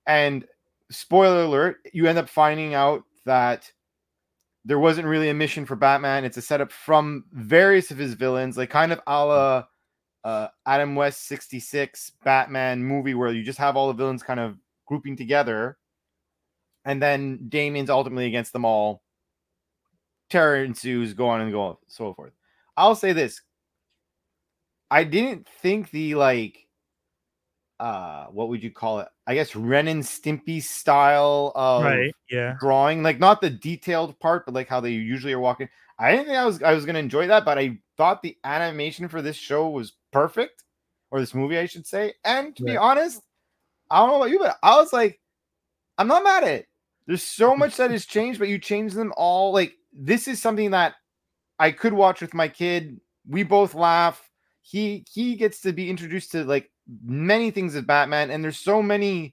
[0.06, 0.44] and
[0.90, 3.70] spoiler alert, you end up finding out that
[4.64, 6.24] there wasn't really a mission for Batman.
[6.24, 9.64] It's a setup from various of his villains, like kind of a la
[10.24, 14.56] uh, Adam West 66 Batman movie, where you just have all the villains kind of
[14.84, 15.78] grouping together.
[16.84, 19.02] And then Damian's ultimately against them all.
[20.28, 22.32] Terror ensues, go on and go on, so forth.
[22.76, 23.40] I'll say this.
[24.90, 26.66] I didn't think the like
[27.78, 29.08] uh what would you call it?
[29.26, 32.14] I guess Ren and Stimpy style of right.
[32.30, 32.54] Yeah.
[32.60, 35.68] drawing, like not the detailed part, but like how they usually are walking.
[35.98, 39.08] I didn't think I was I was gonna enjoy that, but I thought the animation
[39.08, 40.64] for this show was perfect,
[41.10, 42.14] or this movie, I should say.
[42.24, 43.22] And to be honest,
[43.90, 45.20] I don't know about you, but I was like,
[45.98, 46.66] I'm not mad at it.
[47.06, 49.52] There's so much that has changed, but you change them all.
[49.52, 50.94] Like this is something that
[51.58, 53.00] I could watch with my kid.
[53.28, 54.22] We both laugh.
[54.68, 56.70] He he gets to be introduced to like
[57.04, 59.32] many things of Batman, and there's so many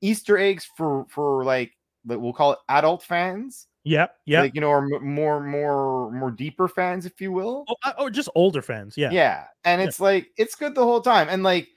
[0.00, 1.72] Easter eggs for for like
[2.04, 4.14] we'll call it adult fans, Yep.
[4.26, 4.42] Yep.
[4.42, 7.64] like you know, or m- more more more deeper fans, if you will.
[7.68, 8.96] oh, uh, oh, just older fans.
[8.96, 9.10] Yeah.
[9.10, 9.44] Yeah.
[9.64, 9.88] And Yeah.
[9.88, 11.28] it's like it's good the whole time.
[11.28, 11.68] And like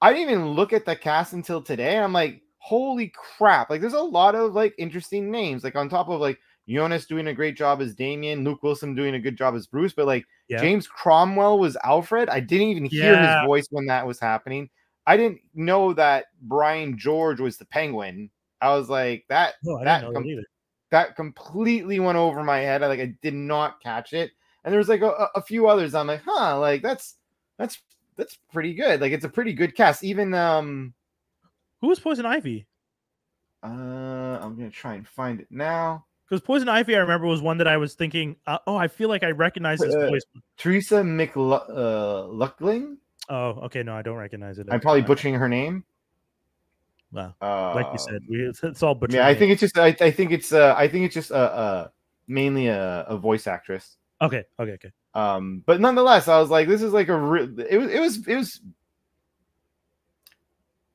[0.00, 1.94] I didn't even look at the cast until today.
[1.94, 3.70] And I'm like, holy crap.
[3.70, 5.62] Like there's a lot of like interesting names.
[5.62, 6.38] Like on top of like
[6.68, 9.92] Jonas doing a great job as Damian, Luke Wilson doing a good job as Bruce,
[9.92, 10.58] but like Yeah.
[10.60, 12.28] James Cromwell was Alfred.
[12.28, 13.40] I didn't even hear Yeah.
[13.40, 14.68] his voice when that was happening.
[15.06, 18.30] I didn't know that Brian George was the penguin.
[18.60, 20.44] I was like, that No, that com- that
[20.90, 22.82] that completely went over my head.
[22.82, 24.32] I like I did not catch it.
[24.64, 25.94] And there was like a, a- a few others.
[25.94, 27.16] I'm like, huh, like that's
[27.58, 27.80] that's
[28.16, 29.00] that's pretty good.
[29.00, 30.02] Like it's a pretty good cast.
[30.02, 30.94] Even um
[31.80, 32.66] Who was Poison Ivy?
[33.62, 36.06] uh I'm gonna try and find it now.
[36.28, 39.08] Because Poison Ivy, I remember, was one that I was thinking, uh, oh, I feel
[39.08, 40.22] like I recognize this Uh, voice.
[40.56, 42.96] Teresa McLuckling.
[43.28, 43.82] Oh, okay.
[43.84, 44.66] No, I don't recognize it.
[44.70, 45.84] I'm probably Uh, butchering her name.
[47.12, 47.34] Wow.
[47.40, 49.14] Uh, Like you said, we, it's, it's all butchered.
[49.14, 51.34] Yeah, I think it's just I, I think it's uh I think it's just uh,
[51.34, 51.88] uh
[52.26, 53.96] mainly a, a voice actress.
[54.20, 54.42] Okay.
[54.58, 54.72] Okay.
[54.72, 54.90] Okay.
[55.14, 58.26] Um, but nonetheless, I was like, this is like a re- it was it was
[58.26, 58.60] it was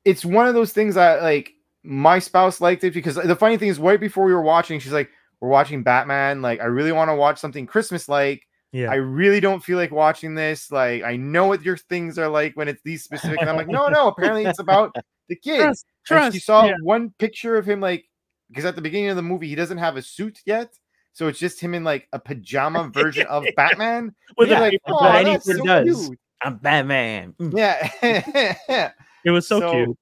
[0.03, 1.53] it's one of those things that like
[1.83, 4.91] my spouse liked it because the funny thing is, right before we were watching, she's
[4.93, 5.09] like,
[5.41, 6.41] "We're watching Batman.
[6.41, 8.47] Like, I really want to watch something Christmas like.
[8.71, 8.89] Yeah.
[8.89, 10.71] I really don't feel like watching this.
[10.71, 13.67] Like, I know what your things are like when it's these specific." And I'm like,
[13.67, 14.07] "No, no.
[14.07, 14.95] Apparently, it's about
[15.27, 16.33] the kid." trust, And trust.
[16.35, 16.75] she saw yeah.
[16.83, 18.05] one picture of him, like,
[18.49, 20.73] because at the beginning of the movie, he doesn't have a suit yet.
[21.13, 24.15] So it's just him in like a pajama version of Batman.
[24.37, 25.25] With You're like, paper oh, bag.
[25.25, 26.07] Any that's so does.
[26.07, 26.19] cute.
[26.41, 27.33] I'm Batman.
[27.39, 27.57] Mm.
[27.57, 28.91] Yeah.
[29.23, 29.97] It was so, So, cute.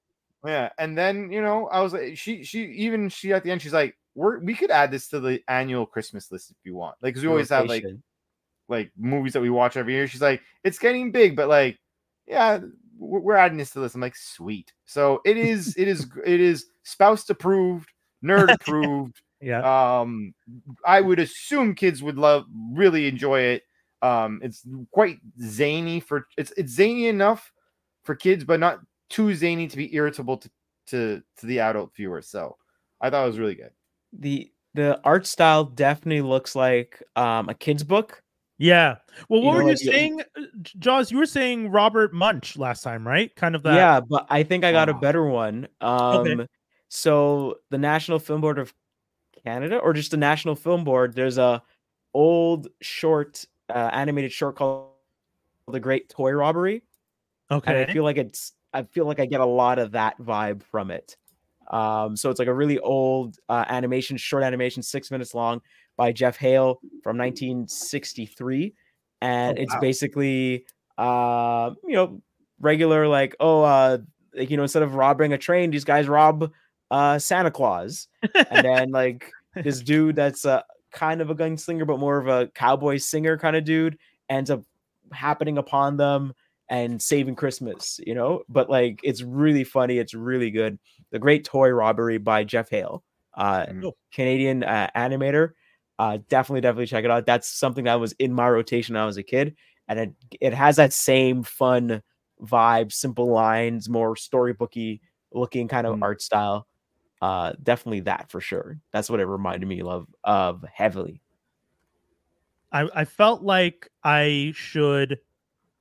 [0.46, 3.62] Yeah, and then you know, I was like, she, she, even she at the end,
[3.62, 6.96] she's like, "We're we could add this to the annual Christmas list if you want."
[7.02, 7.86] Like, because we always have like
[8.68, 10.08] like movies that we watch every year.
[10.08, 11.80] She's like, "It's getting big, but like,
[12.28, 12.60] yeah,
[12.98, 16.40] we're, we're adding this to this." I'm like, "Sweet." So it is, it is, it
[16.40, 17.90] is spouse approved,
[18.24, 19.22] nerd approved.
[19.42, 19.62] Yeah.
[20.00, 20.34] Um,
[20.86, 23.64] I would assume kids would love, really enjoy it.
[24.02, 27.52] Um, it's quite zany for it's it's zany enough
[28.04, 28.80] for kids, but not
[29.10, 30.50] too zany to be irritable to
[30.88, 32.22] to to the adult viewer.
[32.22, 32.56] So
[33.02, 33.72] I thought it was really good.
[34.14, 38.22] The the art style definitely looks like um a kid's book.
[38.58, 38.98] Yeah.
[39.30, 40.42] Well, You what know, were you like, saying, uh,
[40.80, 41.12] Jaws?
[41.12, 43.34] You were saying Robert Munsch last time, right?
[43.36, 43.76] Kind of that.
[43.76, 45.00] Yeah, but I think I got a Ah.
[45.00, 45.68] better one.
[45.82, 46.48] Um
[46.90, 48.74] so the National Film Board of
[49.44, 51.62] Canada or just the National Film Board, there's a
[52.14, 54.90] old short uh, animated short called
[55.72, 56.84] The Great Toy Robbery.
[57.66, 57.84] And Okay.
[57.84, 60.92] I feel like it's I feel like I get a lot of that vibe from
[60.92, 61.18] it.
[61.70, 65.62] Um, so it's like a really old uh, animation, short animation, six minutes long
[65.98, 68.74] by Jeff Hale from 1963,
[69.22, 69.80] and Oh, it's wow.
[69.80, 70.66] basically
[70.98, 72.22] uh, you know
[72.60, 73.98] regular like oh uh,
[74.34, 76.52] like you know instead of robbing a train, these guys rob
[76.92, 82.00] uh, Santa Claus, and then like this dude that's uh, kind of a gunslinger but
[82.00, 83.98] more of a cowboy singer kind of dude
[84.30, 84.64] ends up
[85.12, 86.34] happening upon them
[86.70, 88.44] and saving Christmas, you know.
[88.50, 89.98] But like, it's really funny.
[89.98, 90.80] It's really good.
[91.12, 93.04] The Great Toy Robbery by Jeff Hale,
[93.36, 93.86] uh, Mm.
[93.86, 93.96] Oh.
[94.14, 95.52] Canadian uh, animator.
[95.98, 97.26] Uh, definitely, definitely check it out.
[97.26, 99.56] That's something that was in my rotation when I was a kid,
[99.88, 102.02] and it it has that same fun
[102.42, 105.02] vibe, simple lines, more storybooky
[105.34, 106.04] looking kind of Mm.
[106.04, 106.68] art style.
[107.22, 108.80] Uh, definitely that for sure.
[108.94, 111.22] That's what it reminded me of of heavily.
[112.72, 115.20] I, I felt like I should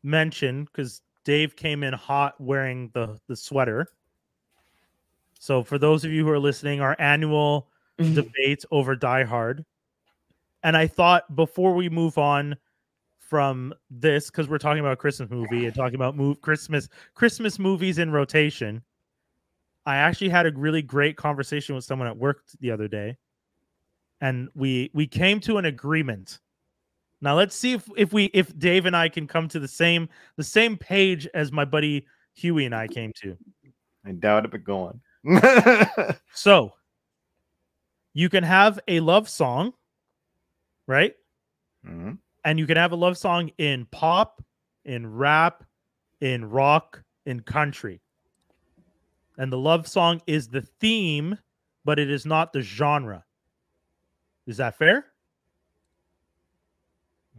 [0.08, 3.86] mention because Dave came in hot wearing the the sweater.
[5.38, 7.68] So for those of you who are listening, our annual
[7.98, 8.14] mm-hmm.
[8.14, 9.64] debate over Die Hard,
[10.62, 12.56] and I thought before we move on
[13.18, 17.98] from this, because we're talking about Christmas movie and talking about move Christmas Christmas movies
[17.98, 18.82] in rotation,
[19.86, 23.16] I actually had a really great conversation with someone at work the other day,
[24.20, 26.40] and we we came to an agreement.
[27.20, 30.08] Now let's see if if we if Dave and I can come to the same
[30.36, 33.36] the same page as my buddy Huey and I came to.
[34.04, 34.92] I doubt it, but go
[35.24, 36.14] on.
[36.32, 36.72] So
[38.14, 39.72] you can have a love song,
[40.86, 41.14] right?
[41.84, 42.18] Mhm.
[42.44, 44.42] And you can have a love song in pop,
[44.84, 45.64] in rap,
[46.20, 48.00] in rock, in country.
[49.36, 51.38] And the love song is the theme,
[51.84, 53.24] but it is not the genre.
[54.46, 55.12] Is that fair?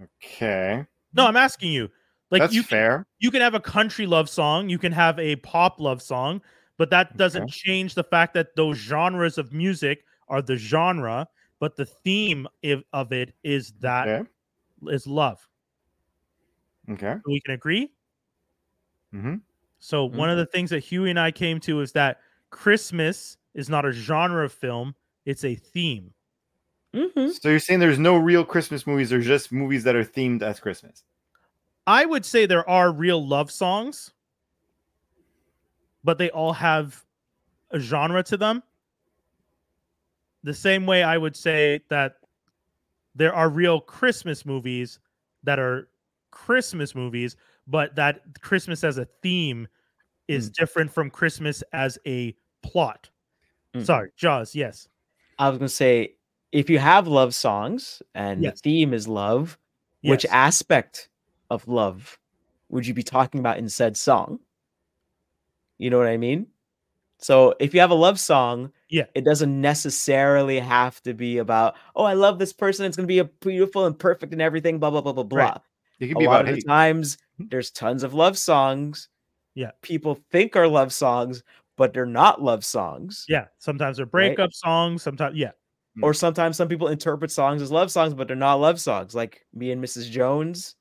[0.01, 1.89] Okay, No, I'm asking you.
[2.31, 3.05] Like that's you can, fair.
[3.19, 6.41] you can have a country love song, you can have a pop love song,
[6.77, 7.51] but that doesn't Okay.
[7.51, 11.27] change the fact that those genres of music are the genre,
[11.59, 14.11] but the theme if, of it is that
[14.87, 15.11] is Okay.
[15.13, 15.47] love.
[16.89, 17.17] Okay.
[17.25, 17.93] We can agree.
[19.11, 19.35] hmm
[19.79, 22.19] So one of the things that Huey and I came to is that
[22.49, 24.95] Christmas is not a genre of film;
[25.25, 26.13] it's a theme.
[26.93, 27.39] Mhm.
[27.39, 29.09] So you're saying there's no real Christmas movies?
[29.09, 31.03] There's just movies that are themed as Christmas.
[31.85, 34.11] I would say there are real love songs,
[36.03, 37.03] but they all have
[37.71, 38.63] a genre to them.
[40.43, 42.17] The same way I would say that
[43.15, 44.99] there are real Christmas movies
[45.43, 45.89] that are
[46.31, 47.35] Christmas movies,
[47.67, 49.67] but that Christmas as a theme
[50.27, 53.09] is different from Christmas as a plot.
[53.75, 53.85] Mm.
[53.85, 54.87] Sorry, Jaws, yes.
[55.39, 56.15] I was gonna say,
[56.51, 58.55] if you have love songs and Yes.
[58.55, 59.57] the theme is love,
[60.01, 61.09] which aspect
[61.49, 62.17] of love
[62.69, 64.39] would you be talking about in said song?
[65.77, 66.47] You know what I mean?
[67.19, 69.05] So if you have a love song, Yeah.
[69.13, 72.85] it doesn't necessarily have to be about, oh, I love this person.
[72.85, 75.39] It's gonna be a beautiful and perfect and everything, blah blah blah blah blah.
[75.39, 75.61] Right.
[75.99, 77.49] It could A be lot about of the times, mm-hmm.
[77.49, 79.09] there's tons of love songs.
[79.55, 79.71] Yeah.
[79.81, 81.43] people think are love songs,
[81.75, 83.25] but they're not love songs.
[83.27, 85.51] Yeah, sometimes they're breakup songs, sometimes yeah.
[86.01, 89.13] Or sometimes some people interpret songs as love songs, but they're not love songs.
[89.13, 90.09] Like me and Mrs.
[90.09, 90.75] Jones.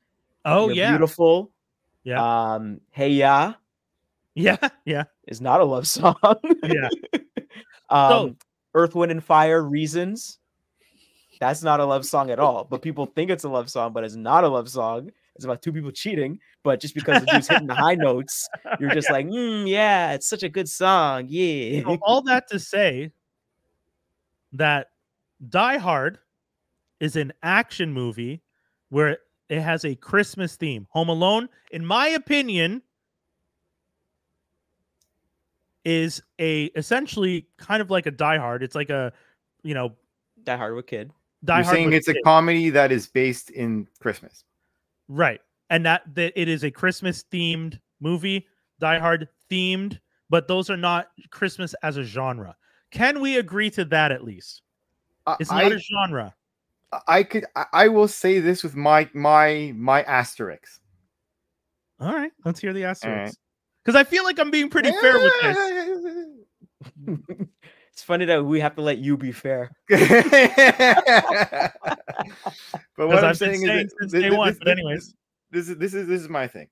[0.45, 0.91] Oh yeah.
[0.91, 1.51] beautiful.
[2.05, 2.55] Yeah.
[2.55, 3.55] Um, Hey Ya
[4.35, 5.05] Yeah, yeah.
[5.27, 6.15] is not a love song.
[6.63, 6.89] Yeah.
[7.91, 8.37] Um,
[8.75, 10.39] Earth, Wind, and Fire, Reasons.
[11.41, 12.65] That's not a love song at all.
[12.65, 15.11] But people think it's a love song, but it's not a love song.
[15.37, 16.39] It's about two people cheating.
[16.65, 18.49] But just because the dude's hitting the high notes,
[18.81, 21.27] you're just like, mm, yeah, it's such a good song.
[21.29, 21.83] Yeah.
[21.83, 23.13] So all that to say
[24.53, 24.89] that
[25.49, 26.19] Die Hard
[27.01, 28.43] is an action movie
[28.89, 30.87] where it has a Christmas theme.
[30.91, 32.83] Home Alone, in my opinion,
[35.85, 38.63] is a essentially kind of like a Die Hard.
[38.63, 39.13] It's like a
[39.63, 39.93] you know
[40.45, 41.11] Die Hard with Kid.
[41.45, 42.25] Die You're Hard saying with it's a kid.
[42.25, 44.45] comedy that is based in Christmas.
[45.09, 45.41] right,
[45.71, 48.47] and that that it is a Christmas themed movie.
[48.81, 49.99] Die Hard themed,
[50.29, 52.57] but those are not Christmas as a genre.
[52.91, 54.63] Can we agree to that at least?
[55.29, 56.35] I- It's I, not a genre.
[57.07, 60.81] I could I, I will say this with my my my asterisks.
[62.01, 62.91] All right, let's hear the right.
[62.91, 63.39] asterisk.
[63.85, 67.19] Because I feel like I'm being pretty fair with this.
[67.93, 69.71] it's funny that we have to let you be fair.
[69.89, 69.99] but
[72.97, 74.49] what I'm I've saying saying is since that- day this- one.
[74.49, 75.15] this- But anyways,
[75.51, 76.69] this is this is this is my thing.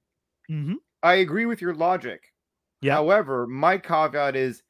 [0.49, 2.33] hmm I agree with your logic.
[2.81, 2.95] Yeah.
[2.95, 4.63] However, my caveat is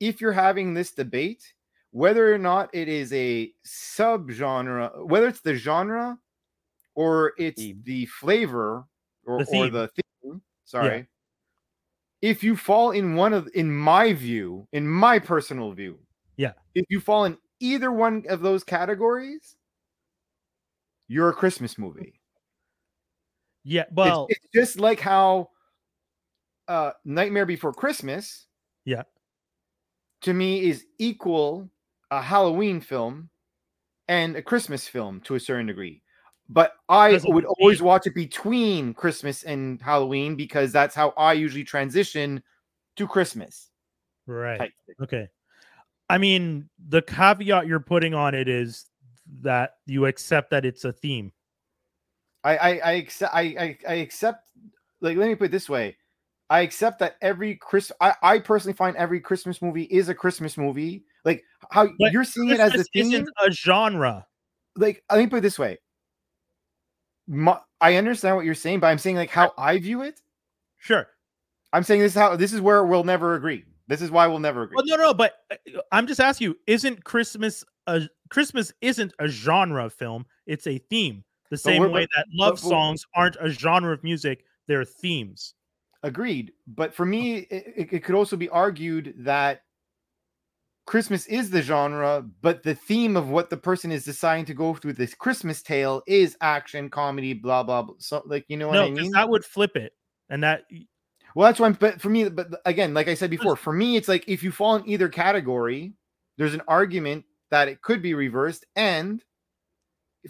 [0.00, 1.52] if you're having this debate,
[1.98, 6.16] whether or not it is a subgenre, whether it's the genre
[6.94, 7.82] or it's Theme.
[7.84, 8.84] the flavor
[9.26, 11.08] or The or the theme, sorry.
[12.22, 15.98] If you fall in one of in my view, in my personal view,
[16.36, 16.52] Yeah.
[16.74, 19.56] If you fall in either one of those categories,
[21.08, 22.20] you're a Christmas movie.
[23.64, 23.82] yeah.
[23.82, 25.50] It's- Well, it's, just like how
[26.68, 28.46] uh Nightmare Before Christmas,
[28.84, 29.02] Yeah.
[30.22, 31.68] to me is equal
[32.10, 33.30] a Halloween film
[34.08, 36.02] and a Christmas film to a certain degree.
[36.48, 41.64] But I would always watch it between Christmas and Halloween because that's how I usually
[41.64, 42.42] transition
[42.96, 43.68] to Christmas.
[44.26, 44.72] right.
[45.02, 45.28] Okay.
[46.08, 48.86] I mean, the caveat you're putting on it is
[49.42, 51.32] that you accept that it's a theme.
[52.44, 54.48] I I I accept I, I I accept
[55.00, 55.96] like let me put it this way.
[56.48, 60.56] I accept that every Chris I, I personally find every Christmas movie is a Christmas
[60.56, 61.04] movie.
[61.24, 63.26] Like how But you're seeing it as a theme.
[63.44, 64.26] a genre.
[64.76, 65.78] Like let me put it this way.
[67.26, 70.20] My, I understand what you're saying, but I'm saying like how I view it.
[70.78, 71.06] Sure.
[71.72, 73.64] I'm saying this is how this is where we'll never agree.
[73.88, 74.76] This is why we'll never agree.
[74.76, 75.56] Well, no, no, but uh,
[75.92, 80.24] I'm just asking you: Isn't Christmas a Christmas isn't a genre of film?
[80.46, 81.24] It's a theme.
[81.50, 85.54] The same way that love songs aren't a genre of music; they're themes.
[86.02, 86.52] Agreed.
[86.66, 89.62] But for me, it, it- it could also be argued that
[90.88, 94.72] Christmas is the genre, but the theme of what the person is deciding to go
[94.74, 97.82] through this Christmas tale is action, comedy, blah blah.
[97.82, 97.94] blah.
[97.98, 99.10] So, like you know what no, I mean?
[99.12, 99.92] that would flip it,
[100.30, 100.62] and that
[101.34, 101.66] Well, that's why.
[101.66, 104.42] I'm, but for me, but again, like I said before, for me, it's like if
[104.42, 105.92] you fall in either category,
[106.38, 109.22] there's an argument that it could be reversed, and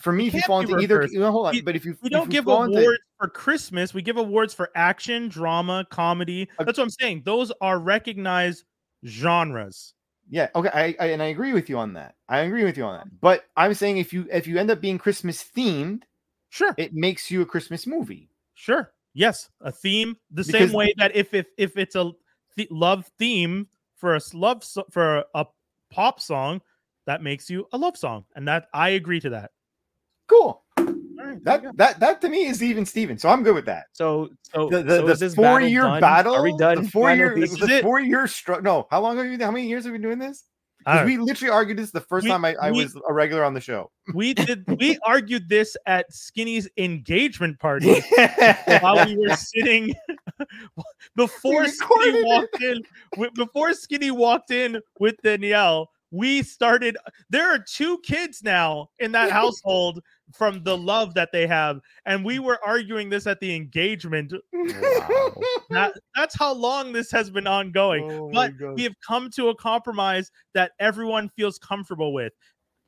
[0.01, 1.85] for me, It if you fall into either, you know, hold on, We- but if
[1.85, 3.94] you we don't you give fall into- awards for Christmas.
[3.94, 6.48] We give awards for action, drama, comedy.
[6.59, 7.22] That's what I'm saying.
[7.24, 8.64] Those are recognized
[9.06, 9.94] genres.
[10.31, 12.15] Yeah, okay, I, I and I agree with you on that.
[12.29, 13.07] I agree with you on that.
[13.07, 13.17] Mm-hmm.
[13.21, 16.03] But I'm saying if you if you end up being Christmas themed,
[16.51, 18.29] Sure, it makes you a Christmas movie.
[18.55, 20.17] sure, yes, a theme.
[20.31, 22.13] The Because- same way that if if if it's a
[22.57, 25.47] th- love theme for a love so- for a
[25.91, 26.61] pop song,
[27.07, 29.53] that makes you a love song, and that I agree to that.
[30.27, 30.63] Cool.
[31.47, 31.77] All right, there you go.
[31.77, 33.19] That that that to me is even Steven.
[33.19, 33.86] So I'm good with that.
[33.93, 36.01] So, so The the, so the four year done?
[36.01, 36.35] battle.
[36.35, 36.82] Are we done?
[36.85, 37.82] The four year Final is the it.
[37.82, 38.62] four year struggle.
[38.62, 39.39] No, how long have you?
[39.39, 40.44] How many years have we been doing this?
[40.86, 42.97] I 'Cause don't we literally argued this the first We- time I, I we- was
[43.09, 43.90] a regular on the show.
[44.15, 48.01] we did we argued this at Skinny's engagement party
[48.81, 49.93] while we were sitting
[51.16, 52.82] before We Skinny walked in
[53.35, 56.97] before Skinny walked in with Danielle we started
[57.28, 60.01] there are two kids now in that household
[60.33, 61.81] from the love that they have.
[62.07, 62.45] And we mm.
[62.45, 64.33] were arguing this at the engagement.
[65.71, 68.11] That, that's how long this has been ongoing.
[68.11, 72.33] Oh but we have come to a compromise that everyone feels comfortable with.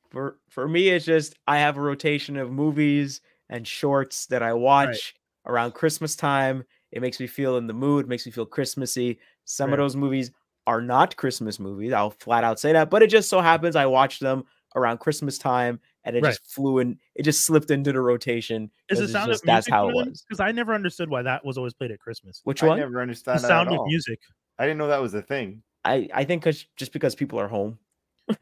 [0.09, 4.55] For for me it's just i have a rotation of movies and shorts that i
[4.55, 5.15] watch
[5.45, 6.65] around christmas time.
[6.91, 9.19] It makes me feel in the mood makes me feel christmassy.
[9.45, 9.79] Some Right.
[9.79, 10.31] of those movies
[10.67, 13.85] are not christmas movies i'll flat out say that but it just so happens i
[13.85, 14.45] watch them
[14.75, 16.31] around christmas time and it Right.
[16.31, 19.47] just flew in it just slipped into the rotation Is 'cause the sound just- of
[19.47, 22.01] that's music how it was Because I never understood why that was always played at
[22.01, 22.41] Christmas.
[22.45, 23.87] which I one never The that sound at of all.
[23.87, 24.21] music.
[24.59, 25.63] I didn't know that was a thing.
[25.85, 27.79] i i think 'cause- just because people are home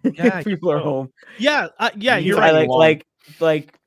[0.02, 2.52] Yeah, people are home Yeah, uh, yeah, You you're I right.
[2.52, 2.78] like long.
[2.78, 3.06] like
[3.40, 3.78] like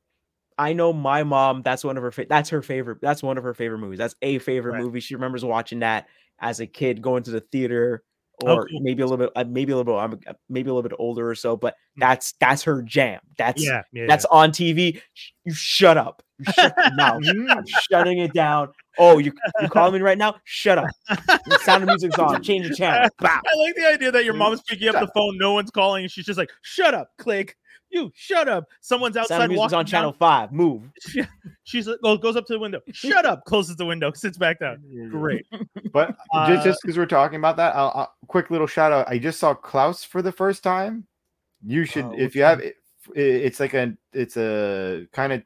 [0.57, 1.63] I know my mom.
[1.63, 2.11] That's one of her.
[2.11, 2.99] Fa- that's her favorite.
[3.01, 3.97] That's one of her favorite movies.
[3.97, 4.83] That's a favorite Right.
[4.83, 4.99] movie.
[4.99, 6.07] She remembers watching that
[6.39, 8.03] as a kid, going to the theater
[8.43, 8.79] or cool.
[8.81, 10.95] maybe a little bit, uh, maybe a little bit, I'm uh, maybe a little bit
[10.99, 11.55] older or so.
[11.57, 12.01] But Mm.
[12.01, 13.19] that's that's her jam.
[13.37, 15.01] That's yeah, yeah, that's on TV.
[15.43, 16.23] You shut up.
[16.39, 17.21] You shut your mouth.
[17.27, 18.69] I'm shutting it down.
[18.97, 19.31] Oh, you
[19.61, 20.35] you calling me right now?
[20.45, 20.85] Shut up.
[21.09, 22.41] The sound of music's on.
[22.43, 23.09] Change the channel.
[23.19, 23.27] Bow.
[23.27, 26.11] I like the idea that your mom's picking up the phone, no one's calling, and
[26.11, 27.55] she's just like, "Shut up, click."
[27.91, 28.65] You shut up.
[28.79, 30.51] Someone's outside of music's walking on down- channel five.
[30.51, 30.83] Move.
[31.63, 32.79] She's oh, goes up to the window.
[32.93, 33.43] Shut up.
[33.45, 34.11] Closes the window.
[34.13, 34.81] Sits back down.
[35.09, 35.45] Great.
[35.93, 39.09] But Uh, just just because we're talking about that, I'll, I'll- quick little shout out.
[39.09, 41.05] I just saw Klaus for the first time.
[41.65, 42.77] You should, Oh, if you have, it,
[43.13, 45.43] it's like a, it's a kind of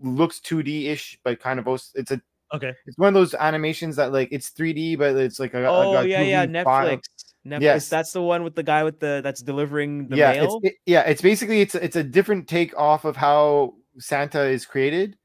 [0.00, 1.90] looks 2D ish, but kind of both.
[1.96, 2.20] It's a,
[2.54, 2.72] Okay.
[2.86, 6.00] it's one of those animations that like it's 3D, but it's like a, Oh a,
[6.02, 6.46] a yeah, yeah.
[6.46, 6.64] Netflix.
[6.64, 7.00] file.
[7.48, 7.58] Netflix.
[7.58, 7.60] Netflix.
[7.62, 7.88] Yes.
[7.88, 10.60] That's the one with the guy with the that's delivering the yeah, mail.
[10.62, 14.64] it's it, yeah, it's basically it's it's a different take off of how Santa is
[14.66, 15.16] created,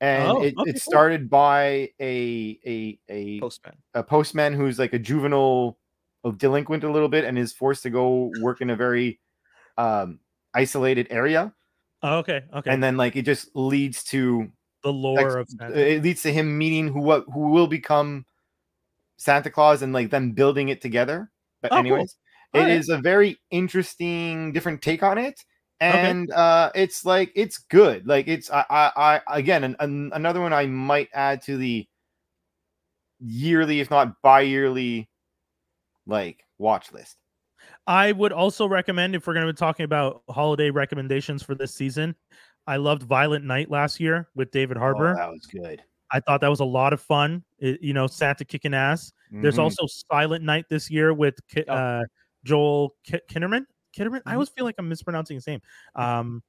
[0.00, 0.80] and Oh, it, okay, it cool.
[0.80, 3.74] started by a a a Postman.
[3.94, 5.78] a postman who's like a juvenile
[6.24, 9.18] a delinquent a little bit and is forced to go work in a very
[9.76, 10.20] um
[10.54, 11.52] isolated area
[12.04, 12.42] Oh, okay.
[12.54, 12.70] Okay.
[12.70, 14.48] and then like it just leads to
[14.84, 15.76] the lore of Santa.
[15.76, 18.24] it leads to him meeting who what who will become
[19.16, 21.30] Santa Claus and like them building it together
[21.62, 21.78] but Oh, cool.
[21.80, 22.16] anyways
[22.54, 23.00] it is Alright.
[23.00, 25.40] a very interesting different take on it
[25.82, 26.10] Okay.
[26.10, 30.40] and uh it's like it's good like it's i i, I again an, an, another
[30.40, 31.86] one i might add to the
[33.20, 35.08] yearly if not bi-yearly
[36.06, 37.16] like watch list
[37.86, 41.74] I would also recommend if we're going to be talking about holiday recommendations for this
[41.74, 42.14] season.
[42.66, 45.12] I loved Violent Night last year with David Harbour.
[45.12, 45.82] oh, that was good
[46.12, 47.42] I thought that was a lot of fun.
[47.58, 49.12] It- you know, Santa kicking ass.
[49.32, 49.62] There's Mhm.
[49.62, 51.74] also Silent Night this year with Ki- Oh.
[51.74, 52.04] uh,
[52.44, 53.66] Joel Ki- Kinnerman.
[53.96, 54.20] Kinnerman.
[54.26, 54.34] I Mhm.
[54.34, 55.60] always feel like I'm mispronouncing his name.
[55.94, 56.42] Um,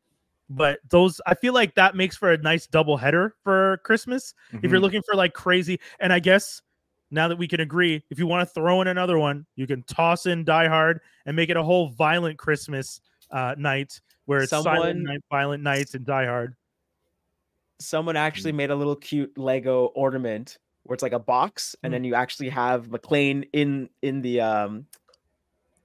[0.49, 4.33] but those, I feel like that makes for a nice double header for Christmas.
[4.51, 4.81] If you're Mhm.
[4.83, 6.61] looking for like crazy, and I guess
[7.11, 9.83] now that we can agree, if you want to throw in another one, you can
[9.83, 12.99] toss in Die Hard and make it a whole violent Christmas
[13.31, 16.55] uh, night where it's Silent Night, Violent Nights, and Die Hard.
[17.79, 18.55] Someone actually Mm.
[18.57, 21.95] made a little cute Lego ornament where it's like a box, and Mm.
[21.95, 24.85] then you actually have McClane in in the um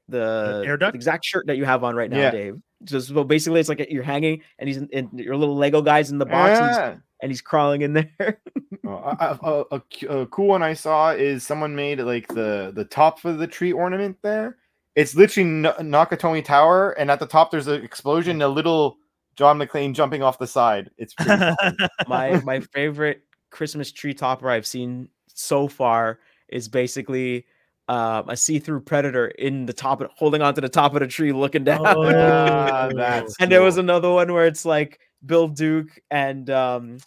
[0.09, 0.95] the air duct?
[0.95, 2.31] exact shirt that you have on right now, Yeah.
[2.31, 2.57] Dave.
[2.85, 6.11] Just so basically, it's like you're hanging, and he's in, in your little Lego guys
[6.11, 8.41] in the box, and, he's, and he's crawling in there.
[8.91, 13.37] Oh, a, a, cool one I saw is someone made like the the top of
[13.37, 14.57] the tree ornament there.
[14.95, 18.97] It's literally N- Nakatomi Tower, and at the top there's an explosion, a little
[19.37, 20.91] John McClane jumping off the side.
[20.97, 21.39] It's pretty
[22.09, 27.47] my my favorite Christmas tree topper I've seen so far is basically
[27.89, 31.33] um, a see-through predator in the top, of, holding onto the top of the tree,
[31.33, 31.81] looking down.
[31.87, 36.99] Ah, that's and there was another one where it's like Bill Duke and um,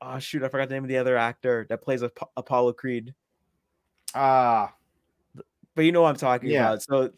[0.00, 3.14] oh shoot, I forgot the name of the other actor that plays Ap- Apollo Creed.
[4.14, 4.72] ah
[5.74, 6.66] But you know what I'm talking Yeah.
[6.68, 6.82] about.
[6.82, 7.10] So,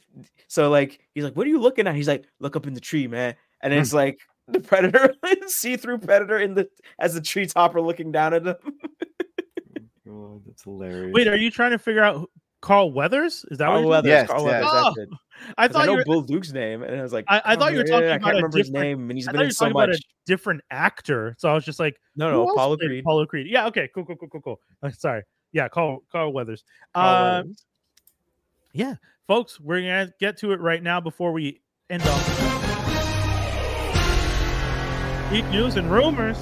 [0.49, 2.81] so like he's like, "What are you looking at?" He's like, "Look up in the
[2.81, 3.79] tree, man." And Hmm.
[3.81, 4.19] it's like
[4.49, 5.15] the predator,
[5.47, 8.57] see-through predator in the as the tree topper looking down at him.
[10.11, 11.13] oh, that's hilarious.
[11.15, 13.45] Wait, are you trying to figure out who- Carl Weathers?
[13.51, 14.09] Is that what Carl you're- Weathers.
[14.09, 14.63] Yes, Carl yes.
[14.65, 14.95] Weathers.
[14.97, 15.09] That's it.
[15.59, 17.39] I 'Cause thought I know you were, Bill Duke's name, and I was like, I-
[17.45, 19.11] I "Oh, thought you were talking yeah, I about can't a remember his different- name,
[19.11, 19.99] and he's I been in so talking about much.
[19.99, 21.35] a different actor.
[21.39, 23.01] So I was just like, No, no, Apollo Creed.
[23.01, 23.47] Apollo Creed.
[23.49, 24.61] Yeah, okay, cool, cool, cool, cool, cool.
[24.83, 25.23] Uh, sorry.
[25.53, 26.63] Yeah, Carl Carl Weathers.
[26.95, 27.65] Carl Uh, Weathers.
[28.73, 28.95] yeah,
[29.27, 31.61] folks, we're gonna get to it right now before we
[31.91, 32.62] end off.
[35.33, 36.37] News and rumors.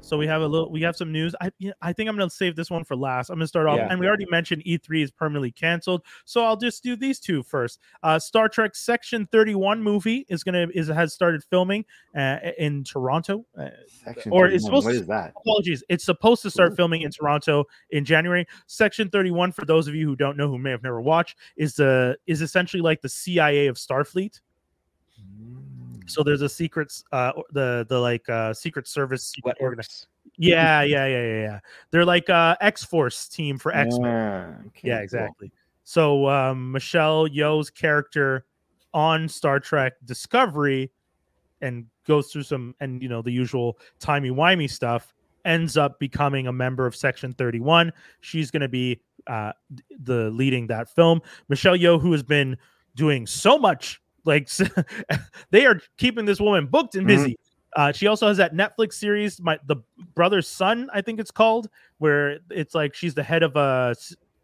[0.00, 1.34] So we have a little, we have some news.
[1.40, 1.50] I,
[1.82, 3.28] I think I'm gonna save this one for last.
[3.30, 3.88] I'm gonna start off, Yeah.
[3.90, 7.80] and we already mentioned E3 is permanently canceled, so I'll just do these two first.
[8.04, 11.84] Uh, Star Trek Section 31 movie is gonna is has started filming
[12.16, 13.46] uh, in Toronto.
[13.58, 13.70] Uh,
[14.04, 15.32] Section or it's 31, supposed what to- is that?
[15.36, 15.82] apologies.
[15.88, 18.46] It's supposed to start filming in Toronto in January.
[18.68, 21.74] Section 31, for those of you who don't know, who may have never watched, is
[21.74, 24.40] the is essentially like the CIA of Starfleet.
[26.06, 30.06] So there's a secret, uh, the the like uh, Secret Service secret Wet organi- Works.
[30.36, 31.60] Yeah, yeah, yeah, yeah, yeah.
[31.90, 34.10] They're like uh, X Force team for X Men.
[34.10, 35.02] Yeah, okay, Yeah, cool.
[35.04, 35.52] exactly.
[35.84, 38.46] So um, Michelle Yeoh's character
[38.92, 40.90] on Star Trek Discovery
[41.60, 45.14] and goes through some and you know the usual timey wimey stuff
[45.44, 47.92] ends up becoming a member of Section 31.
[48.20, 49.52] She's going to be uh,
[50.00, 51.20] the leading that film.
[51.48, 52.56] Michelle Yeoh, who has been
[52.94, 54.48] doing so much, like
[55.50, 57.36] they are keeping this woman booked and busy.
[57.76, 59.76] Uh, she also has that Netflix series, my the
[60.14, 61.68] brother's son, I think it's called,
[61.98, 63.94] where it's like she's the head of a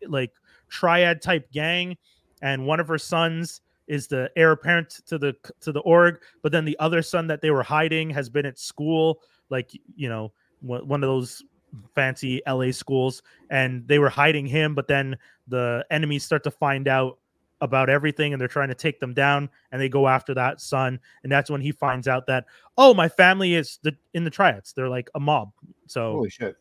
[0.08, 0.32] like
[0.68, 1.96] triad type gang,
[2.42, 6.50] and one of her sons is the heir apparent to the to the org, but
[6.50, 10.32] then the other son that they were hiding has been at school, like you know
[10.60, 11.42] one of those
[11.94, 14.74] fancy LA schools, and they were hiding him.
[14.74, 15.16] But then
[15.46, 17.19] the enemies start to find out
[17.60, 20.98] about everything, and they're trying to take them down, and they go after that son,
[21.22, 22.46] and that's when he finds out that
[22.78, 24.72] oh, my family is the in the triads.
[24.72, 25.52] They're like a mob.
[25.86, 26.56] So Holy shit.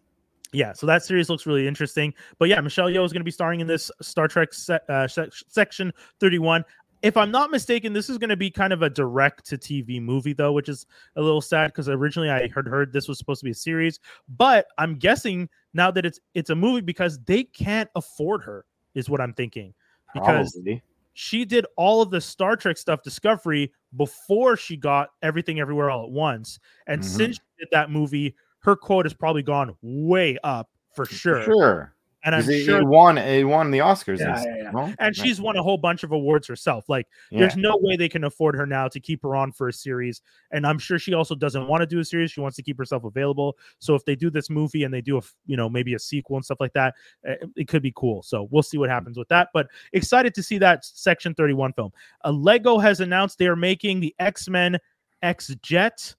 [0.51, 2.13] yeah, so that series looks really interesting.
[2.37, 5.07] But yeah, Michelle Yeoh is going to be starring in this Star Trek se- uh,
[5.07, 6.65] sec- section 31.
[7.01, 10.01] If I'm not mistaken, this is going to be kind of a direct to TV
[10.01, 10.85] movie though, which is
[11.15, 13.99] a little sad because originally I heard heard this was supposed to be a series,
[14.27, 18.65] but I'm guessing now that it's it's a movie because they can't afford her
[18.95, 19.73] is what I'm thinking.
[20.13, 20.81] Because Probably.
[21.13, 26.03] She did all of the Star Trek stuff Discovery before she got everything everywhere all
[26.05, 26.59] at once.
[26.87, 27.05] And Mhm.
[27.05, 31.43] since she did that movie, her quote has probably gone way up for sure.
[31.43, 31.95] Sure.
[32.23, 33.17] And I'm it, sure it won.
[33.17, 34.19] It won the Oscars.
[34.19, 34.95] Yeah, and yeah, yeah.
[34.99, 36.89] and she's won a whole bunch of awards herself.
[36.89, 39.73] Like there's no way they can afford her now to keep her on for a
[39.73, 40.21] series.
[40.51, 42.31] And I'm sure she also doesn't want to do a series.
[42.31, 43.57] She wants to keep herself available.
[43.79, 46.35] So if they do this movie and they do a you know maybe a sequel
[46.35, 46.93] and stuff like that,
[47.27, 48.21] uh, it could be cool.
[48.21, 49.49] So we'll see what happens with that.
[49.53, 51.91] But excited to see that Section 31 film.
[52.25, 54.77] Uh, Lego has announced they are making the X Men
[55.21, 56.15] X Jet.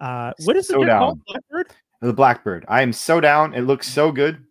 [0.00, 1.20] Uh, what is it So called?
[1.26, 1.72] Blackbird?
[2.02, 2.64] the Blackbird.
[2.68, 3.54] I am so down.
[3.54, 4.44] It looks so good.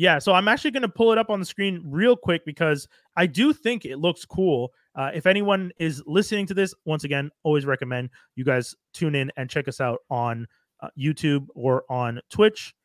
[0.00, 2.86] Yeah, so I'm actually going to pull it up on the screen real quick because
[3.16, 4.72] I do think it looks cool.
[4.94, 9.32] Uh, if anyone is listening to this, once again, always recommend you guys tune in
[9.36, 10.46] and check us out on
[10.80, 12.76] uh, YouTube or on Twitch.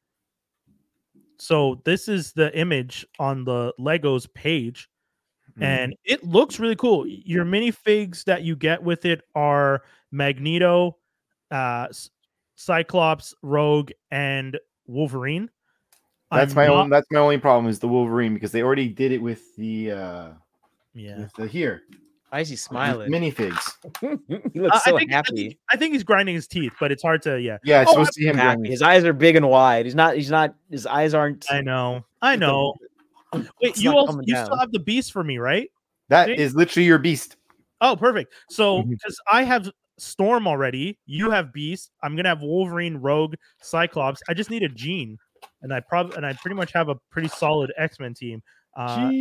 [1.37, 4.89] So this is the image on the Legos page,
[5.51, 5.63] Mm-hmm.
[5.63, 7.05] and it looks really cool.
[7.05, 10.97] Your minifigs that you get with it are Magneto,
[11.51, 11.89] uh,
[12.55, 14.57] Cyclops, Rogue, and
[14.87, 15.51] Wolverine.
[16.33, 16.89] That's I'm my not- own.
[16.89, 20.27] That's my only problem is the Wolverine because they already did it with the uh
[20.93, 21.19] Yeah.
[21.19, 21.83] with the here
[22.29, 23.11] Why is he smiling?
[23.11, 23.73] minifigs.
[24.53, 25.35] he looks Uh, so I think, I happy.
[25.35, 27.39] think I think he's grinding his teeth, but it's hard to.
[27.39, 28.37] Yeah, Yeah, it's Oh, supposed to be him.
[28.37, 28.57] happy.
[28.57, 29.85] doing His eyes are big and wide.
[29.85, 30.15] He's not.
[30.15, 30.55] He's not.
[30.71, 31.45] His eyes aren't.
[31.51, 32.73] I know, I know.
[33.33, 35.69] Wait, it's you also coming you still have the beast for me, right?
[36.09, 36.37] That See?
[36.37, 37.35] is literally your beast.
[37.81, 38.33] Oh, perfect.
[38.49, 41.91] So because I have Storm already, you have Beast.
[42.01, 44.21] I'm gonna have Wolverine, Rogue, Cyclops.
[44.29, 45.17] I just need a Jean,
[45.63, 48.43] and I probably and I pretty much have a pretty solid X Men team.
[48.75, 49.11] Uh,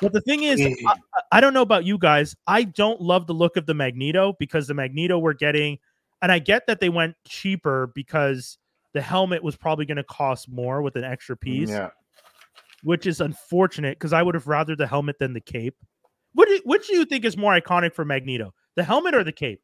[0.00, 0.74] but the thing is, Mm.
[0.86, 2.34] I, I- I don't know about you guys.
[2.46, 5.78] I don't love the look of the Magneto because the Magneto we're getting,
[6.22, 8.58] and I get that they went cheaper because
[8.94, 11.90] the helmet was probably going to cost more with an extra piece, Yeah.
[12.82, 15.76] which is unfortunate because I would have rather the helmet than the cape.
[16.32, 19.32] What do, which do you think is more iconic for Magneto, the helmet or the
[19.32, 19.60] cape?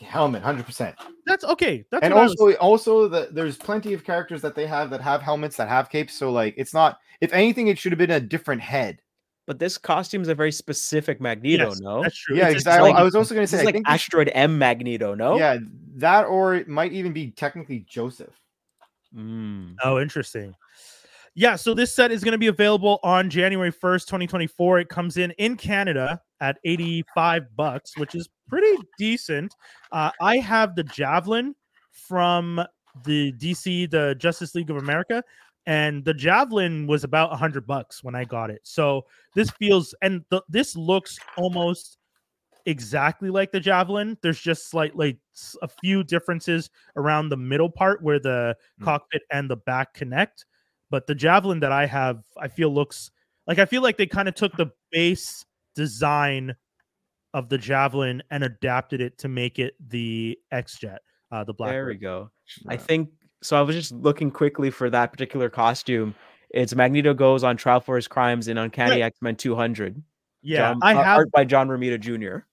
[0.00, 0.96] Helmet, hundred percent.
[1.26, 1.84] That's okay.
[1.90, 4.90] That's And what I was- also, also, the, there's plenty of characters that they have
[4.90, 6.14] that have helmets that have capes.
[6.14, 6.98] So like, it's not.
[7.20, 9.00] If anything, it should have been a different head.
[9.46, 11.68] But this costume is a very specific Magneto.
[11.68, 12.34] Yes, no, that's true.
[12.36, 12.90] Yeah, It's- it's exactly.
[12.90, 15.14] like- I was also going to say, is like think this- Asteroid M Magneto.
[15.14, 15.36] No.
[15.38, 15.58] yeah,
[15.96, 18.34] that or it might even be technically Joseph.
[19.14, 19.76] Mm.
[19.84, 20.54] Oh, interesting.
[21.36, 24.78] Yeah, so this set is going to be available on January 1st, 2024.
[24.80, 29.54] It comes in in Canada at 85 bucks, which is pretty decent.
[29.92, 31.54] Uh, I have the Javelin
[31.90, 32.60] from
[33.04, 35.22] the DC, the Justice League of America,
[35.66, 38.60] and the Javelin was about 100 bucks when I got it.
[38.64, 41.96] So this feels and the, this looks almost
[42.66, 44.16] exactly like the Javelin.
[44.22, 45.18] There's just slightly
[45.62, 48.84] a few differences around the middle part where the Mm.
[48.84, 50.44] cockpit and the back connect.
[50.90, 53.10] But the javelin that I have, I feel looks
[53.46, 55.44] like I feel like they kind of took the base
[55.74, 56.54] design
[57.32, 61.00] of the javelin and adapted it to make it the X Jet,
[61.32, 61.70] uh, the black.
[61.72, 62.30] There we go.
[62.68, 63.10] I think
[63.42, 63.56] so.
[63.58, 66.14] I was just looking quickly for that particular costume.
[66.50, 70.00] It's Magneto goes on trial for his crimes in Uncanny X Men 200.
[70.42, 71.18] Yeah, John- I uh, have.
[71.18, 72.44] art by John Romita Jr.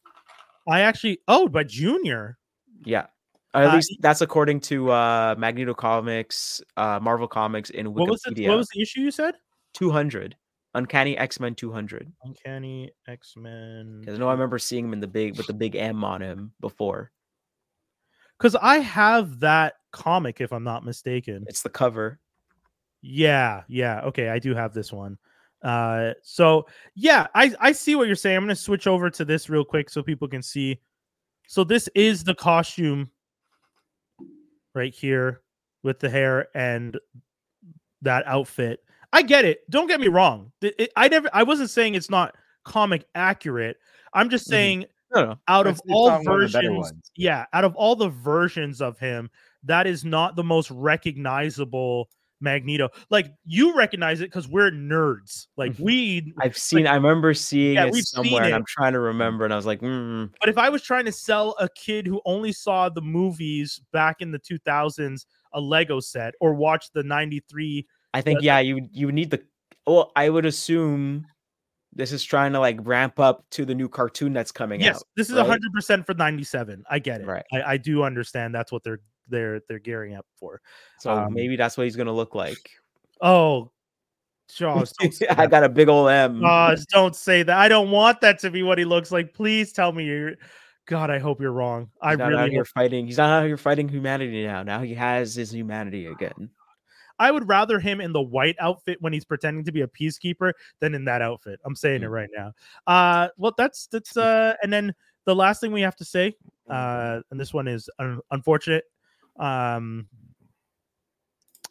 [0.67, 1.19] I actually.
[1.27, 2.37] Oh, by Junior.
[2.83, 3.07] Yeah.
[3.53, 7.99] At Uh, least that's according to uh Magneto Comics, uh Marvel Comics in Wikipedia.
[7.99, 9.35] What was the What was the issue you said?
[9.73, 10.35] 200.
[10.73, 12.11] Uncanny X-Men 200.
[12.23, 13.99] Uncanny X Men.
[14.01, 16.21] Because I know I remember seeing him in the big with the big M on
[16.21, 17.11] him before.
[18.37, 21.45] Because I have that comic, if I'm not mistaken.
[21.47, 22.19] It's the cover.
[23.01, 24.01] Yeah, yeah.
[24.01, 25.17] Okay, I do have this one.
[25.61, 26.65] Uh so
[26.95, 28.37] yeah, I I see what you're saying.
[28.37, 30.79] I'm going to switch over to this real quick so people can see.
[31.47, 33.11] So this is the costume
[34.73, 35.41] right here
[35.83, 36.97] with the hair and
[38.01, 38.83] that outfit.
[39.13, 39.69] I get it.
[39.69, 40.51] Don't get me wrong.
[40.61, 43.77] Th- it- I never I wasn't saying it's not comic accurate.
[44.13, 44.49] I'm just Mhm.
[44.49, 45.39] saying No, no.
[45.47, 48.97] out of It's- it's all one of versions, yeah, out of all the versions of
[48.99, 49.29] him,
[49.63, 52.09] that is not the most recognizable
[52.43, 52.89] Magneto.
[53.11, 55.47] Like you recognize it because we're nerds.
[55.57, 55.79] Like Mhm.
[55.81, 56.33] we.
[56.39, 56.87] I've seen.
[56.87, 58.55] I remember seeing Yeah, it somewhere, and it.
[58.55, 61.11] I'm trying to remember, and I was like, mm, But if I was trying to
[61.11, 66.33] sell a kid who only saw the movies back in the 2000s a Lego set
[66.39, 69.41] or watched the 93 I think yeah, you you would need the.
[69.87, 71.25] Well, I would assume
[71.93, 75.03] this is trying to like ramp up to the new cartoon that's coming Yes, out.
[75.17, 75.59] this is right?
[75.75, 76.83] 100% for 97.
[76.89, 77.27] I get it.
[77.27, 77.43] Right.
[77.51, 80.61] I, I do understand that's what they're they're they're gearing up for.
[80.99, 82.69] So um, maybe that's what he's gonna look like.
[83.21, 83.71] Oh,
[84.55, 84.93] Jaws.
[85.29, 86.41] I got a big old M.
[86.41, 87.57] Jaws, don't say that.
[87.57, 89.33] I don't want that to be what he looks like.
[89.33, 90.33] Please tell me you're.
[90.87, 91.89] God, I hope you're wrong.
[92.01, 92.49] I He's not out really.
[92.51, 93.05] here hope- fighting.
[93.05, 94.63] He's not out here fighting humanity now.
[94.63, 96.49] Now he has his humanity again.
[97.19, 100.53] I would rather him in the white outfit when he's pretending to be a peacekeeper
[100.79, 101.59] than in that outfit.
[101.65, 102.11] I'm saying it Mm.
[102.11, 102.53] right now.
[102.87, 104.93] Uh, well, that's that's uh, and then
[105.25, 106.35] the last thing we have to say,
[106.69, 108.85] uh, and this one is un- unfortunate.
[109.37, 110.07] Um,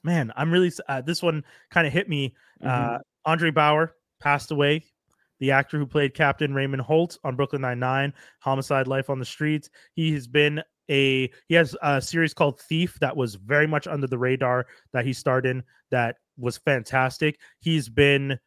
[0.03, 2.35] man, I'm really uh, this one kind of hit me.
[2.63, 2.67] Mhm.
[2.69, 3.91] Uh, Andre Braugher
[4.21, 4.85] passed away.
[5.41, 9.25] The actor who played Captain Raymond Holt on Brooklyn Nine Nine, Homicide: Life on the
[9.25, 9.71] Streets.
[9.95, 14.07] He has been a he has a series called Thief that was very much under
[14.07, 15.63] the radar that he starred in.
[15.91, 17.39] That was fantastic.
[17.61, 18.39] He's been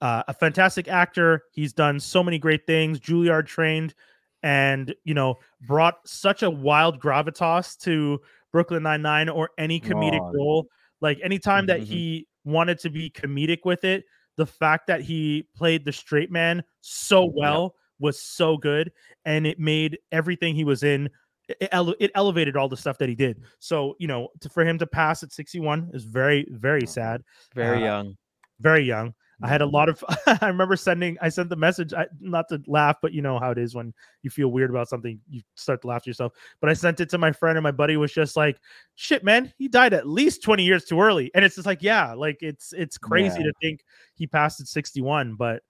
[0.00, 1.42] uh, a fantastic actor.
[1.52, 3.00] He's done so many great things.
[3.00, 3.94] Juilliard trained,
[4.42, 5.36] and you know
[5.66, 8.20] brought such a wild gravitas to
[8.52, 10.32] Brooklyn Nine Nine or any comedic Oh.
[10.32, 10.68] role.
[11.00, 11.86] Like anytime that Mhm.
[11.86, 14.04] he wanted to be comedic with it,
[14.36, 18.92] the fact that he played the straight man so well was so good,
[19.24, 21.10] and it made everything he was in.
[21.48, 23.42] It, ele- it elevated all the stuff that he did.
[23.58, 27.22] So you know, to, for him to pass at 61 is very, very sad
[27.54, 28.16] Very uh, young.
[28.60, 29.14] very young.
[29.42, 30.02] I had a lot of.
[30.26, 31.16] I remember sending.
[31.22, 31.92] I sent the message.
[31.92, 34.88] I, not to laugh, but you know how it is when you feel weird about
[34.88, 36.32] something, you start to laugh to yourself.
[36.60, 38.58] But I sent it to my friend, and my buddy was just like,
[38.96, 42.14] "Shit, man, he died at least twenty years too early." And it's just like, yeah,
[42.14, 43.46] like it's it's crazy Yeah.
[43.46, 43.80] to think
[44.14, 45.62] he passed at sixty one, but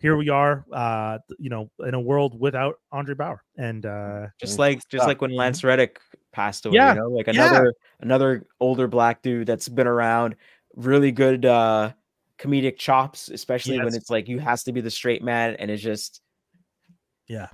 [0.00, 0.64] here we are.
[0.72, 5.08] Uh, you know, in a world without Andre Braugher, and uh, Just like just tough.
[5.08, 5.98] like when Lance Reddick
[6.32, 7.48] passed away, Yeah, you know, like yeah.
[7.48, 10.36] another another older black dude that's been around,
[10.76, 11.92] really good uh
[12.38, 15.82] comedic chops, especially when it's like you has to be the straight man and it's
[15.82, 16.20] just
[17.28, 17.48] Yeah.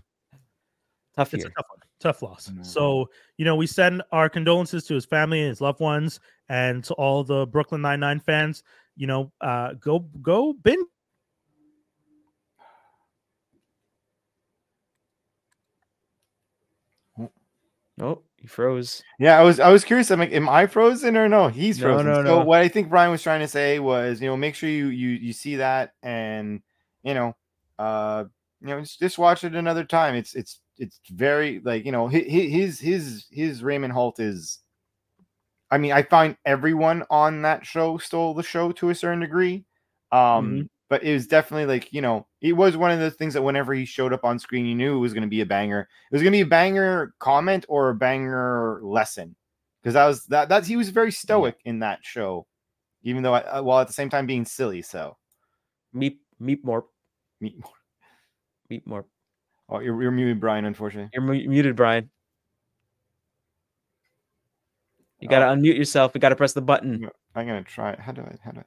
[1.16, 1.52] tough it's year.
[1.52, 2.48] a tough one, tough loss.
[2.50, 2.64] Mhm.
[2.64, 6.82] So you know, we send our condolences to his family and his loved ones, and
[6.84, 8.62] to all the Brooklyn Nine Nine fans.
[8.96, 10.86] You know, uh, go go binge.
[18.00, 19.02] Oh, he froze.
[19.20, 20.10] Yeah, I was I was curious.
[20.10, 21.46] I'm like, am I frozen or no?
[21.46, 22.06] He's No, frozen.
[22.08, 22.44] no, so no.
[22.44, 25.10] what I think Brian was trying to say was, you know, make sure you you
[25.10, 26.60] you see that and
[27.04, 27.36] you know,
[27.78, 28.24] uh,
[28.60, 30.16] you know, just, just watch it another time.
[30.16, 34.58] It's it's it's very like you know hi- hi- his his his Raymond Holt is.
[35.70, 39.64] I mean, I find everyone on that show stole the show to a certain degree.
[40.10, 40.62] Um, Mm-hmm.
[40.92, 43.72] But it was definitely like, you know, it was one of the things that whenever
[43.72, 45.80] he showed up on screen, you knew it was going to be a banger.
[45.80, 49.34] It was going to be a banger comment or a banger lesson
[49.80, 52.46] because that was that that's he was very stoic in that show,
[53.04, 54.82] even though I, uh, while at the same time being silly.
[54.82, 55.16] So
[55.96, 56.84] Meep meep more.
[57.40, 57.56] me-
[58.70, 59.06] Meep more.
[59.70, 60.66] oh, you're, you're muted, Brian.
[60.66, 62.10] Unfortunately, You're mu- muted, Brian.
[65.20, 65.30] You oh.
[65.30, 66.12] gotta unmute yourself.
[66.14, 67.08] You gotta press the button.
[67.34, 67.96] I'm gonna try.
[67.98, 68.36] How do I?
[68.44, 68.64] How do I?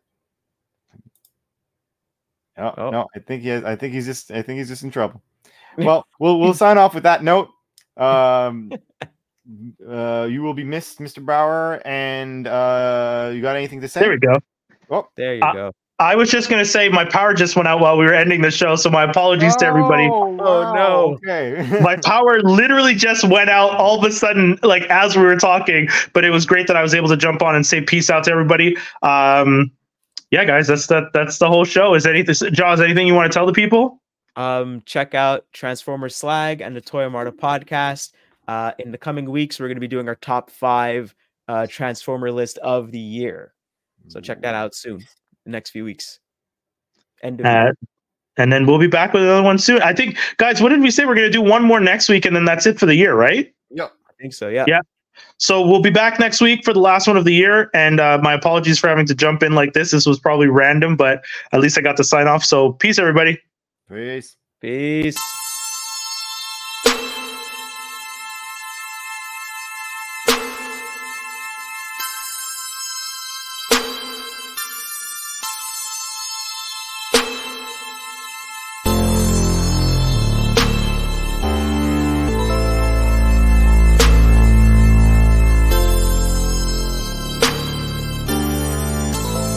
[2.58, 2.90] Oh, Oh.
[2.90, 3.64] no, I think he has.
[3.64, 4.32] I think he's just.
[4.32, 5.22] I think he's just in trouble.
[5.78, 7.50] Well, we'll we'll sign off with that note.
[7.98, 8.72] Um,
[9.90, 11.20] uh, you will be missed, Mr.
[11.24, 11.82] Braugher.
[11.86, 14.00] And uh, you got anything to say?
[14.00, 14.36] There we go.
[14.90, 15.72] Oh, There you Uh, go.
[16.00, 18.52] I was just gonna say my power just went out while we were ending the
[18.52, 20.10] show, so my apologies to everybody.
[20.12, 21.18] Oh, no.
[21.26, 21.80] Okay.
[21.82, 25.88] My power literally just went out all of a sudden, like as we were talking.
[26.14, 28.26] But it was great that I was able to jump on and say peace out
[28.26, 28.76] to everybody.
[29.04, 29.72] Um,
[30.32, 31.12] yeah, guys, that's that.
[31.14, 31.94] That's the whole show.
[31.96, 32.82] Is anything, Jaws?
[32.82, 34.02] Anything you want to tell the people?
[34.36, 38.12] Um, check out Transformer Slag and the Toy Marta podcast.
[38.48, 41.16] Uh, in the coming weeks, we're going to be doing our top five
[41.48, 43.54] uh, Transformer list of the year.
[44.08, 45.00] So check that out soon.
[45.46, 46.20] The next few weeks.
[47.24, 47.74] End of Uh, year.
[48.38, 49.82] and then we'll be back with another one soon.
[49.82, 51.06] I think, guys, what did we say?
[51.06, 53.52] We're gonna do one more next week, and then that's it for the year, right?
[53.72, 53.92] Yep.
[54.08, 54.50] I think so.
[54.50, 54.66] Yeah.
[54.68, 54.82] yeah.
[55.38, 57.70] So we'll be back next week for the last one of the year.
[57.74, 59.92] And uh, my apologies for having to jump in like this.
[59.92, 62.44] This was probably random, but at least I got to sign off.
[62.44, 63.40] So peace, everybody.
[63.90, 64.36] Peace.
[64.62, 65.18] Peace.